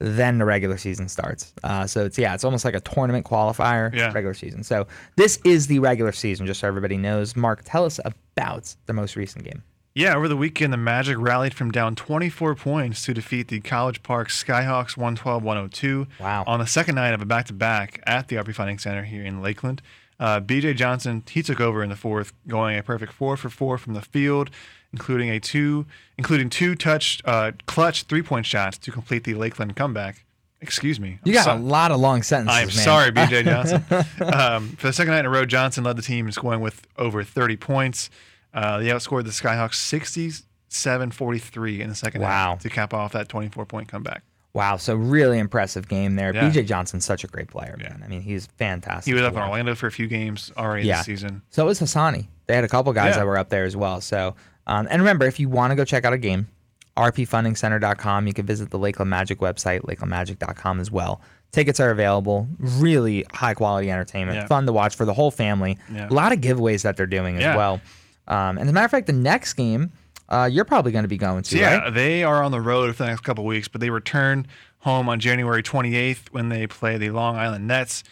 then 0.00 0.36
the 0.36 0.44
regular 0.44 0.76
season 0.76 1.08
starts. 1.08 1.54
Uh, 1.64 1.86
so 1.86 2.04
it's 2.04 2.18
yeah, 2.18 2.34
it's 2.34 2.44
almost 2.44 2.66
like 2.66 2.74
a 2.74 2.80
tournament 2.80 3.24
qualifier. 3.24 3.92
Yeah. 3.94 4.12
Regular 4.12 4.34
season. 4.34 4.62
So 4.62 4.86
this 5.16 5.38
is 5.44 5.66
the 5.68 5.78
regular 5.78 6.12
season, 6.12 6.46
just 6.46 6.60
so 6.60 6.68
everybody 6.68 6.98
knows. 6.98 7.36
Mark, 7.36 7.62
tell 7.64 7.86
us 7.86 7.98
about 8.04 8.76
the 8.84 8.92
most 8.92 9.16
recent 9.16 9.44
game. 9.44 9.62
Yeah, 9.96 10.14
over 10.14 10.28
the 10.28 10.36
weekend, 10.36 10.74
the 10.74 10.76
Magic 10.76 11.16
rallied 11.18 11.54
from 11.54 11.70
down 11.70 11.94
24 11.94 12.54
points 12.54 13.02
to 13.06 13.14
defeat 13.14 13.48
the 13.48 13.60
College 13.60 14.02
Park 14.02 14.28
Skyhawks 14.28 14.94
112 14.94 15.42
102. 15.42 16.06
Wow. 16.20 16.44
On 16.46 16.58
the 16.58 16.66
second 16.66 16.96
night 16.96 17.14
of 17.14 17.22
a 17.22 17.24
back 17.24 17.46
to 17.46 17.54
back 17.54 18.02
at 18.06 18.28
the 18.28 18.36
RP 18.36 18.54
Funding 18.54 18.78
Center 18.78 19.04
here 19.04 19.24
in 19.24 19.40
Lakeland. 19.40 19.80
Uh, 20.20 20.38
BJ 20.40 20.76
Johnson, 20.76 21.22
he 21.30 21.42
took 21.42 21.62
over 21.62 21.82
in 21.82 21.88
the 21.88 21.96
fourth, 21.96 22.34
going 22.46 22.76
a 22.78 22.82
perfect 22.82 23.14
four 23.14 23.38
for 23.38 23.48
four 23.48 23.78
from 23.78 23.94
the 23.94 24.02
field, 24.02 24.50
including 24.92 25.30
a 25.30 25.40
two, 25.40 25.86
including 26.18 26.50
two 26.50 26.74
touch, 26.74 27.22
uh, 27.24 27.52
clutch 27.64 28.02
three 28.02 28.22
point 28.22 28.44
shots 28.44 28.76
to 28.76 28.90
complete 28.92 29.24
the 29.24 29.32
Lakeland 29.32 29.76
comeback. 29.76 30.26
Excuse 30.60 31.00
me. 31.00 31.20
You 31.24 31.32
I'm 31.32 31.34
got 31.36 31.44
so- 31.44 31.54
a 31.54 31.58
lot 31.58 31.90
of 31.90 32.00
long 32.00 32.22
sentences. 32.22 32.54
I'm 32.54 32.66
man. 32.66 32.84
sorry, 32.84 33.12
BJ 33.12 33.44
Johnson. 33.46 33.82
um, 34.30 34.68
for 34.76 34.88
the 34.88 34.92
second 34.92 35.12
night 35.14 35.20
in 35.20 35.26
a 35.26 35.30
row, 35.30 35.46
Johnson 35.46 35.84
led 35.84 35.96
the 35.96 36.02
team 36.02 36.26
in 36.26 36.32
scoring 36.32 36.60
with 36.60 36.86
over 36.98 37.22
30 37.24 37.56
points. 37.56 38.10
Uh, 38.56 38.78
they 38.78 38.86
outscored 38.86 39.24
the 39.24 39.30
Skyhawks 39.30 39.74
67 39.74 41.10
43 41.10 41.82
in 41.82 41.88
the 41.88 41.94
second 41.94 42.22
Wow. 42.22 42.28
half 42.28 42.60
to 42.60 42.68
cap 42.68 42.92
off 42.94 43.12
that 43.12 43.28
24 43.28 43.66
point 43.66 43.86
comeback. 43.88 44.22
Wow, 44.54 44.78
so 44.78 44.94
really 44.96 45.38
impressive 45.38 45.86
game 45.86 46.16
there. 46.16 46.34
Yeah. 46.34 46.48
BJ 46.48 46.66
Johnson's 46.66 47.04
such 47.04 47.22
a 47.24 47.26
great 47.26 47.48
player, 47.48 47.76
Yeah. 47.78 47.90
man. 47.90 48.02
I 48.04 48.08
mean, 48.08 48.22
he's 48.22 48.46
fantastic. 48.56 49.04
He 49.10 49.12
was 49.14 49.22
up 49.22 49.34
in. 49.34 49.38
Orlando 49.40 49.74
for 49.74 49.86
a 49.86 49.92
few 49.92 50.06
games 50.06 50.50
already 50.56 50.86
Yeah. 50.88 50.96
this 50.96 51.06
season. 51.06 51.42
So 51.50 51.62
it 51.64 51.66
was 51.66 51.80
Hassani. 51.80 52.28
They 52.46 52.54
had 52.54 52.64
a 52.64 52.68
couple 52.68 52.90
guys 52.94 53.10
Yeah. 53.12 53.18
that 53.18 53.26
were 53.26 53.36
up 53.36 53.50
there 53.50 53.64
as 53.64 53.76
well. 53.76 54.00
So, 54.00 54.34
um, 54.66 54.88
and 54.90 55.02
remember, 55.02 55.26
if 55.26 55.38
you 55.38 55.50
want 55.50 55.72
to 55.72 55.74
go 55.76 55.84
check 55.84 56.06
out 56.06 56.14
a 56.14 56.18
game, 56.18 56.48
rpfundingcenter.com. 56.96 58.26
You 58.26 58.32
can 58.32 58.46
visit 58.46 58.70
the 58.70 58.78
Lakeland 58.78 59.10
Magic 59.10 59.38
website, 59.40 59.80
lakelandmagic.com 59.82 60.80
as 60.80 60.90
well 60.90 61.20
Tickets 61.52 61.78
are 61.80 61.90
available. 61.90 62.48
Really 62.58 63.24
high 63.32 63.54
quality 63.54 63.90
entertainment. 63.90 64.46
Fun 64.48 64.66
to 64.66 64.72
watch 64.72 64.96
for 64.96 65.04
the 65.04 65.14
whole 65.14 65.30
family. 65.30 65.78
A 65.96 66.12
lot 66.12 66.32
of 66.32 66.40
giveaways 66.40 66.82
that 66.82 66.96
they're 66.96 67.06
doing 67.06 67.36
as 67.36 67.56
well. 67.56 67.80
Um, 68.28 68.58
and 68.58 68.60
as 68.60 68.68
a 68.68 68.72
matter 68.72 68.84
of 68.84 68.90
fact, 68.90 69.06
the 69.06 69.12
next 69.12 69.54
game 69.54 69.92
uh, 70.28 70.48
you're 70.50 70.64
probably 70.64 70.92
going 70.92 71.04
to 71.04 71.08
be 71.08 71.18
going 71.18 71.42
to, 71.44 71.58
yeah, 71.58 71.78
right? 71.78 71.94
they 71.94 72.24
are 72.24 72.42
on 72.42 72.50
the 72.50 72.60
road 72.60 72.94
for 72.96 73.04
the 73.04 73.08
next 73.08 73.20
couple 73.20 73.44
weeks, 73.44 73.68
but 73.68 73.80
they 73.80 73.90
return 73.90 74.46
home 74.80 75.08
on 75.08 75.20
January 75.20 75.62
28th 75.62 76.30
when 76.32 76.48
they 76.48 76.66
play 76.66 76.98
the 76.98 77.10
Long 77.10 77.36
Island 77.36 77.66
Nets, 77.66 78.02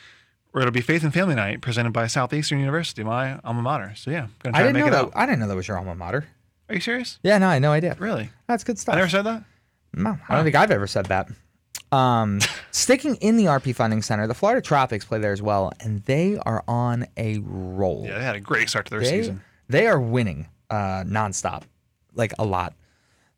where 0.53 0.63
it'll 0.63 0.73
be 0.73 0.81
Faith 0.81 1.03
and 1.03 1.13
Family 1.13 1.35
Night 1.35 1.61
presented 1.61 1.93
by 1.93 2.07
Southeastern 2.07 2.61
University, 2.61 3.03
my 3.03 3.39
alma 3.43 3.63
mater. 3.63 3.93
So 3.97 4.11
yeah, 4.11 4.29
gonna 4.43 4.53
try 4.53 4.61
I 4.61 4.63
didn't 4.63 4.75
make 4.75 4.83
know 4.83 4.89
it 4.89 4.91
that. 4.91 5.05
out. 5.07 5.13
I 5.15 5.27
didn't 5.27 5.41
know 5.41 5.49
that 5.49 5.57
was 5.57 5.67
your 5.67 5.79
alma 5.79 5.95
mater. 5.95 6.27
Are 6.69 6.75
you 6.75 6.81
serious? 6.81 7.19
Yeah, 7.23 7.39
no, 7.39 7.49
I 7.49 7.55
had 7.55 7.63
no 7.63 7.73
idea. 7.73 7.97
Really? 7.99 8.31
That's 8.47 8.65
good 8.65 8.79
stuff. 8.79 8.95
I 8.95 8.99
never 8.99 9.11
said 9.11 9.23
that. 9.23 9.45
No, 9.93 10.19
I 10.29 10.37
don't 10.37 10.45
think 10.45 10.57
I've 10.57 10.71
ever 10.71 10.87
said 10.87 11.07
that. 11.07 11.29
Um, 11.93 12.41
sticking 12.71 13.17
in 13.17 13.37
the 13.37 13.45
RP 13.47 13.75
Funding 13.75 14.03
Center, 14.03 14.27
the 14.27 14.35
Florida 14.35 14.61
Tropics 14.61 15.05
play 15.05 15.19
there 15.19 15.33
as 15.33 15.43
well, 15.43 15.73
and 15.81 16.03
they 16.05 16.39
are 16.39 16.65
on 16.67 17.07
a 17.17 17.39
roll. 17.39 18.05
Yeah, 18.07 18.19
they 18.19 18.25
had 18.25 18.37
a 18.37 18.41
great 18.41 18.69
start 18.69 18.87
to 18.87 18.91
their 18.91 19.01
they, 19.01 19.11
season. 19.11 19.43
They 19.69 19.87
are 19.87 20.01
winning 20.01 20.49
uh, 20.71 21.05
nonstop, 21.05 21.63
like 22.15 22.33
a 22.39 22.45
lot. 22.45 22.75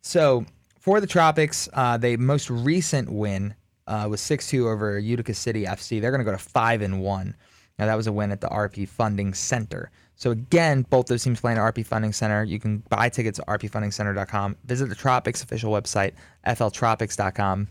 So 0.02 0.44
for 0.78 1.00
the 1.00 1.06
Tropics, 1.06 1.68
uh, 1.72 1.96
they 1.96 2.16
most 2.16 2.50
recent 2.50 3.10
win 3.10 3.54
uh, 3.86 4.06
was 4.08 4.20
six 4.20 4.48
two 4.48 4.68
over 4.68 4.98
Utica 4.98 5.34
City 5.34 5.64
FC. 5.64 6.00
They're 6.00 6.10
going 6.10 6.20
to 6.20 6.24
go 6.24 6.32
to 6.32 6.38
five 6.38 6.82
and 6.82 7.00
one. 7.00 7.34
Now 7.78 7.86
that 7.86 7.96
was 7.96 8.06
a 8.06 8.12
win 8.12 8.32
at 8.32 8.40
the 8.40 8.48
RP 8.48 8.88
Funding 8.88 9.34
Center. 9.34 9.90
So 10.14 10.30
again, 10.30 10.82
both 10.88 11.06
those 11.06 11.22
teams 11.22 11.40
playing 11.40 11.58
at 11.58 11.74
RP 11.74 11.84
Funding 11.84 12.12
Center. 12.12 12.42
You 12.42 12.58
can 12.58 12.78
buy 12.88 13.10
tickets 13.10 13.38
at 13.38 13.46
rpfundingcenter.com. 13.46 14.56
Visit 14.64 14.88
the 14.88 14.94
Tropics 14.94 15.42
official 15.42 15.72
website, 15.72 16.12
fltropics.com. 16.46 17.68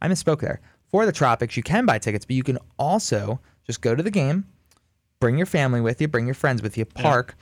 I 0.00 0.08
misspoke 0.08 0.40
there. 0.40 0.60
For 0.90 1.04
the 1.04 1.12
Tropics, 1.12 1.56
you 1.56 1.62
can 1.62 1.86
buy 1.86 1.98
tickets, 1.98 2.24
but 2.24 2.36
you 2.36 2.42
can 2.42 2.58
also 2.78 3.40
just 3.66 3.80
go 3.80 3.94
to 3.94 4.02
the 4.02 4.10
game, 4.10 4.46
bring 5.20 5.36
your 5.36 5.46
family 5.46 5.80
with 5.80 6.00
you, 6.00 6.08
bring 6.08 6.24
your 6.26 6.34
friends 6.34 6.62
with 6.62 6.78
you, 6.78 6.84
park. 6.84 7.36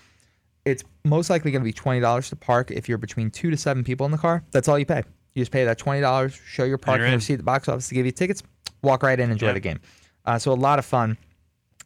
It's 0.65 0.85
most 1.05 1.29
likely 1.31 1.51
going 1.51 1.63
to 1.63 1.65
be 1.65 1.73
twenty 1.73 2.01
dollars 2.01 2.29
to 2.31 2.37
park 2.37 2.71
if 2.71 2.89
you're 2.89 2.99
between 2.99 3.31
two 3.31 3.51
to 3.51 3.57
seven 3.57 3.83
people 3.85 4.07
in 4.07 4.13
the 4.13 4.19
car. 4.19 4.45
That's 4.53 4.69
all 4.69 4.79
you 4.79 4.87
pay. 4.87 5.03
You 5.35 5.43
just 5.43 5.51
pay 5.53 5.65
that 5.65 5.79
twenty 5.79 6.01
dollars, 6.01 6.35
show 6.47 6.65
your 6.65 6.79
parking 6.79 7.07
in. 7.09 7.15
receipt 7.15 7.35
at 7.35 7.39
the 7.39 7.43
box 7.45 7.69
office 7.69 7.89
to 7.89 7.95
give 7.95 8.07
you 8.07 8.13
tickets, 8.13 8.43
walk 8.83 9.03
right 9.03 9.19
in, 9.19 9.31
enjoy 9.31 9.49
Yeah. 9.49 9.53
the 9.55 9.61
game. 9.61 9.81
Uh, 10.25 10.39
so 10.39 10.53
a 10.53 10.55
lot 10.55 10.79
of 10.79 10.85
fun. 10.85 11.17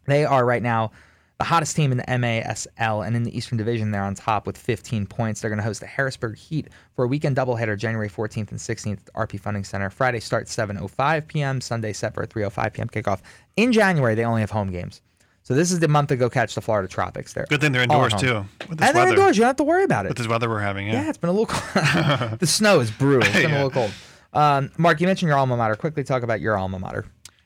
They 0.06 0.24
are 0.24 0.44
right 0.44 0.62
now 0.62 0.90
the 1.38 1.44
hottest 1.44 1.76
team 1.76 1.92
in 1.92 1.98
the 1.98 2.04
MASL 2.04 3.06
and 3.06 3.14
in 3.16 3.22
the 3.22 3.36
Eastern 3.36 3.58
Division. 3.58 3.90
They're 3.90 4.02
on 4.02 4.14
top 4.14 4.46
with 4.46 4.56
15 4.56 5.06
points. 5.06 5.40
They're 5.40 5.50
going 5.50 5.58
to 5.58 5.64
host 5.64 5.80
the 5.80 5.86
Harrisburg 5.86 6.38
Heat 6.38 6.68
for 6.94 7.04
a 7.04 7.08
weekend 7.08 7.36
doubleheader 7.36 7.76
January 7.78 8.08
14th 8.08 8.50
and 8.52 8.58
16th 8.58 8.92
at 8.98 9.04
the 9.06 9.12
RP 9.12 9.38
Funding 9.40 9.62
Center. 9.64 9.90
Friday 9.90 10.20
starts 10.20 10.54
7:05 10.54 11.26
p.m. 11.28 11.60
Sunday 11.60 11.92
set 11.92 12.14
for 12.14 12.22
a 12.22 12.26
3:05 12.26 12.72
p.m. 12.74 12.88
kickoff. 12.88 13.20
In 13.56 13.72
January, 13.72 14.14
they 14.14 14.24
only 14.24 14.40
have 14.42 14.50
home 14.50 14.70
games. 14.70 15.00
So 15.46 15.54
this 15.54 15.70
is 15.70 15.78
the 15.78 15.86
month 15.86 16.08
to 16.08 16.16
go 16.16 16.28
catch 16.28 16.56
the 16.56 16.60
Florida 16.60 16.88
Tropics. 16.88 17.32
There. 17.32 17.46
Good 17.48 17.60
thing 17.60 17.70
they're 17.70 17.84
indoors 17.84 18.12
too. 18.14 18.46
With 18.68 18.78
this 18.78 18.88
And 18.88 18.96
they're 18.96 19.04
weather. 19.04 19.10
indoors. 19.10 19.36
You 19.36 19.42
don't 19.42 19.50
have 19.50 19.56
to 19.58 19.62
worry 19.62 19.84
about 19.84 20.04
it. 20.04 20.08
With 20.08 20.18
this 20.18 20.26
weather 20.26 20.48
we're 20.48 20.58
having, 20.58 20.88
yeah. 20.88 21.04
Yeah, 21.04 21.08
it's 21.08 21.18
been 21.18 21.30
a 21.30 21.32
little 21.32 21.46
cold. 21.46 22.40
the 22.40 22.48
snow 22.48 22.80
is 22.80 22.90
brutal. 22.90 23.28
It's 23.28 23.36
been 23.38 23.52
a 23.52 23.54
little 23.64 23.70
cold. 23.70 23.92
Um, 24.32 24.72
Mark, 24.76 25.00
you 25.00 25.06
mentioned 25.06 25.28
your 25.28 25.38
alma 25.38 25.56
mater. 25.56 25.76
Quickly 25.76 26.02
talk 26.02 26.24
about 26.24 26.40
your 26.40 26.58
alma 26.58 26.80
mater. 26.80 27.04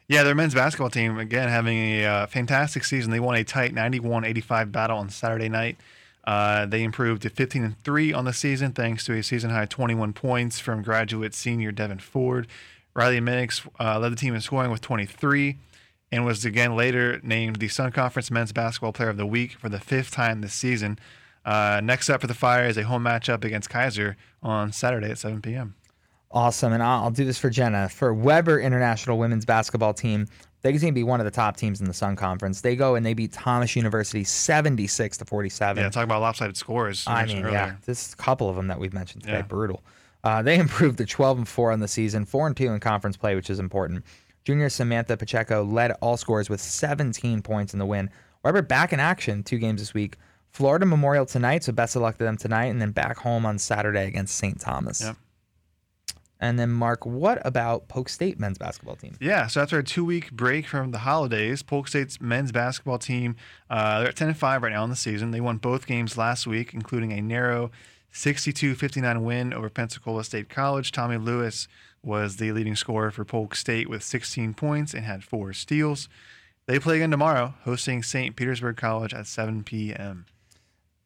Yeah, 0.08 0.22
their 0.22 0.34
men's 0.34 0.54
basketball 0.54 0.88
team 0.88 1.18
again 1.18 1.50
having 1.50 1.76
a 1.76 2.06
uh, 2.06 2.26
fantastic 2.26 2.84
season. 2.84 3.10
They 3.10 3.20
won 3.20 3.36
a 3.36 3.44
tight 3.44 3.74
91-85 3.74 4.72
battle 4.72 4.96
on 4.96 5.10
Saturday 5.10 5.50
night. 5.50 5.76
Uh, 6.24 6.64
they 6.64 6.82
improved 6.82 7.20
to 7.20 7.28
15 7.28 7.62
and 7.62 7.84
three 7.84 8.14
on 8.14 8.24
the 8.24 8.32
season 8.32 8.72
thanks 8.72 9.04
to 9.04 9.12
a 9.12 9.22
season 9.22 9.50
high 9.50 9.66
21 9.66 10.14
points 10.14 10.58
from 10.58 10.82
graduate 10.82 11.34
senior 11.34 11.70
Devin 11.70 11.98
Ford. 11.98 12.48
Riley 12.94 13.20
Minix 13.20 13.68
uh, 13.78 13.98
led 13.98 14.10
the 14.12 14.16
team 14.16 14.34
in 14.34 14.40
scoring 14.40 14.70
with 14.70 14.80
23 14.80 15.58
and 16.12 16.24
was 16.24 16.44
again 16.44 16.76
later 16.76 17.20
named 17.22 17.56
the 17.56 17.68
Sun 17.68 17.92
Conference 17.92 18.30
Men's 18.30 18.52
Basketball 18.52 18.92
Player 18.92 19.08
of 19.08 19.16
the 19.16 19.26
Week 19.26 19.52
for 19.52 19.68
the 19.68 19.80
fifth 19.80 20.10
time 20.10 20.40
this 20.40 20.54
season. 20.54 20.98
Uh, 21.44 21.80
next 21.82 22.10
up 22.10 22.20
for 22.20 22.26
the 22.26 22.34
Fire 22.34 22.66
is 22.66 22.76
a 22.76 22.82
home 22.82 23.04
matchup 23.04 23.44
against 23.44 23.70
Keiser 23.70 24.16
on 24.42 24.72
Saturday 24.72 25.10
at 25.10 25.18
7 25.18 25.40
p.m. 25.40 25.74
Awesome. 26.32 26.72
And 26.72 26.82
I'll, 26.82 27.10
do 27.10 27.24
this 27.24 27.38
for 27.38 27.50
Jenna. 27.50 27.88
For 27.88 28.14
Webber 28.14 28.60
International 28.60 29.18
Women's 29.18 29.44
Basketball 29.44 29.94
Team, 29.94 30.28
they're 30.62 30.70
going 30.72 30.80
to 30.80 30.92
be 30.92 31.02
one 31.02 31.18
of 31.18 31.24
the 31.24 31.30
top 31.30 31.56
teams 31.56 31.80
in 31.80 31.86
the 31.86 31.94
Sun 31.94 32.16
Conference. 32.16 32.60
They 32.60 32.76
go 32.76 32.94
and 32.94 33.04
they 33.04 33.14
beat 33.14 33.32
Thomas 33.32 33.74
University 33.74 34.22
76 34.22 35.18
to 35.18 35.24
47. 35.24 35.82
Yeah, 35.82 35.90
talk 35.90 36.04
about 36.04 36.20
lopsided 36.20 36.56
scores. 36.56 37.04
I 37.06 37.26
mean, 37.26 37.38
yeah, 37.38 37.44
earlier. 37.44 37.78
this 37.86 38.12
a 38.12 38.16
couple 38.16 38.48
of 38.48 38.56
them 38.56 38.68
that 38.68 38.78
we've 38.78 38.92
mentioned 38.92 39.22
today. 39.22 39.38
Yeah. 39.38 39.42
Brutal. 39.42 39.82
Uh, 40.22 40.42
they 40.42 40.58
improved 40.60 40.98
to 40.98 41.06
12 41.06 41.38
and 41.38 41.48
4 41.48 41.72
on 41.72 41.80
the 41.80 41.88
season, 41.88 42.24
4 42.24 42.48
and 42.48 42.56
2 42.56 42.66
in 42.66 42.80
conference 42.80 43.16
play, 43.16 43.34
which 43.34 43.50
is 43.50 43.58
important. 43.58 44.04
Junior 44.44 44.68
Samantha 44.68 45.16
Pacheco 45.16 45.62
led 45.62 45.92
all 46.00 46.16
scores 46.16 46.48
with 46.48 46.60
17 46.60 47.42
points 47.42 47.72
in 47.72 47.78
the 47.78 47.86
win. 47.86 48.10
Webber 48.42 48.62
back 48.62 48.92
in 48.92 49.00
action 49.00 49.42
two 49.42 49.58
games 49.58 49.80
this 49.80 49.94
week. 49.94 50.16
Florida 50.50 50.86
Memorial 50.86 51.26
tonight, 51.26 51.64
so 51.64 51.72
best 51.72 51.94
of 51.94 52.02
luck 52.02 52.18
to 52.18 52.24
them 52.24 52.36
tonight, 52.36 52.66
and 52.66 52.80
then 52.80 52.90
back 52.90 53.18
home 53.18 53.46
on 53.46 53.58
Saturday 53.58 54.06
against 54.06 54.36
St. 54.36 54.58
Thomas. 54.60 55.02
Yep. 55.02 55.16
And 56.40 56.58
then, 56.58 56.70
Mark, 56.70 57.04
what 57.04 57.40
about 57.44 57.86
Polk 57.88 58.08
State 58.08 58.40
men's 58.40 58.56
basketball 58.56 58.96
team? 58.96 59.14
Yeah, 59.20 59.46
so 59.46 59.60
after 59.60 59.78
a 59.78 59.84
two-week 59.84 60.32
break 60.32 60.66
from 60.66 60.90
the 60.90 60.98
holidays, 60.98 61.62
Polk 61.62 61.86
State's 61.86 62.18
men's 62.18 62.50
basketball 62.50 62.98
team 62.98 63.36
uh, 63.68 64.00
they're 64.00 64.08
at 64.08 64.16
10 64.16 64.28
and 64.28 64.36
5 64.36 64.62
right 64.62 64.72
now 64.72 64.82
in 64.82 64.90
the 64.90 64.96
season. 64.96 65.32
They 65.32 65.40
won 65.40 65.58
both 65.58 65.86
games 65.86 66.16
last 66.16 66.46
week, 66.46 66.72
including 66.72 67.12
a 67.12 67.20
narrow 67.20 67.70
62-59 68.12 69.22
win 69.22 69.52
over 69.52 69.68
Pensacola 69.68 70.24
State 70.24 70.48
College. 70.48 70.92
Tommy 70.92 71.18
Lewis 71.18 71.68
was 72.02 72.36
the 72.36 72.52
leading 72.52 72.76
scorer 72.76 73.10
for 73.10 73.24
Polk 73.24 73.54
State 73.54 73.88
with 73.88 74.02
16 74.02 74.54
points 74.54 74.94
and 74.94 75.04
had 75.04 75.24
four 75.24 75.52
steals. 75.52 76.08
They 76.66 76.78
play 76.78 76.96
again 76.96 77.10
tomorrow, 77.10 77.54
hosting 77.64 78.02
St. 78.02 78.36
Petersburg 78.36 78.76
College 78.76 79.12
at 79.12 79.26
7 79.26 79.64
p.m. 79.64 80.26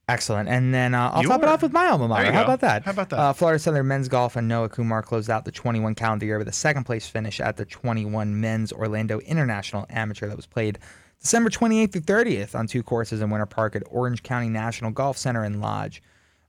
Excellent. 0.06 0.48
And 0.48 0.74
then 0.74 0.92
uh, 0.94 1.10
I'll 1.14 1.22
top 1.22 1.42
it 1.42 1.48
off 1.48 1.62
with 1.62 1.72
my 1.72 1.86
alma 1.86 2.08
mater. 2.08 2.30
How 2.30 2.40
go. 2.40 2.44
about 2.44 2.60
that? 2.60 2.82
How 2.84 2.90
about 2.90 3.08
that? 3.08 3.18
Uh, 3.18 3.32
Florida 3.32 3.58
Southern 3.58 3.88
men's 3.88 4.08
golf 4.08 4.36
and 4.36 4.46
Noah 4.46 4.68
Kumar 4.68 5.02
closed 5.02 5.30
out 5.30 5.46
the 5.46 5.52
21 5.52 5.94
calendar 5.94 6.26
year 6.26 6.36
with 6.38 6.48
a 6.48 6.52
second 6.52 6.84
place 6.84 7.08
finish 7.08 7.40
at 7.40 7.56
the 7.56 7.64
21 7.64 8.38
men's 8.38 8.70
Orlando 8.72 9.20
International 9.20 9.86
Amateur 9.88 10.28
that 10.28 10.36
was 10.36 10.46
played 10.46 10.78
December 11.20 11.48
28th 11.48 11.92
through 11.92 12.02
30th 12.02 12.54
on 12.54 12.66
two 12.66 12.82
courses 12.82 13.22
in 13.22 13.30
Winter 13.30 13.46
Park 13.46 13.74
at 13.74 13.82
Orange 13.86 14.22
County 14.22 14.50
National 14.50 14.90
Golf 14.90 15.16
Center 15.16 15.42
and 15.42 15.62
Lodge. 15.62 16.02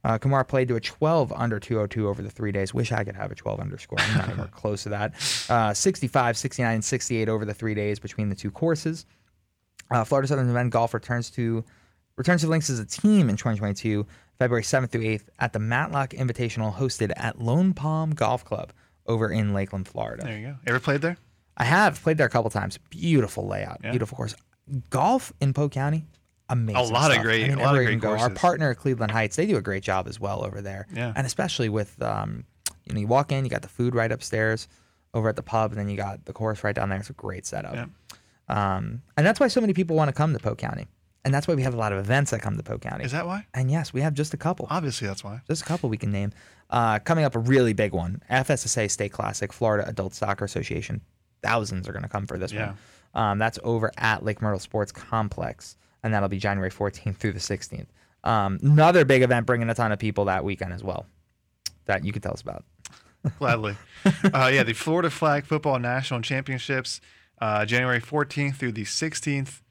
Uh, 0.05 0.19
Kumar 0.19 0.43
played 0.43 0.67
to 0.67 0.75
a 0.75 0.79
12 0.79 1.33
under 1.33 1.59
202 1.59 2.07
over 2.07 2.21
the 2.21 2.29
three 2.29 2.51
days. 2.51 2.73
Wish 2.75 2.91
I 2.91 3.03
could 3.03 3.15
have 3.15 3.31
a 3.31 3.35
12 3.35 3.59
underscore. 3.59 3.99
I'm 3.99 4.17
not 4.17 4.29
anywhere 4.29 4.47
close 4.51 4.83
to 4.83 4.89
that. 4.89 5.13
Uh, 5.49 5.73
65, 5.73 6.37
69, 6.37 6.75
and 6.75 6.85
68 6.85 7.27
over 7.27 7.43
the 7.43 7.55
three 7.55 7.73
days 7.73 7.97
between 7.97 8.29
the 8.29 8.35
two 8.35 8.51
courses. 8.51 9.07
Uh, 9.89 10.03
Florida 10.03 10.27
Southern 10.27 10.53
men's 10.53 10.71
golf 10.71 10.93
returns 10.93 11.31
to 11.31 11.63
returns 12.17 12.41
to 12.41 12.47
links 12.47 12.69
as 12.69 12.79
a 12.79 12.85
team 12.85 13.29
in 13.29 13.35
2022, 13.35 14.05
February 14.39 14.63
7th 14.63 14.91
through 14.91 15.01
8th 15.01 15.23
at 15.39 15.53
the 15.53 15.59
Matlock 15.59 16.11
Invitational 16.11 16.73
hosted 16.73 17.11
at 17.17 17.41
Lone 17.41 17.73
Palm 17.73 18.11
Golf 18.11 18.45
Club 18.45 18.71
over 19.07 19.29
in 19.31 19.53
Lakeland, 19.53 19.87
Florida. 19.87 20.23
There 20.23 20.37
you 20.37 20.47
go. 20.47 20.55
Ever 20.67 20.79
played 20.79 21.01
there? 21.01 21.17
I 21.57 21.63
have 21.63 22.01
played 22.01 22.17
there 22.17 22.27
a 22.27 22.29
couple 22.29 22.49
times. 22.51 22.77
Beautiful 22.89 23.47
layout, 23.47 23.79
Yeah. 23.83 23.89
beautiful 23.91 24.15
course. 24.15 24.35
Golf 24.91 25.33
in 25.41 25.51
Polk 25.53 25.71
County, 25.71 26.05
amazing. 26.49 26.81
A 26.81 26.83
lot 26.93 27.15
of 27.15 27.21
great- 27.23 27.45
I 27.45 27.47
mean, 27.49 27.59
a 27.59 27.63
lot 27.63 27.75
of 27.77 27.83
great 27.85 27.99
go. 27.99 28.17
Our 28.17 28.29
partner 28.29 28.71
at 28.71 28.77
Cleveland 28.77 29.11
Heights, 29.11 29.35
they 29.35 29.45
do 29.45 29.57
a 29.57 29.61
great 29.61 29.83
job 29.83 30.07
as 30.07 30.19
well 30.19 30.43
over 30.45 30.61
there. 30.61 30.87
Yeah. 30.93 31.13
and 31.15 31.25
especially 31.25 31.69
with 31.69 32.01
um, 32.01 32.43
you 32.85 32.93
know, 32.93 32.99
you 32.99 33.07
walk 33.07 33.31
in, 33.31 33.43
you 33.45 33.49
got 33.49 33.61
the 33.63 33.67
food 33.67 33.95
right 33.95 34.11
upstairs 34.11 34.67
over 35.13 35.29
at 35.29 35.35
the 35.35 35.43
pub, 35.43 35.71
and 35.71 35.79
then 35.79 35.89
you 35.89 35.97
got 35.97 36.25
the 36.25 36.33
course 36.33 36.63
right 36.63 36.75
down 36.75 36.89
there. 36.89 36.99
It's 36.99 37.09
a 37.09 37.13
great 37.13 37.45
setup. 37.45 37.73
Yeah. 37.73 37.85
Um, 38.47 39.01
and 39.17 39.25
that's 39.25 39.39
why 39.39 39.47
so 39.47 39.61
many 39.61 39.73
people 39.73 39.95
want 39.95 40.09
to 40.09 40.13
come 40.13 40.33
to 40.33 40.39
Polk 40.39 40.57
County, 40.59 40.85
and 41.23 41.33
that's 41.33 41.47
why 41.47 41.55
we 41.55 41.63
have 41.63 41.73
a 41.73 41.77
lot 41.77 41.91
of 41.93 41.97
events 41.99 42.31
that 42.31 42.41
come 42.41 42.57
to 42.57 42.63
Polk 42.63 42.81
County. 42.81 43.03
Is 43.05 43.11
that 43.11 43.25
why? 43.25 43.47
And 43.53 43.71
yes, 43.71 43.91
we 43.93 44.01
have 44.01 44.13
just 44.13 44.33
a 44.33 44.37
couple. 44.37 44.67
Obviously, 44.69 45.07
that's 45.07 45.23
why. 45.23 45.41
Just 45.47 45.63
a 45.63 45.65
couple 45.65 45.89
we 45.89 45.97
can 45.97 46.11
name. 46.11 46.31
Uh, 46.69 46.99
coming 46.99 47.25
up, 47.25 47.35
a 47.35 47.39
really 47.39 47.73
big 47.73 47.93
one 47.93 48.21
FSSA 48.29 48.91
State 48.91 49.11
Classic, 49.11 49.51
Florida 49.51 49.87
Adult 49.87 50.13
Soccer 50.13 50.45
Association. 50.45 51.01
Thousands 51.41 51.87
are 51.87 51.91
going 51.91 52.03
to 52.03 52.09
come 52.09 52.27
for 52.27 52.37
this 52.37 52.51
Yeah. 52.51 52.73
one. 53.13 53.23
Um, 53.23 53.39
that's 53.39 53.57
over 53.63 53.91
at 53.97 54.23
Lake 54.23 54.41
Myrtle 54.41 54.59
Sports 54.59 54.91
Complex, 54.91 55.77
and 56.05 56.13
that'll 56.13 56.29
be 56.29 56.37
January 56.37 56.69
14th 56.69 57.17
through 57.17 57.33
the 57.33 57.39
16th. 57.39 57.87
Um, 58.23 58.59
another 58.61 59.05
big 59.05 59.23
event 59.23 59.47
bringing 59.47 59.69
a 59.69 59.73
ton 59.73 59.91
of 59.91 59.97
people 59.97 60.25
that 60.25 60.43
weekend 60.43 60.71
as 60.71 60.83
well 60.83 61.07
that 61.85 62.05
you 62.05 62.13
could 62.13 62.21
tell 62.21 62.33
us 62.33 62.41
about. 62.41 62.63
Gladly. 63.39 63.75
uh, 64.05 64.51
yeah, 64.53 64.61
the 64.61 64.73
Florida 64.73 65.09
Flag 65.09 65.45
Football 65.45 65.79
National 65.79 66.21
Championships, 66.21 67.01
uh, 67.41 67.65
January 67.65 67.99
14th 67.99 68.55
through 68.55 68.73
the 68.73 68.83
16th. 68.83 69.61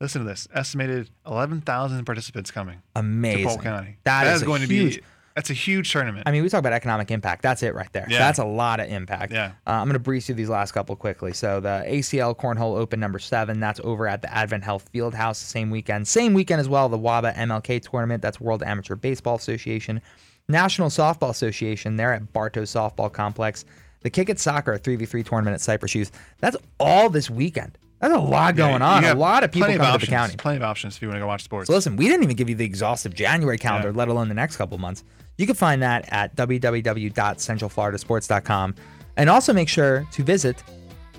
Listen 0.00 0.22
to 0.22 0.26
this: 0.26 0.48
estimated 0.52 1.10
11,000 1.24 2.04
participants 2.04 2.50
coming 2.50 2.82
Amazing. 2.96 3.42
to 3.42 3.48
Polk 3.48 3.62
County. 3.62 3.98
That 4.02 4.24
that 4.24 4.34
is 4.34 4.42
is, 4.42 4.46
going 4.46 4.62
to 4.62 4.68
be. 4.68 5.00
That's 5.34 5.50
a 5.50 5.54
huge 5.54 5.90
tournament. 5.90 6.28
I 6.28 6.30
mean, 6.30 6.44
we 6.44 6.48
talk 6.48 6.60
about 6.60 6.72
economic 6.72 7.10
impact. 7.10 7.42
That's 7.42 7.64
it 7.64 7.74
right 7.74 7.92
there. 7.92 8.06
Yeah. 8.08 8.18
That's 8.18 8.38
a 8.38 8.44
lot 8.44 8.78
of 8.78 8.88
impact. 8.88 9.32
Yeah. 9.32 9.52
Uh, 9.66 9.70
I'm 9.70 9.86
going 9.86 9.94
to 9.94 9.98
breeze 9.98 10.26
through 10.26 10.36
these 10.36 10.48
last 10.48 10.72
couple 10.72 10.94
quickly. 10.94 11.32
So 11.32 11.58
the 11.58 11.84
ACL 11.88 12.36
Cornhole 12.36 12.78
Open 12.78 13.00
number 13.00 13.18
seven, 13.18 13.58
that's 13.58 13.80
over 13.82 14.06
at 14.06 14.22
the 14.22 14.32
Advent 14.32 14.62
Health 14.62 14.88
Fieldhouse 14.92 15.40
the 15.40 15.46
same 15.46 15.70
weekend. 15.70 16.06
Same 16.06 16.34
weekend 16.34 16.60
as 16.60 16.68
well, 16.68 16.88
the 16.88 16.98
WABA 16.98 17.34
MLK 17.34 17.82
tournament. 17.82 18.22
That's 18.22 18.40
World 18.40 18.62
Amateur 18.62 18.94
Baseball 18.94 19.34
Association. 19.34 20.00
National 20.48 20.88
Softball 20.88 21.30
Association, 21.30 21.96
they're 21.96 22.12
at 22.12 22.32
Bartow 22.32 22.62
Softball 22.62 23.12
Complex. 23.12 23.64
The 24.02 24.10
Kick 24.10 24.28
It 24.28 24.38
Soccer 24.38 24.78
3v3 24.78 25.24
tournament 25.24 25.54
at 25.54 25.62
Cypress 25.62 25.94
Youth. 25.94 26.12
That's 26.38 26.56
all 26.78 27.08
this 27.08 27.30
weekend. 27.30 27.78
That's 28.08 28.16
a 28.16 28.20
lot 28.22 28.54
going 28.54 28.82
on. 28.82 29.02
A 29.04 29.14
lot 29.14 29.44
of 29.44 29.50
people 29.52 29.68
coming 29.68 29.92
to 29.92 29.98
the 29.98 30.06
county. 30.06 30.36
Plenty 30.36 30.58
of 30.58 30.62
options 30.62 30.96
if 30.96 31.02
you 31.02 31.08
want 31.08 31.16
to 31.16 31.20
go 31.20 31.26
watch 31.26 31.42
sports. 31.42 31.68
So 31.68 31.72
listen, 31.72 31.96
we 31.96 32.06
didn't 32.06 32.24
even 32.24 32.36
give 32.36 32.50
you 32.50 32.54
the 32.54 32.66
exhaustive 32.66 33.14
January 33.14 33.56
calendar, 33.56 33.88
Yeah. 33.88 33.96
let 33.96 34.08
alone 34.08 34.28
the 34.28 34.34
next 34.34 34.58
couple 34.58 34.76
months. 34.76 35.04
You 35.38 35.46
can 35.46 35.54
find 35.54 35.82
that 35.82 36.04
at 36.12 36.36
www.centralfloridasports.com. 36.36 38.74
And 39.16 39.30
also 39.30 39.52
make 39.52 39.68
sure 39.68 40.06
to 40.12 40.22
visit 40.22 40.62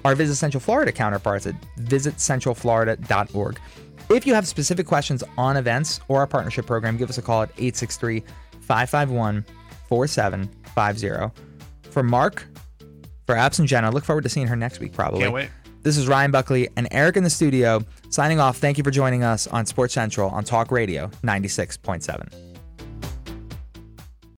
our 0.03 0.15
Visit 0.15 0.35
Central 0.35 0.61
Florida 0.61 0.91
counterparts 0.91 1.47
at 1.47 1.55
visitcentralflorida.org. 1.79 3.59
If 4.09 4.27
you 4.27 4.35
have 4.35 4.47
specific 4.47 4.85
questions 4.85 5.23
on 5.37 5.57
events 5.57 5.99
or 6.07 6.19
our 6.19 6.27
partnership 6.27 6.67
program, 6.67 6.97
give 6.97 7.09
us 7.09 7.17
a 7.17 7.21
call 7.23 7.41
at 7.41 7.49
863 7.57 8.21
551 8.61 9.43
4750. 9.89 11.33
For 11.89 12.03
Mark, 12.03 12.45
for 13.25 13.35
Abs 13.35 13.57
and 13.57 13.67
Jenna, 13.67 13.89
look 13.89 14.05
forward 14.05 14.21
to 14.23 14.29
seeing 14.29 14.45
her 14.47 14.55
next 14.55 14.79
week 14.79 14.93
probably. 14.93 15.21
Can't 15.21 15.33
wait. 15.33 15.49
This 15.85 15.97
is 15.97 16.07
Ryan 16.07 16.31
Buckley 16.31 16.67
and 16.75 16.87
Eric 16.89 17.15
in 17.15 17.23
the 17.23 17.29
studio 17.29 17.85
signing 18.09 18.39
off. 18.39 18.57
Thank 18.57 18.79
you 18.79 18.83
for 18.83 18.89
joining 18.89 19.23
us 19.23 19.45
on 19.45 19.67
Sports 19.67 19.93
Central 19.93 20.31
on 20.31 20.43
Talk 20.43 20.71
Radio 20.71 21.11
96.7. 21.23 22.44